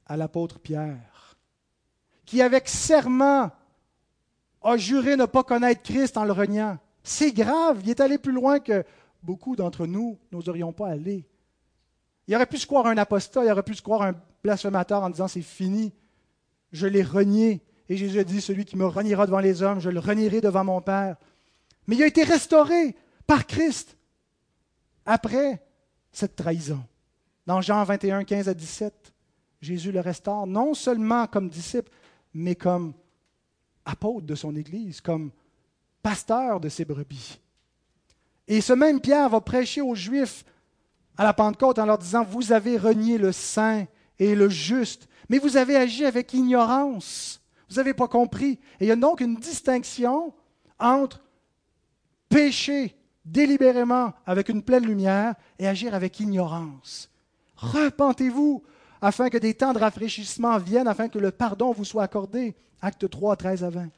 à 0.07 0.17
l'apôtre 0.17 0.59
Pierre, 0.59 1.37
qui 2.25 2.41
avec 2.43 2.69
serment 2.69 3.51
a 4.63 4.77
juré 4.77 5.17
ne 5.17 5.27
pas 5.27 5.45
connaître 5.45 5.83
Christ 5.83 6.17
en 6.17 6.25
le 6.25 6.33
reniant. 6.33 6.79
C'est 7.03 7.33
grave, 7.33 7.81
il 7.83 7.91
est 7.91 8.01
allé 8.01 8.19
plus 8.19 8.33
loin 8.33 8.59
que 8.59 8.85
beaucoup 9.23 9.55
d'entre 9.57 9.87
nous 9.87 10.19
n'oserions 10.33 10.73
pas 10.73 10.89
aller. 10.89 11.27
Il 12.29 12.37
aurait 12.37 12.47
pu 12.47 12.59
se 12.59 12.67
croire 12.67 12.87
un 12.87 12.97
apostat, 12.97 13.45
il 13.45 13.51
aurait 13.51 13.63
pu 13.63 13.75
se 13.75 13.83
croire 13.83 14.03
un 14.03 14.15
blasphémateur 14.43 15.03
en 15.03 15.11
disant 15.11 15.27
c'est 15.27 15.43
fini 15.43 15.93
je 16.73 16.87
l'ai 16.87 17.03
renié. 17.03 17.63
Et 17.89 17.97
Jésus 17.97 18.19
a 18.19 18.25
dit, 18.25 18.41
celui 18.41 18.65
qui 18.65 18.77
me 18.77 18.87
reniera 18.87 19.27
devant 19.27 19.41
les 19.41 19.63
hommes, 19.63 19.81
je 19.81 19.91
le 19.91 20.01
renierai 20.01 20.41
devant 20.41 20.65
mon 20.65 20.81
Père. 20.81 21.17
Mais 21.87 21.97
il 21.97 22.03
a 22.03 22.07
été 22.07 22.23
restauré 22.23 22.95
par 23.27 23.47
Christ 23.47 23.97
après 25.07 25.63
cette 26.13 26.37
trahison. 26.37 26.83
Dans 27.47 27.63
Jean 27.63 27.83
21, 27.85 28.25
15 28.25 28.49
à 28.49 28.55
17, 28.55 29.13
Jésus 29.63 29.91
le 29.91 30.01
restaure 30.01 30.47
non 30.47 30.75
seulement 30.75 31.27
comme 31.27 31.49
disciple, 31.49 31.91
mais 32.35 32.55
comme 32.55 32.93
apôtre 33.87 34.27
de 34.27 34.35
son 34.35 34.55
Église, 34.55 35.01
comme 35.01 35.31
pasteur 36.03 36.61
de 36.61 36.69
ses 36.69 36.85
brebis. 36.85 37.41
Et 38.47 38.61
ce 38.61 38.75
même 38.75 39.01
Pierre 39.01 39.31
va 39.31 39.41
prêcher 39.41 39.81
aux 39.81 39.95
Juifs 39.95 40.45
à 41.19 41.25
la 41.25 41.35
Pentecôte 41.35 41.79
en 41.81 41.85
leur 41.85 41.99
disant, 41.99 42.25
vous 42.25 42.53
avez 42.53 42.79
renié 42.79 43.19
le 43.19 43.33
saint 43.33 43.85
et 44.19 44.35
le 44.35 44.49
juste, 44.49 45.09
mais 45.29 45.39
vous 45.39 45.57
avez 45.57 45.77
agi 45.77 46.07
avec 46.07 46.33
ignorance. 46.33 47.41
Vous 47.69 47.77
n'avez 47.77 47.93
pas 47.93 48.09
compris. 48.09 48.59
Et 48.81 48.85
il 48.85 48.87
y 48.87 48.93
a 48.93 48.97
donc 48.97 49.21
une 49.21 49.35
distinction 49.35 50.33
entre 50.79 51.21
pécher 52.29 52.97
délibérément 53.25 54.15
avec 54.27 54.49
une 54.49 54.63
pleine 54.63 54.87
lumière 54.87 55.35
et 55.59 55.69
agir 55.69 55.95
avec 55.95 56.19
ignorance. 56.21 57.11
Repentez-vous 57.57 58.63
afin 59.03 59.29
que 59.29 59.39
des 59.39 59.55
temps 59.55 59.73
de 59.73 59.79
rafraîchissement 59.79 60.57
viennent, 60.59 60.89
afin 60.89 61.09
que 61.09 61.19
le 61.19 61.31
pardon 61.31 61.73
vous 61.73 61.85
soit 61.85 62.05
accordé. 62.05 62.57
Acte 62.81 63.11
3, 63.11 63.37
13 63.37 63.65
à 63.65 63.71
20. 63.71 63.89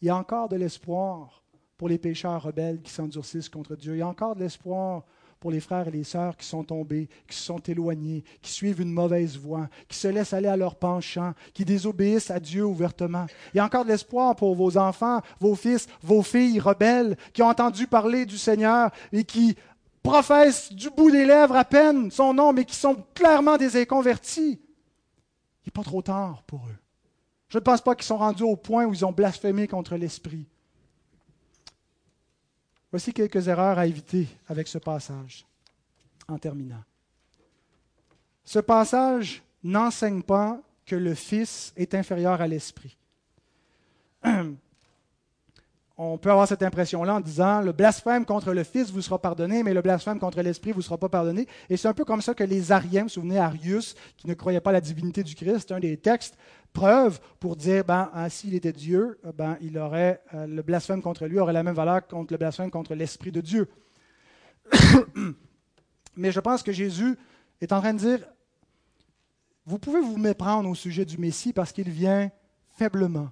Il 0.00 0.06
y 0.06 0.10
a 0.10 0.16
encore 0.16 0.48
de 0.48 0.56
l'espoir 0.56 1.42
pour 1.76 1.88
les 1.88 1.98
pécheurs 1.98 2.42
rebelles 2.42 2.80
qui 2.80 2.92
s'endurcissent 2.92 3.48
contre 3.48 3.76
Dieu. 3.76 3.96
Il 3.96 3.98
y 3.98 4.02
a 4.02 4.08
encore 4.08 4.36
de 4.36 4.40
l'espoir 4.40 5.04
pour 5.40 5.50
les 5.50 5.60
frères 5.60 5.88
et 5.88 5.92
les 5.92 6.04
sœurs 6.04 6.36
qui 6.36 6.46
sont 6.46 6.64
tombés, 6.64 7.08
qui 7.28 7.36
se 7.36 7.44
sont 7.44 7.58
éloignés, 7.58 8.24
qui 8.42 8.50
suivent 8.50 8.80
une 8.80 8.92
mauvaise 8.92 9.36
voie, 9.36 9.68
qui 9.88 9.96
se 9.96 10.08
laissent 10.08 10.32
aller 10.32 10.48
à 10.48 10.56
leur 10.56 10.76
penchant, 10.76 11.32
qui 11.54 11.64
désobéissent 11.64 12.30
à 12.30 12.40
Dieu 12.40 12.64
ouvertement. 12.64 13.26
Il 13.54 13.58
y 13.58 13.60
a 13.60 13.64
encore 13.64 13.84
de 13.84 13.90
l'espoir 13.90 14.34
pour 14.34 14.54
vos 14.54 14.76
enfants, 14.76 15.20
vos 15.40 15.54
fils, 15.54 15.86
vos 16.02 16.22
filles 16.22 16.60
rebelles 16.60 17.16
qui 17.32 17.42
ont 17.42 17.48
entendu 17.48 17.86
parler 17.86 18.26
du 18.26 18.38
Seigneur 18.38 18.90
et 19.12 19.24
qui 19.24 19.56
professent 20.02 20.72
du 20.72 20.90
bout 20.90 21.10
des 21.10 21.24
lèvres 21.24 21.56
à 21.56 21.64
peine 21.64 22.10
son 22.10 22.34
nom, 22.34 22.52
mais 22.52 22.64
qui 22.64 22.76
sont 22.76 22.96
clairement 23.14 23.56
des 23.56 23.76
inconvertis. 23.80 24.60
Il 25.62 25.66
n'est 25.66 25.72
pas 25.72 25.82
trop 25.82 26.02
tard 26.02 26.42
pour 26.46 26.60
eux. 26.66 26.76
Je 27.48 27.58
ne 27.58 27.62
pense 27.62 27.80
pas 27.80 27.94
qu'ils 27.94 28.04
sont 28.04 28.18
rendus 28.18 28.42
au 28.42 28.56
point 28.56 28.84
où 28.84 28.92
ils 28.92 29.04
ont 29.06 29.12
blasphémé 29.12 29.68
contre 29.68 29.96
l'Esprit. 29.96 30.46
Voici 32.90 33.12
quelques 33.12 33.48
erreurs 33.48 33.78
à 33.78 33.86
éviter 33.86 34.26
avec 34.48 34.66
ce 34.68 34.78
passage, 34.78 35.46
en 36.26 36.38
terminant. 36.38 36.82
Ce 38.44 38.58
passage 38.58 39.42
n'enseigne 39.62 40.22
pas 40.22 40.58
que 40.86 40.96
le 40.96 41.14
Fils 41.14 41.72
est 41.76 41.94
inférieur 41.94 42.40
à 42.40 42.46
l'Esprit. 42.46 42.96
On 46.00 46.16
peut 46.16 46.30
avoir 46.30 46.46
cette 46.46 46.62
impression-là 46.62 47.16
en 47.16 47.20
disant 47.20 47.60
le 47.60 47.72
blasphème 47.72 48.24
contre 48.24 48.52
le 48.52 48.62
Fils 48.62 48.92
vous 48.92 49.02
sera 49.02 49.20
pardonné, 49.20 49.64
mais 49.64 49.74
le 49.74 49.82
blasphème 49.82 50.20
contre 50.20 50.40
l'Esprit 50.40 50.70
vous 50.70 50.80
sera 50.80 50.96
pas 50.96 51.08
pardonné. 51.08 51.48
Et 51.68 51.76
c'est 51.76 51.88
un 51.88 51.92
peu 51.92 52.04
comme 52.04 52.22
ça 52.22 52.34
que 52.34 52.44
les 52.44 52.70
Ariens, 52.70 53.02
vous 53.02 53.08
vous 53.08 53.14
souvenez, 53.14 53.38
Arius, 53.38 53.96
qui 54.16 54.28
ne 54.28 54.34
croyait 54.34 54.60
pas 54.60 54.70
à 54.70 54.74
la 54.74 54.80
divinité 54.80 55.24
du 55.24 55.34
Christ, 55.34 55.72
un 55.72 55.80
des 55.80 55.96
textes 55.96 56.38
preuve 56.72 57.20
pour 57.40 57.56
dire, 57.56 57.84
ben, 57.84 58.10
ah, 58.12 58.28
s'il 58.30 58.54
était 58.54 58.72
Dieu, 58.72 59.18
ben, 59.34 59.56
il 59.60 59.78
aurait, 59.78 60.22
euh, 60.34 60.46
le 60.46 60.62
blasphème 60.62 61.02
contre 61.02 61.26
lui 61.26 61.38
aurait 61.38 61.52
la 61.52 61.62
même 61.62 61.74
valeur 61.74 62.06
contre 62.06 62.32
le 62.32 62.38
blasphème 62.38 62.70
contre 62.70 62.94
l'Esprit 62.94 63.32
de 63.32 63.40
Dieu. 63.40 63.68
Mais 66.16 66.32
je 66.32 66.40
pense 66.40 66.62
que 66.62 66.72
Jésus 66.72 67.16
est 67.60 67.72
en 67.72 67.80
train 67.80 67.94
de 67.94 67.98
dire, 67.98 68.20
vous 69.66 69.78
pouvez 69.78 70.00
vous 70.00 70.16
méprendre 70.16 70.68
au 70.68 70.74
sujet 70.74 71.04
du 71.04 71.18
Messie 71.18 71.52
parce 71.52 71.72
qu'il 71.72 71.90
vient 71.90 72.30
faiblement. 72.76 73.30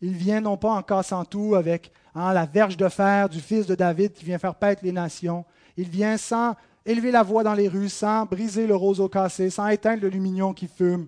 Il 0.00 0.12
vient 0.12 0.40
non 0.40 0.56
pas 0.56 0.70
en 0.70 0.82
cassant 0.82 1.24
tout 1.24 1.54
avec 1.54 1.90
hein, 2.14 2.32
la 2.32 2.46
verge 2.46 2.76
de 2.76 2.88
fer 2.88 3.28
du 3.28 3.40
fils 3.40 3.66
de 3.66 3.74
David 3.74 4.12
qui 4.12 4.24
vient 4.24 4.38
faire 4.38 4.54
paître 4.54 4.84
les 4.84 4.92
nations. 4.92 5.44
Il 5.76 5.88
vient 5.88 6.16
sans 6.16 6.54
élever 6.86 7.10
la 7.10 7.22
voix 7.22 7.42
dans 7.42 7.54
les 7.54 7.68
rues, 7.68 7.88
sans 7.88 8.26
briser 8.26 8.66
le 8.66 8.76
roseau 8.76 9.08
cassé, 9.08 9.50
sans 9.50 9.68
éteindre 9.68 10.02
le 10.02 10.08
lumignon 10.08 10.54
qui 10.54 10.68
fume 10.68 11.06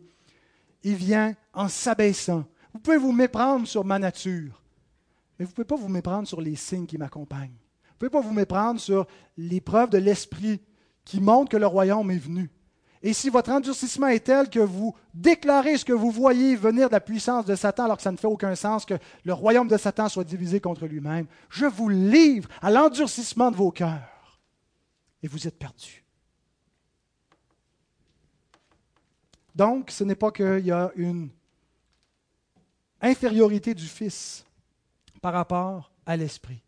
il 0.83 0.95
vient 0.95 1.35
en 1.53 1.68
s'abaissant. 1.68 2.45
Vous 2.72 2.81
pouvez 2.81 2.97
vous 2.97 3.12
méprendre 3.12 3.66
sur 3.66 3.85
ma 3.85 3.99
nature, 3.99 4.62
mais 5.39 5.45
vous 5.45 5.51
ne 5.51 5.55
pouvez 5.55 5.66
pas 5.66 5.76
vous 5.76 5.89
méprendre 5.89 6.28
sur 6.28 6.41
les 6.41 6.57
signes 6.57 6.87
qui 6.87 6.99
m'accompagnent. 6.99 7.49
Vous 7.49 8.07
ne 8.07 8.09
pouvez 8.09 8.11
pas 8.11 8.26
vous 8.26 8.35
méprendre 8.35 8.81
sur 8.81 9.07
les 9.37 9.61
preuves 9.61 9.91
de 9.91 9.99
l'Esprit 9.99 10.61
qui 11.05 11.20
montrent 11.20 11.51
que 11.51 11.57
le 11.57 11.66
royaume 11.66 12.11
est 12.11 12.18
venu. 12.18 12.51
Et 13.03 13.14
si 13.14 13.31
votre 13.31 13.51
endurcissement 13.51 14.09
est 14.09 14.26
tel 14.26 14.51
que 14.51 14.61
vous 14.61 14.95
déclarez 15.14 15.78
ce 15.78 15.87
que 15.87 15.93
vous 15.93 16.11
voyez 16.11 16.55
venir 16.55 16.89
de 16.89 16.93
la 16.93 17.01
puissance 17.01 17.47
de 17.47 17.57
Satan 17.57 17.85
alors 17.85 17.97
que 17.97 18.03
ça 18.03 18.12
ne 18.12 18.18
fait 18.18 18.26
aucun 18.26 18.55
sens 18.55 18.85
que 18.85 18.95
le 19.24 19.33
royaume 19.33 19.68
de 19.68 19.78
Satan 19.78 20.09
soit 20.09 20.24
divisé 20.24 20.61
contre 20.61 20.87
lui-même, 20.87 21.26
je 21.49 21.64
vous 21.64 21.89
livre 21.89 22.49
à 22.61 22.70
l'endurcissement 22.70 23.51
de 23.51 23.57
vos 23.57 23.70
cœurs. 23.70 24.41
Et 25.22 25.28
vous 25.28 25.49
êtes 25.49 25.59
perdus. 25.59 26.05
Donc, 29.55 29.90
ce 29.90 30.05
n'est 30.05 30.14
pas 30.14 30.30
qu'il 30.30 30.64
y 30.64 30.72
a 30.72 30.90
une 30.96 31.30
infériorité 33.01 33.74
du 33.74 33.86
Fils 33.86 34.44
par 35.20 35.32
rapport 35.32 35.92
à 36.07 36.16
l'Esprit. 36.16 36.62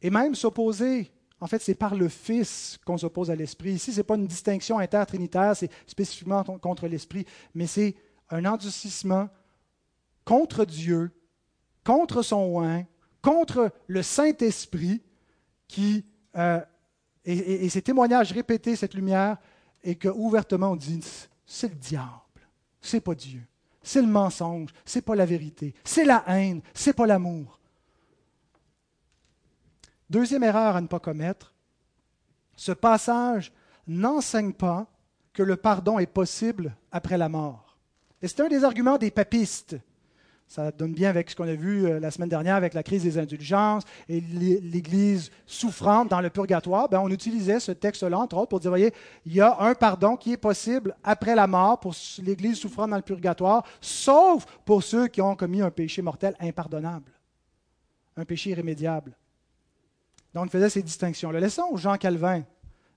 Et 0.00 0.10
même 0.10 0.34
s'opposer, 0.34 1.10
en 1.40 1.46
fait, 1.46 1.60
c'est 1.60 1.74
par 1.74 1.94
le 1.94 2.08
Fils 2.08 2.78
qu'on 2.84 2.98
s'oppose 2.98 3.30
à 3.30 3.36
l'Esprit. 3.36 3.72
Ici, 3.72 3.92
ce 3.92 3.98
n'est 3.98 4.04
pas 4.04 4.16
une 4.16 4.26
distinction 4.26 4.78
intertrinitaire, 4.78 5.56
c'est 5.56 5.70
spécifiquement 5.86 6.42
contre 6.44 6.86
l'Esprit, 6.88 7.26
mais 7.54 7.66
c'est 7.66 7.94
un 8.30 8.44
endurcissement 8.44 9.28
contre 10.24 10.64
Dieu, 10.64 11.10
contre 11.84 12.22
son 12.22 12.44
oin, 12.44 12.84
contre 13.22 13.72
le 13.86 14.02
Saint-Esprit 14.02 15.02
qui, 15.66 16.04
euh, 16.36 16.60
et, 17.24 17.68
ces 17.68 17.82
témoignages 17.82 18.32
répétés, 18.32 18.76
cette 18.76 18.94
lumière, 18.94 19.38
et 19.82 19.94
que 19.94 20.08
ouvertement 20.08 20.72
on 20.72 20.76
dit, 20.76 21.04
c'est 21.50 21.68
le 21.68 21.74
diable, 21.74 22.46
c'est 22.80 23.00
pas 23.00 23.14
Dieu, 23.14 23.42
c'est 23.82 24.02
le 24.02 24.06
mensonge, 24.06 24.70
c'est 24.84 25.00
pas 25.00 25.16
la 25.16 25.24
vérité, 25.24 25.74
c'est 25.82 26.04
la 26.04 26.22
haine, 26.28 26.60
c'est 26.74 26.92
pas 26.92 27.06
l'amour. 27.06 27.58
Deuxième 30.10 30.44
erreur 30.44 30.76
à 30.76 30.80
ne 30.82 30.86
pas 30.86 31.00
commettre, 31.00 31.54
ce 32.54 32.72
passage 32.72 33.50
n'enseigne 33.86 34.52
pas 34.52 34.86
que 35.32 35.42
le 35.42 35.56
pardon 35.56 35.98
est 35.98 36.06
possible 36.06 36.76
après 36.92 37.16
la 37.16 37.30
mort. 37.30 37.78
Et 38.20 38.28
c'est 38.28 38.40
un 38.40 38.48
des 38.48 38.64
arguments 38.64 38.98
des 38.98 39.10
papistes 39.10 39.76
ça 40.48 40.72
donne 40.72 40.94
bien 40.94 41.10
avec 41.10 41.30
ce 41.30 41.36
qu'on 41.36 41.46
a 41.46 41.54
vu 41.54 41.84
euh, 41.84 42.00
la 42.00 42.10
semaine 42.10 42.30
dernière 42.30 42.54
avec 42.54 42.72
la 42.72 42.82
crise 42.82 43.02
des 43.02 43.18
indulgences 43.18 43.84
et 44.08 44.20
l'Église 44.20 45.30
souffrante 45.46 46.08
dans 46.08 46.22
le 46.22 46.30
purgatoire. 46.30 46.88
Ben, 46.88 47.00
on 47.00 47.10
utilisait 47.10 47.60
ce 47.60 47.70
texte-là, 47.70 48.18
entre 48.18 48.38
autres, 48.38 48.48
pour 48.48 48.60
dire, 48.60 48.70
voyez, 48.70 48.94
il 49.26 49.34
y 49.34 49.42
a 49.42 49.60
un 49.60 49.74
pardon 49.74 50.16
qui 50.16 50.32
est 50.32 50.38
possible 50.38 50.96
après 51.04 51.34
la 51.34 51.46
mort 51.46 51.78
pour 51.78 51.94
l'Église 52.22 52.58
souffrante 52.58 52.88
dans 52.90 52.96
le 52.96 53.02
purgatoire, 53.02 53.62
sauf 53.82 54.46
pour 54.64 54.82
ceux 54.82 55.08
qui 55.08 55.20
ont 55.20 55.36
commis 55.36 55.60
un 55.60 55.70
péché 55.70 56.00
mortel 56.00 56.34
impardonnable, 56.40 57.12
un 58.16 58.24
péché 58.24 58.50
irrémédiable. 58.50 59.14
Donc, 60.32 60.46
on 60.46 60.48
faisait 60.48 60.70
ces 60.70 60.82
distinctions-là. 60.82 61.40
Laissons 61.40 61.76
Jean 61.76 61.96
Calvin 61.98 62.42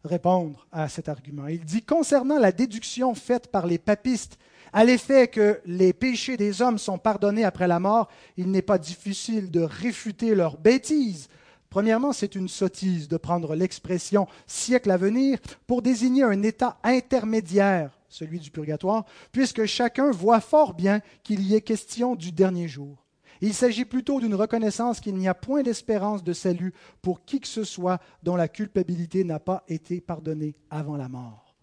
répondre 0.06 0.66
à 0.72 0.88
cet 0.88 1.10
argument. 1.10 1.48
Il 1.48 1.66
dit, 1.66 1.82
concernant 1.82 2.40
la 2.40 2.54
déduction 2.54 3.14
faite 3.14 3.48
par 3.52 3.68
les 3.68 3.78
papistes 3.78 4.40
à 4.74 4.86
l'effet 4.86 5.28
que 5.28 5.60
les 5.66 5.94
péchés 5.94 6.38
des 6.38 6.62
hommes 6.62 6.78
sont 6.78 6.98
pardonnés 6.98 7.44
après 7.44 7.68
la 7.68 7.80
mort, 7.80 8.08
il 8.38 8.52
n'est 8.52 8.62
pas 8.62 8.78
difficile 8.78 9.52
de 9.52 9.62
réfuter 9.62 10.36
leur 10.36 10.58
bêtise. 10.58 11.28
Premièrement, 11.70 12.14
c'est 12.14 12.36
une 12.36 12.50
sottise 12.50 13.08
de 13.08 13.18
prendre 13.18 13.56
l'expression 13.56 14.28
siècle 14.48 14.92
à 14.92 14.98
venir 14.98 15.40
pour 15.68 15.82
désigner 15.82 16.24
un 16.24 16.44
état 16.44 16.78
intermédiaire, 16.84 17.98
celui 18.10 18.40
du 18.40 18.52
purgatoire, 18.52 19.06
puisque 19.32 19.66
chacun 19.66 20.12
voit 20.12 20.42
fort 20.42 20.74
bien 20.74 21.02
qu'il 21.24 21.42
y 21.42 21.56
est 21.56 21.62
question 21.62 22.16
du 22.16 22.32
dernier 22.32 22.68
jour. 22.68 23.06
Il 23.40 23.54
s'agit 23.54 23.86
plutôt 23.86 24.20
d'une 24.20 24.36
reconnaissance 24.36 25.00
qu'il 25.00 25.16
n'y 25.16 25.28
a 25.28 25.34
point 25.34 25.64
d'espérance 25.64 26.24
de 26.24 26.34
salut 26.34 26.74
pour 27.02 27.26
qui 27.26 27.40
que 27.40 27.48
ce 27.48 27.64
soit 27.64 28.00
dont 28.22 28.36
la 28.36 28.48
culpabilité 28.48 29.24
n'a 29.24 29.40
pas 29.40 29.64
été 29.68 30.00
pardonnée 30.00 30.56
avant 30.70 30.96
la 30.96 31.10
mort. 31.10 31.56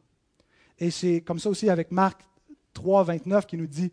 Et 0.78 0.90
c'est 0.90 1.20
comme 1.20 1.38
ça 1.38 1.50
aussi 1.50 1.70
avec 1.70 1.92
Marc 1.92 2.27
3, 2.78 3.02
29 3.02 3.44
qui 3.44 3.56
nous 3.56 3.66
dit 3.66 3.90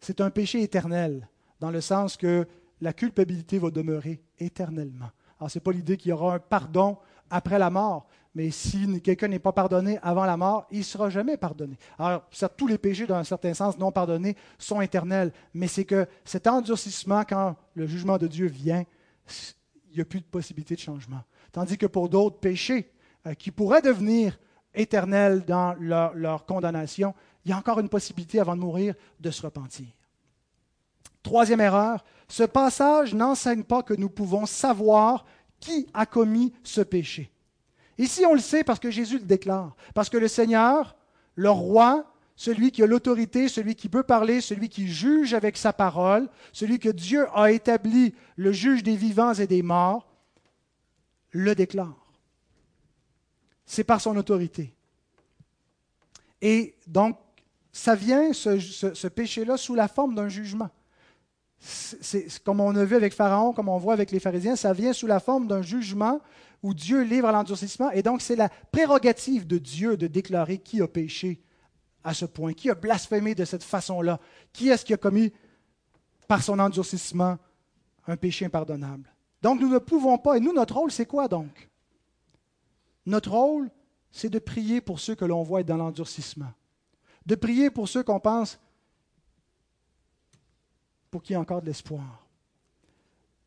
c'est 0.00 0.20
un 0.20 0.30
péché 0.30 0.60
éternel, 0.60 1.28
dans 1.60 1.70
le 1.70 1.80
sens 1.80 2.16
que 2.16 2.48
la 2.80 2.92
culpabilité 2.92 3.60
va 3.60 3.70
demeurer 3.70 4.20
éternellement. 4.40 5.10
Alors, 5.38 5.50
ce 5.52 5.58
n'est 5.58 5.62
pas 5.62 5.70
l'idée 5.70 5.96
qu'il 5.96 6.10
y 6.10 6.12
aura 6.12 6.34
un 6.34 6.38
pardon 6.40 6.98
après 7.30 7.60
la 7.60 7.70
mort, 7.70 8.08
mais 8.34 8.50
si 8.50 9.00
quelqu'un 9.02 9.28
n'est 9.28 9.38
pas 9.38 9.52
pardonné 9.52 10.00
avant 10.02 10.24
la 10.24 10.36
mort, 10.36 10.66
il 10.72 10.78
ne 10.78 10.82
sera 10.82 11.10
jamais 11.10 11.36
pardonné. 11.36 11.78
Alors, 11.96 12.28
tous 12.56 12.66
les 12.66 12.76
péchés, 12.76 13.06
dans 13.06 13.14
un 13.14 13.24
certain 13.24 13.54
sens, 13.54 13.78
non 13.78 13.92
pardonnés, 13.92 14.36
sont 14.58 14.80
éternels, 14.80 15.32
mais 15.54 15.68
c'est 15.68 15.84
que 15.84 16.08
cet 16.24 16.48
endurcissement, 16.48 17.22
quand 17.22 17.54
le 17.74 17.86
jugement 17.86 18.18
de 18.18 18.26
Dieu 18.26 18.46
vient, 18.46 18.84
il 19.90 19.94
n'y 19.94 20.00
a 20.00 20.04
plus 20.04 20.20
de 20.20 20.26
possibilité 20.26 20.74
de 20.74 20.80
changement. 20.80 21.22
Tandis 21.52 21.78
que 21.78 21.86
pour 21.86 22.08
d'autres 22.08 22.40
péchés 22.40 22.90
euh, 23.26 23.34
qui 23.34 23.52
pourraient 23.52 23.80
devenir 23.80 24.40
éternels 24.74 25.44
dans 25.44 25.74
leur 25.78 26.46
condamnation, 26.46 27.14
il 27.44 27.50
y 27.50 27.52
a 27.52 27.58
encore 27.58 27.80
une 27.80 27.88
possibilité 27.88 28.40
avant 28.40 28.56
de 28.56 28.60
mourir 28.60 28.94
de 29.20 29.30
se 29.30 29.42
repentir. 29.42 29.86
Troisième 31.22 31.60
erreur, 31.60 32.04
ce 32.28 32.42
passage 32.42 33.14
n'enseigne 33.14 33.64
pas 33.64 33.82
que 33.82 33.94
nous 33.94 34.10
pouvons 34.10 34.46
savoir 34.46 35.24
qui 35.60 35.86
a 35.94 36.06
commis 36.06 36.52
ce 36.62 36.80
péché. 36.80 37.30
Ici, 37.96 38.26
on 38.26 38.34
le 38.34 38.40
sait 38.40 38.64
parce 38.64 38.78
que 38.78 38.90
Jésus 38.90 39.18
le 39.18 39.24
déclare, 39.24 39.74
parce 39.94 40.10
que 40.10 40.16
le 40.16 40.28
Seigneur, 40.28 40.96
le 41.36 41.50
roi, 41.50 42.04
celui 42.36 42.72
qui 42.72 42.82
a 42.82 42.86
l'autorité, 42.86 43.48
celui 43.48 43.74
qui 43.74 43.88
peut 43.88 44.02
parler, 44.02 44.40
celui 44.40 44.68
qui 44.68 44.88
juge 44.88 45.34
avec 45.34 45.56
sa 45.56 45.72
parole, 45.72 46.28
celui 46.52 46.78
que 46.78 46.88
Dieu 46.88 47.26
a 47.34 47.52
établi, 47.52 48.14
le 48.36 48.52
juge 48.52 48.82
des 48.82 48.96
vivants 48.96 49.34
et 49.34 49.46
des 49.46 49.62
morts, 49.62 50.08
le 51.30 51.54
déclare. 51.54 52.03
C'est 53.66 53.84
par 53.84 54.00
son 54.00 54.16
autorité. 54.16 54.74
Et 56.40 56.74
donc, 56.86 57.18
ça 57.72 57.94
vient, 57.94 58.32
ce, 58.32 59.08
péché-là, 59.08 59.56
sous 59.56 59.74
la 59.74 59.88
forme 59.88 60.14
d'un 60.14 60.28
jugement. 60.28 60.70
Comme 62.44 62.60
on 62.60 62.76
a 62.76 62.84
vu 62.84 62.94
avec 62.94 63.14
Pharaon, 63.14 63.52
comme 63.52 63.68
on 63.68 63.78
voit 63.78 63.94
avec 63.94 64.10
les 64.10 64.20
pharisiens, 64.20 64.54
ça 64.54 64.72
vient 64.72 64.92
sous 64.92 65.06
la 65.06 65.18
forme 65.18 65.46
d'un 65.46 65.62
jugement 65.62 66.20
où 66.62 66.72
Dieu 66.72 67.02
livre 67.02 67.28
à 67.28 67.32
l'endurcissement. 67.32 67.90
Et 67.90 68.02
donc, 68.02 68.22
c'est 68.22 68.36
la 68.36 68.48
prérogative 68.70 69.46
de 69.46 69.58
Dieu 69.58 69.96
de 69.96 70.06
déclarer 70.06 70.58
qui 70.58 70.82
a 70.82 70.86
péché 70.86 71.40
à 72.04 72.14
ce 72.14 72.26
point, 72.26 72.52
qui 72.52 72.70
a 72.70 72.74
blasphémé 72.74 73.34
de 73.34 73.44
cette 73.44 73.64
façon-là, 73.64 74.20
qui 74.52 74.68
est-ce 74.68 74.84
qui 74.84 74.92
a 74.92 74.98
commis 74.98 75.32
par 76.28 76.42
son 76.42 76.58
endurcissement 76.58 77.38
un 78.06 78.16
péché 78.16 78.44
impardonnable? 78.44 79.10
Donc, 79.42 79.60
nous 79.60 79.68
ne 79.68 79.78
pouvons 79.78 80.18
pas. 80.18 80.36
Et 80.36 80.40
nous, 80.40 80.52
notre 80.52 80.74
rôle, 80.74 80.92
c'est 80.92 81.06
quoi 81.06 81.26
donc? 81.26 81.70
Notre 83.06 83.30
rôle, 83.30 83.70
c'est 84.10 84.30
de 84.30 84.38
prier 84.38 84.80
pour 84.80 85.00
ceux 85.00 85.14
que 85.14 85.24
l'on 85.24 85.42
voit 85.42 85.60
être 85.60 85.66
dans 85.66 85.76
l'endurcissement 85.76 86.52
de 87.26 87.34
prier 87.34 87.70
pour 87.70 87.88
ceux 87.88 88.02
qu'on 88.02 88.20
pense 88.20 88.58
pour 91.10 91.22
qu'il 91.22 91.34
y 91.34 91.34
ait 91.34 91.40
encore 91.40 91.62
de 91.62 91.66
l'espoir. 91.66 92.26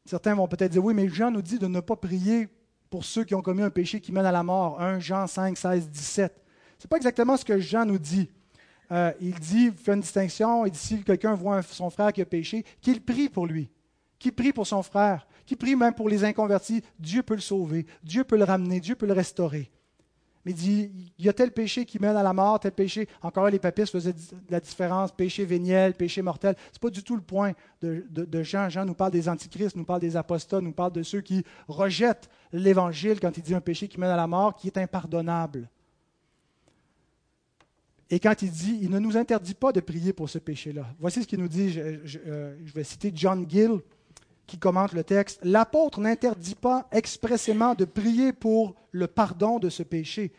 Certains 0.05 0.33
vont 0.33 0.47
peut-être 0.47 0.71
dire, 0.71 0.83
oui, 0.83 0.93
mais 0.93 1.09
Jean 1.09 1.31
nous 1.31 1.41
dit 1.41 1.59
de 1.59 1.67
ne 1.67 1.81
pas 1.81 1.97
prier 1.97 2.47
pour 2.89 3.03
ceux 3.03 3.25
qui 3.25 3.35
ont 3.35 3.41
commis 3.41 3.61
un 3.61 3.69
péché 3.69 3.99
qui 3.99 4.13
mène 4.13 4.25
à 4.25 4.31
la 4.31 4.41
mort. 4.41 4.81
1 4.81 4.99
Jean 4.99 5.27
5, 5.27 5.57
16, 5.57 5.89
17. 5.89 6.43
Ce 6.79 6.85
n'est 6.85 6.87
pas 6.87 6.95
exactement 6.95 7.35
ce 7.35 7.43
que 7.43 7.59
Jean 7.59 7.85
nous 7.85 7.97
dit. 7.97 8.29
Euh, 8.89 9.11
il 9.19 9.37
dit, 9.37 9.65
il 9.65 9.73
fait 9.73 9.93
une 9.93 9.99
distinction, 9.99 10.65
il 10.65 10.71
dit 10.71 10.79
si 10.79 11.03
quelqu'un 11.03 11.33
voit 11.33 11.61
son 11.61 11.89
frère 11.89 12.13
qui 12.13 12.21
a 12.21 12.25
péché, 12.25 12.63
qu'il 12.79 13.03
prie 13.03 13.27
pour 13.27 13.45
lui, 13.45 13.69
qu'il 14.17 14.31
prie 14.31 14.53
pour 14.53 14.65
son 14.65 14.81
frère, 14.81 15.26
qu'il 15.47 15.57
prie 15.57 15.75
même 15.75 15.95
pour 15.95 16.09
les 16.09 16.23
inconvertis. 16.23 16.83
Dieu 16.99 17.23
peut 17.23 17.33
le 17.33 17.41
sauver, 17.41 17.87
Dieu 18.03 18.23
peut 18.23 18.37
le 18.37 18.43
ramener, 18.43 18.79
Dieu 18.79 18.93
peut 18.93 19.07
le 19.07 19.13
restaurer 19.13 19.71
mais 20.47 20.53
il 20.53 20.55
dit, 20.55 21.11
il 21.19 21.25
y 21.25 21.27
a 21.27 21.33
tel 21.33 21.51
péché 21.51 21.83
qui 21.83 21.99
mène 21.99 22.15
à 22.15 22.23
la 22.23 22.31
mort, 22.31 22.57
tel 22.61 22.71
péché. 22.71 23.09
Encore 23.21 23.49
les 23.49 23.59
papistes 23.59 23.91
faisaient 23.91 24.15
la 24.49 24.61
différence, 24.61 25.11
péché 25.11 25.43
véniel, 25.43 25.93
péché 25.93 26.21
mortel. 26.21 26.55
Ce 26.71 26.77
n'est 26.77 26.79
pas 26.79 26.89
du 26.89 27.03
tout 27.03 27.17
le 27.17 27.21
point 27.21 27.51
de, 27.81 28.07
Jean. 28.43 28.69
Jean 28.69 28.85
nous 28.85 28.93
parle 28.93 29.11
des 29.11 29.27
antichrists, 29.27 29.75
nous 29.75 29.83
parle 29.83 29.99
des 29.99 30.15
apostats, 30.15 30.61
nous 30.61 30.71
parle 30.71 30.93
de 30.93 31.03
ceux 31.03 31.19
qui 31.19 31.43
rejettent 31.67 32.29
l'Évangile 32.53 33.19
quand 33.19 33.35
il 33.35 33.43
dit 33.43 33.55
un 33.55 33.59
péché 33.59 33.89
qui 33.89 33.99
mène 33.99 34.09
à 34.09 34.15
la 34.15 34.25
mort, 34.25 34.55
qui 34.55 34.67
est 34.67 34.77
impardonnable. 34.77 35.69
Et 38.09 38.17
quand 38.21 38.41
il 38.41 38.49
dit, 38.49 38.79
il 38.81 38.89
ne 38.89 38.99
nous 38.99 39.17
interdit 39.17 39.53
pas 39.53 39.73
de 39.73 39.81
prier 39.81 40.13
pour 40.13 40.29
ce 40.29 40.37
péché-là. 40.37 40.85
Voici 40.97 41.23
ce 41.23 41.27
qu'il 41.27 41.39
nous 41.39 41.49
dit, 41.49 41.71
je, 41.71 41.99
je 42.05 42.19
euh, 42.25 42.55
vais 42.73 42.85
citer 42.85 43.11
John 43.13 43.45
Gill, 43.49 43.81
qui 44.47 44.57
commente 44.57 44.93
le 44.93 45.03
texte, 45.03 45.39
l'apôtre 45.43 45.99
n'interdit 45.99 46.55
pas 46.55 46.87
expressément 46.91 47.75
de 47.75 47.85
prier 47.85 48.33
pour 48.33 48.75
le 48.91 49.07
pardon 49.07 49.59
de 49.59 49.69
ce 49.69 49.83
péché. 49.83 50.31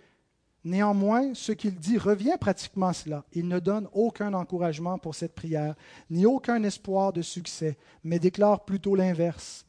Néanmoins, 0.64 1.34
ce 1.34 1.52
qu'il 1.52 1.76
dit 1.76 1.98
revient 1.98 2.36
pratiquement 2.40 2.88
à 2.88 2.92
cela. 2.92 3.24
Il 3.32 3.46
ne 3.46 3.61
donne 3.61 3.88
aucun 3.92 4.34
encouragement 4.34 4.98
pour 4.98 5.14
cette 5.14 5.34
prière, 5.34 5.76
ni 6.11 6.26
aucun 6.26 6.62
espoir 6.62 7.12
de 7.12 7.22
succès, 7.22 7.76
mais 8.02 8.18
déclare 8.18 8.64
plutôt 8.64 8.96
l'inverse. 8.96 9.66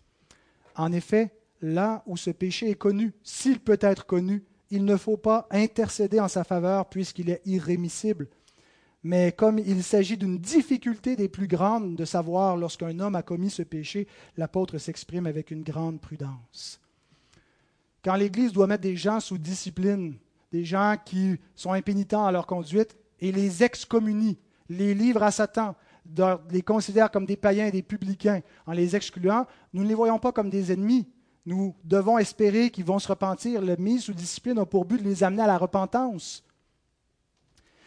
En 0.75 0.91
effet, 0.91 1.31
là 1.61 2.03
où 2.07 2.17
ce 2.17 2.31
péché 2.31 2.69
est 2.71 2.75
connu, 2.75 3.13
s'il 3.23 3.59
peut 3.59 3.77
être 3.81 4.05
connu, 4.05 4.43
il 4.71 4.85
ne 4.85 4.95
faut 4.97 5.17
pas 5.17 5.47
intercéder 5.51 6.19
en 6.19 6.27
sa 6.27 6.43
faveur 6.43 6.87
puisqu'il 6.87 7.29
est 7.29 7.41
irrémissible. 7.45 8.27
Mais 9.03 9.31
comme 9.31 9.59
il 9.59 9.83
s'agit 9.83 10.17
d'une 10.17 10.39
difficulté 10.39 11.15
des 11.15 11.29
plus 11.29 11.47
grandes 11.47 11.95
de 11.95 12.05
savoir 12.05 12.57
lorsqu'un 12.57 12.99
homme 12.99 13.15
a 13.15 13.23
commis 13.23 13.49
ce 13.49 13.63
péché, 13.63 14.07
l'apôtre 14.35 14.77
s'exprime 14.77 15.25
avec 15.25 15.51
une 15.51 15.63
grande 15.63 16.01
prudence. 16.01 16.81
Quand 18.03 18.15
l'Église 18.15 18.51
doit 18.51 18.67
mettre 18.67 18.83
des 18.83 18.97
gens 18.97 19.19
sous 19.19 19.37
discipline, 19.37 20.15
des 20.51 20.65
gens 20.65 20.95
qui 21.05 21.37
sont 21.55 21.71
impénitents 21.71 22.25
à 22.25 22.31
leur 22.31 22.47
conduite, 22.47 22.97
et 23.21 23.31
les 23.31 23.63
excommunie, 23.63 24.37
les 24.69 24.93
livre 24.93 25.23
à 25.23 25.31
Satan, 25.31 25.75
les 26.49 26.61
considère 26.61 27.11
comme 27.11 27.25
des 27.25 27.35
païens 27.37 27.67
et 27.67 27.71
des 27.71 27.83
publicains 27.83 28.41
en 28.65 28.71
les 28.71 28.95
excluant, 28.95 29.45
nous 29.73 29.83
ne 29.83 29.87
les 29.87 29.95
voyons 29.95 30.19
pas 30.19 30.31
comme 30.31 30.49
des 30.49 30.71
ennemis. 30.71 31.07
Nous 31.45 31.75
devons 31.83 32.17
espérer 32.17 32.69
qu'ils 32.69 32.85
vont 32.85 32.99
se 32.99 33.07
repentir. 33.07 33.61
La 33.61 33.75
mise 33.77 34.03
sous 34.03 34.13
discipline 34.13 34.59
a 34.59 34.65
pour 34.65 34.85
but 34.85 35.01
de 35.01 35.07
les 35.07 35.23
amener 35.23 35.43
à 35.43 35.47
la 35.47 35.57
repentance. 35.57 36.43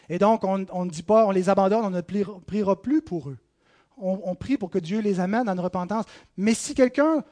Et 0.09 0.19
donc, 0.19 0.45
on 0.45 0.59
ne 0.59 0.91
dit 0.91 1.03
pas, 1.03 1.27
on 1.27 1.31
les 1.31 1.49
abandonne, 1.49 1.85
on 1.85 1.91
ne 1.91 2.01
priera 2.01 2.83
plus 2.83 3.03
pour 3.03 3.31
eux. 3.31 3.39
On, 3.99 4.35
prie 4.35 4.57
pour 4.57 4.71
que 4.71 4.79
Dieu 4.79 5.01
les 5.01 5.21
amène 5.21 5.49
à 5.49 5.53
une 5.53 5.61
repentance. 5.61 6.07
Mais 6.37 6.55
si 6.55 6.75
quelqu'un 6.75 7.23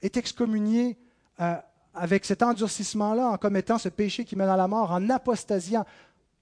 est 0.00 0.16
excommunié 0.16 0.96
euh, 1.40 1.56
avec 1.92 2.24
cet 2.24 2.42
endurcissement-là, 2.42 3.30
en 3.30 3.36
commettant 3.36 3.78
ce 3.78 3.88
péché 3.88 4.24
qui 4.24 4.36
mène 4.36 4.48
à 4.48 4.56
la 4.56 4.68
mort, 4.68 4.92
en 4.92 5.10
apostasiant, 5.10 5.84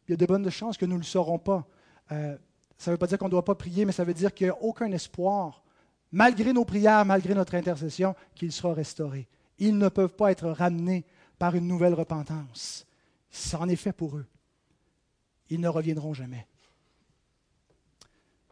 il 0.07 0.11
y 0.11 0.15
a 0.15 0.17
de 0.17 0.27
bonnes 0.27 0.51
chances 0.51 0.77
que 0.77 0.85
nous 0.85 0.97
ne 0.97 1.01
le 1.01 1.05
saurons 1.05 1.39
pas. 1.39 1.65
Euh, 2.11 2.37
ça 2.77 2.91
ne 2.91 2.95
veut 2.95 2.99
pas 2.99 3.07
dire 3.07 3.19
qu'on 3.19 3.27
ne 3.27 3.31
doit 3.31 3.45
pas 3.45 3.55
prier, 3.55 3.85
mais 3.85 3.93
ça 3.93 4.05
veut 4.05 4.15
dire 4.15 4.35
qu'il 4.35 4.49
n'y 4.49 4.51
a 4.51 4.61
aucun 4.61 4.91
espoir, 4.93 5.63
malgré 6.11 6.53
nos 6.53 6.65
prières, 6.65 7.05
malgré 7.05 7.35
notre 7.35 7.55
intercession, 7.55 8.15
qu'il 8.35 8.53
sera 8.53 8.75
restauré. 8.75 9.29
Ils 9.59 9.79
ne 9.79 9.89
peuvent 9.89 10.15
pas 10.15 10.33
être 10.33 10.49
ramenés 10.51 11.05
par 11.39 11.55
une 11.55 11.69
nouvelle 11.69 11.95
repentance. 11.95 12.87
C'en 13.33 13.69
est 13.69 13.77
fait 13.77 13.93
pour 13.93 14.17
eux. 14.17 14.27
Ils 15.51 15.61
ne 15.61 15.69
reviendront 15.69 16.15
jamais. 16.15 16.47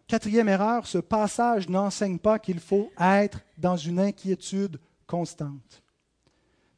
Quatrième 0.09 0.49
erreur, 0.49 0.87
ce 0.89 0.99
passage 0.99 1.69
n'enseigne 1.69 2.19
pas 2.19 2.41
qu'il 2.41 2.59
faut 2.59 2.91
être 2.99 3.41
dans 3.59 3.77
une 3.77 4.01
inquiétude 4.01 4.81
constante. 5.07 5.85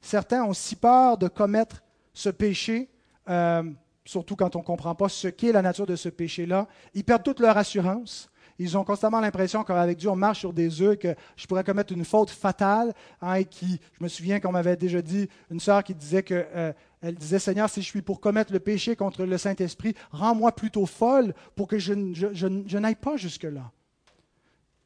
Certains 0.03 0.45
ont 0.45 0.53
si 0.53 0.77
peur 0.77 1.17
de 1.17 1.29
commettre 1.29 1.83
ce 2.13 2.29
péché, 2.29 2.91
euh, 3.31 3.63
surtout 4.05 4.37
quand 4.37 4.55
on 4.57 4.59
ne 4.59 4.65
comprend 4.65 4.95
pas 4.95 5.09
ce 5.09 5.29
qu'est 5.29 5.53
la 5.53 5.63
nature 5.63 5.87
de 5.87 5.97
ce 5.97 6.09
péché-là. 6.09 6.67
Ils 6.93 7.05
perdent 7.05 7.23
toute 7.23 7.41
leur 7.41 7.57
assurance. 7.57 8.29
Ils 8.59 8.77
ont 8.77 8.85
constamment 8.85 9.21
l'impression 9.21 9.65
qu'avec 9.65 9.97
Dieu, 9.97 10.11
on 10.11 10.17
marche 10.17 10.41
sur 10.41 10.53
des 10.53 10.83
œufs, 10.83 10.99
que 10.99 11.15
je 11.37 11.47
pourrais 11.47 11.65
commettre 11.65 11.93
une 11.93 12.05
faute 12.05 12.31
fatale. 12.31 12.93
Hein, 13.21 13.35
et 13.35 13.45
qui, 13.45 13.81
je 13.99 14.05
me 14.05 14.09
souviens 14.09 14.41
qu'on 14.41 14.53
m'avait 14.53 14.77
déjà 14.77 15.01
dit, 15.01 15.29
une 15.51 15.61
sœur 15.61 15.83
qui 15.83 15.95
disait 15.95 16.23
que, 16.23 16.47
euh, 16.55 16.73
elle 17.03 17.17
disait, 17.17 17.41
Seigneur, 17.41 17.69
si 17.69 17.83
je 17.83 17.87
suis 17.87 18.01
pour 18.01 18.21
commettre 18.21 18.53
le 18.53 18.61
péché 18.61 18.95
contre 18.95 19.25
le 19.25 19.37
Saint-Esprit, 19.37 19.95
rends-moi 20.13 20.53
plutôt 20.53 20.87
folle 20.87 21.35
pour 21.57 21.67
que 21.67 21.79
je, 21.79 21.93
n'aille 22.79 22.95
pas 22.95 23.17
jusque-là. 23.17 23.73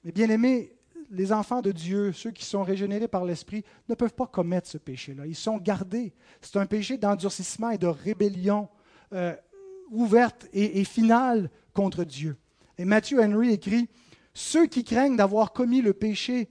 Mais 0.02 0.12
bien 0.12 0.30
aimé, 0.30 0.72
les 1.10 1.30
enfants 1.32 1.60
de 1.60 1.72
Dieu, 1.72 2.12
ceux 2.12 2.30
qui 2.30 2.46
sont 2.46 2.62
régénérés 2.62 3.06
par 3.06 3.26
l'Esprit, 3.26 3.64
ne 3.90 3.94
peuvent 3.94 4.14
pas 4.14 4.26
commettre 4.26 4.66
ce 4.66 4.78
péché-là. 4.78 5.26
Ils 5.26 5.36
sont 5.36 5.58
gardés. 5.58 6.14
C'est 6.40 6.56
un 6.56 6.64
péché 6.64 6.96
d'endurcissement 6.96 7.70
et 7.70 7.78
de 7.78 7.86
rébellion 7.86 8.68
euh, 9.12 9.36
ouverte 9.90 10.48
et, 10.54 10.84
finale 10.84 11.50
contre 11.74 12.04
Dieu. 12.04 12.38
Et 12.78 12.86
Matthew 12.86 13.20
Henry 13.20 13.52
écrit, 13.52 13.88
Ceux 14.32 14.66
qui 14.66 14.84
craignent 14.84 15.16
d'avoir 15.16 15.52
commis 15.52 15.82
le 15.82 15.92
péché 15.92 16.48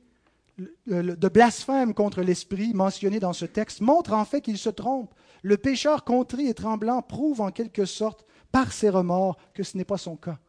de 0.88 1.28
blasphème 1.28 1.94
contre 1.94 2.22
l'Esprit 2.22 2.74
mentionné 2.74 3.20
dans 3.20 3.34
ce 3.34 3.46
texte 3.46 3.82
montrent 3.82 4.14
en 4.14 4.26
fait 4.26 4.42
qu'ils 4.42 4.60
se 4.60 4.70
trompent. 4.70 5.14
Le 5.46 5.58
pécheur 5.58 6.04
contrit 6.04 6.48
et 6.48 6.56
tremblant 6.56 7.04
prouve 7.04 7.40
en 7.40 7.52
quelque 7.52 7.86
sorte 7.86 8.26
par 8.52 8.74
ses 8.74 8.90
remords 8.90 9.38
que 9.54 9.62
ce 9.62 9.78
n'est 9.78 9.86
pas 9.86 10.00
son 10.00 10.16
cas. 10.16 10.40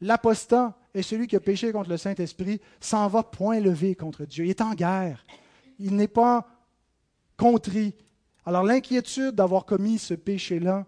L'apostat 0.00 0.76
et 0.92 1.02
celui 1.02 1.28
qui 1.28 1.36
a 1.36 1.40
péché 1.40 1.70
contre 1.70 1.90
le 1.90 1.96
Saint-Esprit 1.96 2.60
s'en 2.80 3.06
va 3.06 3.22
point 3.22 3.60
levé 3.60 3.94
contre 3.94 4.24
Dieu. 4.24 4.44
Il 4.44 4.50
est 4.50 4.60
en 4.60 4.74
guerre. 4.74 5.24
Il 5.78 5.94
n'est 5.94 6.08
pas 6.08 6.48
contrit. 7.36 7.94
Alors 8.44 8.64
l'inquiétude 8.64 9.36
d'avoir 9.36 9.64
commis 9.64 10.00
ce 10.00 10.14
péché-là 10.14 10.84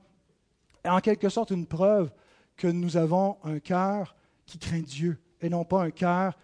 est 0.82 0.88
en 0.88 0.98
quelque 0.98 1.28
sorte 1.28 1.52
une 1.52 1.68
preuve 1.68 2.10
que 2.56 2.66
nous 2.66 2.96
avons 2.96 3.36
un 3.44 3.60
cœur 3.60 4.16
qui 4.44 4.58
craint 4.58 4.80
Dieu 4.80 5.20
et 5.40 5.48
non 5.48 5.64
pas 5.64 5.84
un 5.84 5.92
cœur 5.92 6.36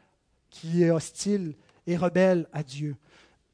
qui 0.50 0.84
est 0.84 0.90
hostile 0.90 1.56
et 1.88 1.96
rebelle 1.96 2.46
à 2.52 2.62
Dieu. 2.62 2.94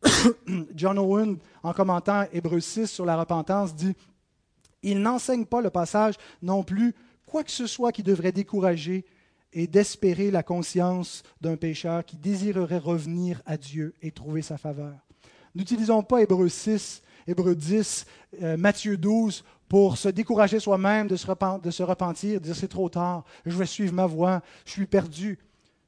John 0.75 0.99
Owen, 0.99 1.39
en 1.63 1.73
commentant 1.73 2.25
Hébreu 2.33 2.61
6 2.61 2.87
sur 2.87 3.05
la 3.05 3.17
repentance, 3.17 3.75
dit 3.75 3.95
Il 4.83 5.01
n'enseigne 5.01 5.45
pas 5.45 5.61
le 5.61 5.71
passage 5.71 6.15
non 6.43 6.63
plus 6.63 6.95
quoi 7.27 7.45
que 7.45 7.51
ce 7.51 7.67
soit 7.67 7.93
qui 7.93 8.03
devrait 8.03 8.33
décourager 8.33 9.05
et 9.53 9.67
d'espérer 9.67 10.31
la 10.31 10.43
conscience 10.43 11.23
d'un 11.41 11.57
pécheur 11.57 12.05
qui 12.05 12.17
désirerait 12.17 12.79
revenir 12.79 13.43
à 13.47 13.57
Dieu 13.57 13.95
et 14.03 14.11
trouver 14.11 14.43
sa 14.43 14.59
faveur. 14.59 14.95
N'utilisons 15.55 16.03
pas 16.03 16.23
Hébreu 16.23 16.49
6, 16.49 17.03
Hébreu 17.27 17.55
10, 17.55 18.07
euh, 18.43 18.57
Matthieu 18.57 18.97
12 18.97 19.45
pour 19.69 19.97
se 19.97 20.09
décourager 20.09 20.61
soi-même, 20.61 21.07
de, 21.07 21.15
de 21.15 21.71
se, 21.71 21.83
repentir, 21.83 22.41
de 22.41 22.45
dire 22.45 22.57
c'est 22.57 22.69
trop 22.69 22.89
tard, 22.89 23.25
je 23.47 23.57
vais 23.57 23.67
suivre 23.67 23.95
ma 23.95 24.07
voie, 24.07 24.43
je 24.65 24.73
suis 24.73 24.87
perdu. 24.87 25.39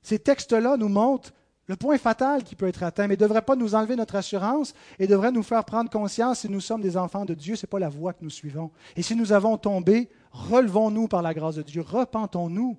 Ces 0.02 0.18
textes-là 0.18 0.76
nous 0.76 0.88
montrent 0.88 1.32
le 1.66 1.76
point 1.76 1.96
fatal 1.96 2.44
qui 2.44 2.56
peut 2.56 2.68
être 2.68 2.82
atteint, 2.82 3.06
mais 3.06 3.14
ne 3.14 3.20
devraient 3.20 3.42
pas 3.42 3.56
nous 3.56 3.74
enlever 3.74 3.96
notre 3.96 4.16
assurance 4.16 4.74
et 4.98 5.06
devraient 5.06 5.32
nous 5.32 5.42
faire 5.42 5.64
prendre 5.64 5.90
conscience 5.90 6.40
si 6.40 6.48
nous 6.48 6.60
sommes 6.60 6.82
des 6.82 6.96
enfants 6.96 7.24
de 7.24 7.34
Dieu, 7.34 7.56
ce 7.56 7.64
n'est 7.64 7.70
pas 7.70 7.78
la 7.78 7.88
voie 7.88 8.12
que 8.12 8.22
nous 8.22 8.30
suivons. 8.30 8.70
Et 8.96 9.02
si 9.02 9.16
nous 9.16 9.32
avons 9.32 9.56
tombé, 9.56 10.10
relevons-nous 10.32 11.08
par 11.08 11.22
la 11.22 11.32
grâce 11.32 11.56
de 11.56 11.62
Dieu, 11.62 11.80
repentons-nous. 11.80 12.78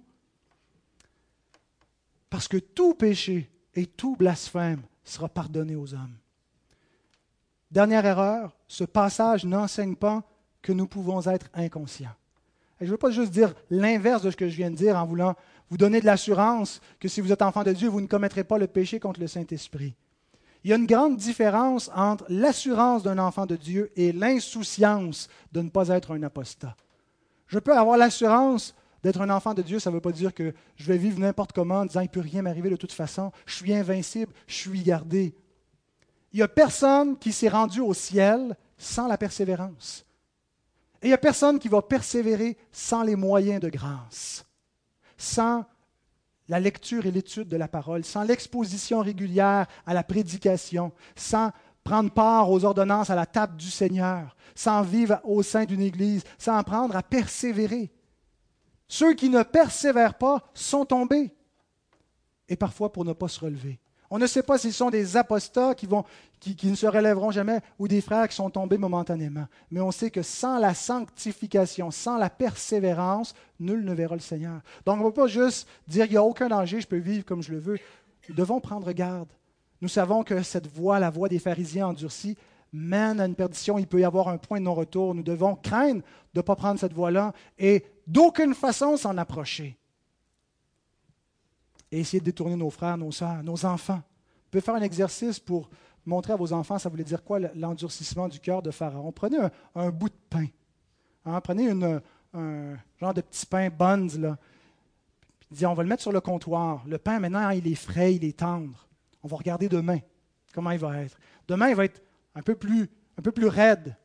Parce 2.30 2.48
que 2.48 2.58
tout 2.58 2.94
péché 2.94 3.50
et 3.74 3.88
tout 3.88 4.16
blasphème 4.16 4.82
sera 5.04 5.30
pardonné 5.30 5.76
aux 5.76 5.94
hommes. 5.94 6.16
Dernière 7.72 8.06
erreur, 8.06 8.56
ce 8.68 8.84
passage 8.84 9.46
n'enseigne 9.46 9.96
pas 9.96 10.24
que 10.62 10.72
nous 10.72 10.88
pouvons 10.88 11.22
être 11.24 11.48
inconscients. 11.54 12.16
je 12.80 12.86
ne 12.86 12.92
veux 12.92 12.98
pas 12.98 13.12
juste 13.12 13.32
dire 13.32 13.54
l'inverse 13.70 14.22
de 14.22 14.32
ce 14.32 14.36
que 14.36 14.48
je 14.48 14.56
viens 14.56 14.72
de 14.72 14.76
dire 14.76 14.98
en 14.98 15.06
voulant 15.06 15.36
vous 15.70 15.78
donner 15.78 16.00
de 16.00 16.06
l'assurance 16.06 16.82
que 17.00 17.08
si 17.08 17.22
vous 17.22 17.32
êtes 17.32 17.42
enfant 17.42 17.64
de 17.64 17.74
Dieu, 17.74 17.90
vous 17.90 18.02
ne 18.02 18.08
commettrez 18.08 18.44
pas 18.44 18.58
le 18.58 18.68
péché 18.68 19.00
contre 19.00 19.20
le 19.20 19.28
Saint-Esprit. 19.28 19.96
Il 20.64 20.70
y 20.70 20.74
a 20.74 20.78
une 20.78 20.88
grande 20.88 21.18
différence 21.18 21.92
entre 21.94 22.26
l'assurance 22.28 23.04
d'un 23.04 23.20
enfant 23.20 23.46
de 23.46 23.56
Dieu 23.56 23.92
et 23.96 24.12
l'insouciance 24.12 25.30
de 25.52 25.62
ne 25.62 25.70
pas 25.70 25.90
être 25.90 26.16
un 26.16 26.24
apostat. 26.24 26.76
Je 27.48 27.60
peux 27.60 27.78
avoir 27.78 27.98
l'assurance 27.98 28.74
d'être 29.04 29.22
un 29.22 29.30
enfant 29.30 29.54
de 29.54 29.62
Dieu, 29.62 29.78
ça 29.78 29.92
ne 29.92 29.96
veut 29.96 30.02
pas 30.02 30.12
dire 30.12 30.34
que 30.34 30.56
je 30.76 30.88
vais 30.88 30.98
vivre 30.98 31.20
n'importe 31.20 31.52
comment 31.52 31.82
en 31.82 31.86
disant 31.86 32.02
il 32.02 32.06
ne 32.06 32.10
peut 32.10 32.20
rien 32.20 32.42
m'arriver 32.42 32.72
de 32.72 32.76
toute 32.76 32.92
façon, 32.92 33.32
je 33.46 33.54
suis 33.54 33.72
invincible, 33.72 34.34
je 34.48 34.56
suis 34.56 34.82
gardé. 34.82 35.36
Il 36.34 36.38
n'y 36.38 36.44
a 36.44 36.48
personne 36.48 37.16
qui 37.20 37.32
s'est 37.32 37.50
rendu 37.50 37.82
au 37.82 37.94
ciel 37.94 38.58
sans 38.80 39.08
la 39.08 39.20
persévérance. 39.20 40.06
Et 41.04 41.06
il 41.06 41.10
n'y 41.10 41.14
a 41.14 41.20
personne 41.20 41.60
qui 41.60 41.68
va 41.68 41.84
persévérer 41.84 42.58
sans 42.72 43.04
les 43.04 43.16
moyens 43.16 43.62
de 43.62 43.70
grâce, 43.70 44.44
sans 45.18 45.66
la 46.48 46.60
lecture 46.60 47.06
et 47.06 47.12
l'étude 47.12 47.48
de 47.48 47.58
la 47.58 47.68
parole, 47.68 48.04
sans 48.04 48.24
l'exposition 48.24 49.02
régulière 49.02 49.66
à 49.86 49.94
la 49.94 50.04
prédication, 50.04 50.92
sans 51.16 51.52
prendre 51.84 52.12
part 52.12 52.52
aux 52.52 52.66
ordonnances 52.66 53.10
à 53.10 53.16
la 53.16 53.26
table 53.26 53.58
du 53.58 53.70
Seigneur, 53.70 54.36
sans 54.56 54.82
vivre 54.82 55.20
au 55.24 55.44
sein 55.44 55.66
d'une 55.66 55.82
Église, 55.82 56.24
sans 56.38 56.58
apprendre 56.58 56.96
à 56.96 57.04
persévérer. 57.04 57.92
Ceux 58.88 59.14
qui 59.14 59.30
ne 59.30 59.44
persévèrent 59.44 60.18
pas 60.18 60.50
sont 60.54 60.86
tombés, 60.86 61.34
et 62.48 62.56
parfois 62.56 62.92
pour 62.92 63.06
ne 63.06 63.14
pas 63.14 63.28
se 63.28 63.40
relever. 63.40 63.80
On 64.16 64.18
ne 64.18 64.28
sait 64.28 64.44
pas 64.44 64.58
s'ils 64.58 64.72
sont 64.72 64.90
des 64.90 65.18
apostats 65.18 65.76
qui, 65.76 65.90
ne 65.90 66.76
se 66.76 66.88
relèveront 66.88 67.32
jamais 67.32 67.60
ou 67.78 67.90
des 67.90 68.00
frères 68.00 68.30
qui 68.30 68.36
sont 68.38 68.50
tombés 68.50 68.78
momentanément. 68.78 69.46
Mais 69.72 69.82
on 69.82 69.92
sait 69.92 70.10
que 70.10 70.22
sans 70.22 70.58
la 70.58 70.74
sanctification, 70.74 71.92
sans 71.92 72.18
la 72.18 72.30
persévérance, 72.30 73.36
nul 73.60 73.84
ne 73.84 73.94
verra 73.94 74.16
le 74.16 74.22
Seigneur. 74.22 74.62
Donc 74.86 74.96
on 74.96 75.04
ne 75.04 75.10
peut 75.10 75.24
pas 75.24 75.28
juste 75.28 75.68
dire 75.90 76.06
il 76.06 76.12
n'y 76.12 76.18
a 76.18 76.24
aucun 76.24 76.48
danger, 76.48 76.80
je 76.80 76.88
peux 76.88 76.96
vivre 76.96 77.26
comme 77.26 77.44
je 77.44 77.52
le 77.52 77.60
veux. 77.60 77.78
Nous 78.30 78.36
devons 78.36 78.62
prendre 78.62 78.90
garde. 78.94 79.28
Nous 79.82 79.90
savons 79.90 80.24
que 80.24 80.44
cette 80.44 80.68
voie, 80.68 80.98
la 80.98 81.10
voie 81.10 81.28
des 81.28 81.40
pharisiens 81.40 81.88
endurcis, 81.88 82.38
mène 82.72 83.20
à 83.20 83.26
une 83.26 83.36
perdition. 83.36 83.78
Il 83.78 83.86
peut 83.86 84.00
y 84.00 84.06
avoir 84.06 84.30
un 84.30 84.38
point 84.38 84.62
de 84.62 84.64
non-retour. 84.64 85.14
Nous 85.14 85.24
devons 85.24 85.58
craindre 85.58 86.04
de 86.34 86.40
ne 86.40 86.42
pas 86.42 86.56
prendre 86.56 86.80
cette 86.80 86.94
voie-là 86.94 87.34
et 87.60 87.84
d'aucune 88.08 88.54
façon 88.54 88.96
s'en 88.96 89.18
approcher. 89.18 89.78
Et 91.96 92.00
essayer 92.00 92.20
de 92.20 92.26
détourner 92.26 92.58
nos 92.58 92.70
frères, 92.70 92.98
nos 92.98 93.10
soeurs, 93.10 93.42
nos 93.42 93.66
enfants. 93.66 94.02
Vous 94.04 94.52
pouvez 94.52 94.62
faire 94.62 94.76
un 94.76 94.82
exercice 94.82 95.40
pour 95.40 95.70
montrer 96.06 96.34
à 96.34 96.36
vos 96.36 96.52
enfants, 96.52 96.78
ça 96.78 96.90
voulait 96.90 97.06
dire 97.06 97.24
quoi 97.24 97.40
l'endurcissement 97.56 98.28
du 98.28 98.38
cœur 98.42 98.62
de 98.62 98.70
Pharaon. 98.70 99.14
Prenez 99.14 99.38
un, 99.76 99.92
bout 99.92 100.10
de 100.10 100.16
pain. 100.30 100.48
Hein, 101.24 101.40
prenez 101.40 101.72
un 101.72 102.78
genre 103.00 103.14
de 103.14 103.22
petit 103.22 103.46
pain 103.46 103.70
buns. 103.70 104.10
Là. 104.20 104.38
on 105.70 105.74
va 105.74 105.84
le 105.84 105.88
mettre 105.88 106.02
sur 106.02 106.12
le 106.12 106.20
comptoir. 106.20 106.84
Le 106.86 106.98
pain, 106.98 107.18
maintenant, 107.18 107.50
il 107.52 107.66
est 107.66 107.76
frais, 107.76 108.14
il 108.14 108.26
est 108.26 108.38
tendre. 108.38 108.90
On 109.24 109.30
va 109.30 109.38
regarder 109.38 109.70
demain 109.70 110.00
comment 110.54 110.72
il 110.72 110.80
va 110.80 111.02
être. 111.02 111.18
Demain, 111.48 111.70
il 111.70 111.76
va 111.78 111.86
être 111.86 112.04
un 112.36 112.42
peu 112.42 112.56
plus, 112.56 112.90
un 113.18 113.22
peu 113.22 113.32
plus 113.32 113.48
raide. 113.48 113.96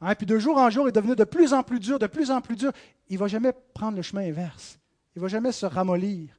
Hein, 0.00 0.16
puis 0.16 0.26
de 0.26 0.36
jour 0.36 0.56
en 0.56 0.68
jour, 0.68 0.86
il 0.86 0.88
est 0.88 0.92
devenu 0.92 1.14
de 1.14 1.22
plus 1.22 1.52
en 1.52 1.62
plus 1.62 1.78
dur, 1.78 2.00
de 2.00 2.08
plus 2.08 2.32
en 2.32 2.40
plus 2.40 2.56
dur. 2.56 2.72
Il 3.08 3.14
ne 3.14 3.20
va 3.20 3.28
jamais 3.28 3.52
prendre 3.72 3.96
le 3.96 4.02
chemin 4.02 4.22
inverse. 4.22 4.80
Il 5.14 5.20
ne 5.20 5.22
va 5.22 5.28
jamais 5.28 5.52
se 5.52 5.64
ramollir. 5.64 6.35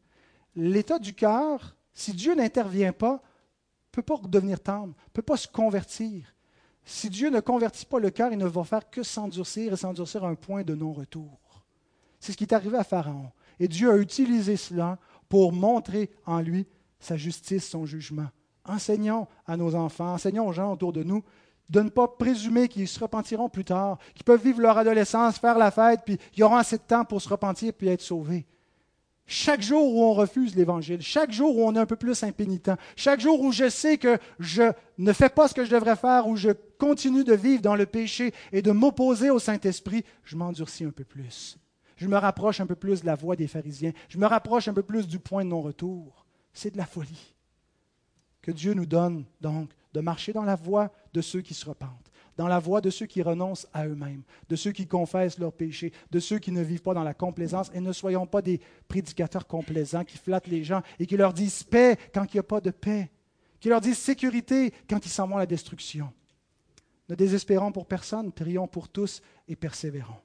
L'état 0.60 0.98
du 0.98 1.14
cœur, 1.14 1.78
si 1.94 2.14
Dieu 2.14 2.34
n'intervient 2.34 2.92
pas, 2.92 3.14
ne 3.14 3.92
peut 3.92 4.02
pas 4.02 4.16
redevenir 4.16 4.60
tendre, 4.60 4.88
ne 4.88 5.12
peut 5.14 5.22
pas 5.22 5.38
se 5.38 5.48
convertir. 5.48 6.34
Si 6.84 7.12
Dieu 7.12 7.30
ne 7.30 7.40
convertit 7.42 7.86
pas 7.86 8.00
le 8.00 8.10
cœur, 8.10 8.32
il 8.32 8.40
ne 8.40 8.48
va 8.48 8.64
faire 8.64 8.90
que 8.90 9.04
s'endurcir 9.04 9.74
et 9.74 9.78
s'endurcir 9.78 10.26
à 10.26 10.30
un 10.30 10.34
point 10.36 10.64
de 10.64 10.74
non-retour. 10.74 11.64
C'est 12.20 12.32
ce 12.32 12.38
qui 12.38 12.46
est 12.46 12.54
arrivé 12.54 12.76
à 12.76 12.84
Pharaon. 12.84 13.30
Et 13.60 13.68
Dieu 13.68 13.92
a 13.92 13.98
utilisé 13.98 14.58
cela 14.58 14.98
pour 15.30 15.54
montrer 15.54 16.10
en 16.26 16.42
lui 16.42 16.66
sa 17.00 17.18
justice, 17.18 17.70
son 17.70 17.86
jugement. 17.86 18.28
Enseignons 18.66 19.28
à 19.46 19.58
nos 19.58 19.76
enfants, 19.76 20.14
enseignons 20.14 20.48
aux 20.48 20.54
gens 20.54 20.74
autour 20.74 20.92
de 20.92 21.04
nous 21.04 21.24
de 21.70 21.82
ne 21.82 21.90
pas 21.90 22.08
présumer 22.08 22.68
qu'ils 22.68 22.88
se 22.88 23.00
repentiront 23.00 23.50
plus 23.50 23.66
tard, 23.66 24.00
qu'ils 24.16 24.24
peuvent 24.24 24.42
vivre 24.42 24.62
leur 24.62 24.78
adolescence, 24.78 25.38
faire 25.38 25.58
la 25.60 25.70
fête, 25.70 26.02
puis 26.04 26.18
ils 26.36 26.44
auront 26.44 26.56
assez 26.56 26.78
de 26.78 26.84
temps 26.84 27.06
pour 27.06 27.22
se 27.22 27.30
repentir 27.30 27.74
puis 27.74 27.90
être 27.90 28.02
sauvés. 28.02 28.48
Chaque 29.30 29.62
jour 29.62 29.94
où 29.94 30.04
on 30.04 30.14
refuse 30.14 30.56
l'Évangile, 30.56 31.02
chaque 31.02 31.34
jour 31.34 31.58
où 31.58 31.68
on 31.68 31.76
est 31.76 31.80
un 31.80 31.86
peu 31.86 31.98
plus 31.98 32.24
impénitent, 32.24 32.72
chaque 32.96 33.20
jour 33.20 33.42
où 33.42 33.52
je 33.52 33.68
sais 33.68 33.98
que 33.98 34.18
je 34.40 34.72
ne 34.98 35.12
fais 35.12 35.28
pas 35.28 35.50
ce 35.50 35.54
que 35.54 35.66
je 35.66 35.70
devrais 35.70 35.98
faire, 35.98 36.28
où 36.28 36.38
je 36.38 36.52
continue 36.78 37.26
de 37.26 37.34
vivre 37.34 37.62
dans 37.62 37.76
le 37.76 37.86
péché 37.86 38.34
et 38.54 38.62
de 38.62 38.72
m'opposer 38.72 39.30
au 39.30 39.38
Saint-Esprit, 39.38 40.06
je 40.24 40.38
m'endurcis 40.38 40.86
un 40.86 40.92
peu 40.92 41.04
plus. 41.04 41.58
Je 41.98 42.08
me 42.08 42.16
rapproche 42.16 42.62
un 42.62 42.66
peu 42.66 42.76
plus 42.76 43.02
de 43.02 43.06
la 43.06 43.16
voie 43.16 43.36
des 43.36 43.48
pharisiens. 43.48 43.92
Je 44.08 44.18
me 44.18 44.28
rapproche 44.28 44.70
un 44.70 44.74
peu 44.74 44.84
plus 44.84 45.08
du 45.08 45.20
point 45.20 45.44
de 45.44 45.50
non-retour. 45.50 46.26
C'est 46.54 46.72
de 46.72 46.78
la 46.78 46.86
folie. 46.86 47.36
Que 48.42 48.52
Dieu 48.52 48.74
nous 48.74 48.86
donne 48.86 49.26
donc 49.42 49.72
de 49.94 50.00
marcher 50.00 50.32
dans 50.32 50.44
la 50.44 50.56
voie 50.56 50.94
de 51.14 51.22
ceux 51.22 51.42
qui 51.42 51.54
se 51.54 51.66
repentent, 51.66 52.07
dans 52.38 52.48
la 52.48 52.60
voie 52.60 52.82
de 52.82 52.90
ceux 52.90 53.08
qui 53.08 53.22
renoncent 53.22 53.68
à 53.74 53.88
eux-mêmes, 53.88 54.22
de 54.48 54.56
ceux 54.56 54.72
qui 54.72 54.88
confessent 54.88 55.40
leurs 55.40 55.54
péchés, 55.54 55.92
de 56.12 56.20
ceux 56.20 56.40
qui 56.40 56.52
ne 56.52 56.62
vivent 56.62 56.82
pas 56.84 56.94
dans 56.94 57.04
la 57.04 57.14
complaisance, 57.14 57.72
et 57.74 57.82
ne 57.82 57.92
soyons 57.92 58.28
pas 58.28 58.42
des 58.42 58.62
prédicateurs 58.88 59.48
complaisants 59.48 60.06
qui 60.06 60.18
flattent 60.18 60.48
les 60.48 60.64
gens 60.64 60.82
et 61.00 61.08
qui 61.08 61.18
leur 61.18 61.34
disent 61.34 61.64
paix 61.64 61.98
quand 62.14 62.26
il 62.26 62.38
n'y 62.38 62.40
a 62.40 62.44
pas 62.44 62.62
de 62.62 62.72
paix, 62.72 63.12
qui 63.60 63.70
leur 63.70 63.82
disent 63.82 63.98
sécurité 63.98 64.74
quand 64.90 65.04
ils 65.06 65.10
s'en 65.10 65.28
vont 65.28 65.38
à 65.38 65.40
la 65.40 65.46
destruction. 65.46 66.14
Ne 67.10 67.16
désespérons 67.16 67.72
pour 67.72 67.88
personne, 67.88 68.32
prions 68.32 68.68
pour 68.68 68.90
tous 68.90 69.22
et 69.48 69.56
persévérons. 69.56 70.22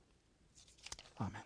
Amen. 1.19 1.43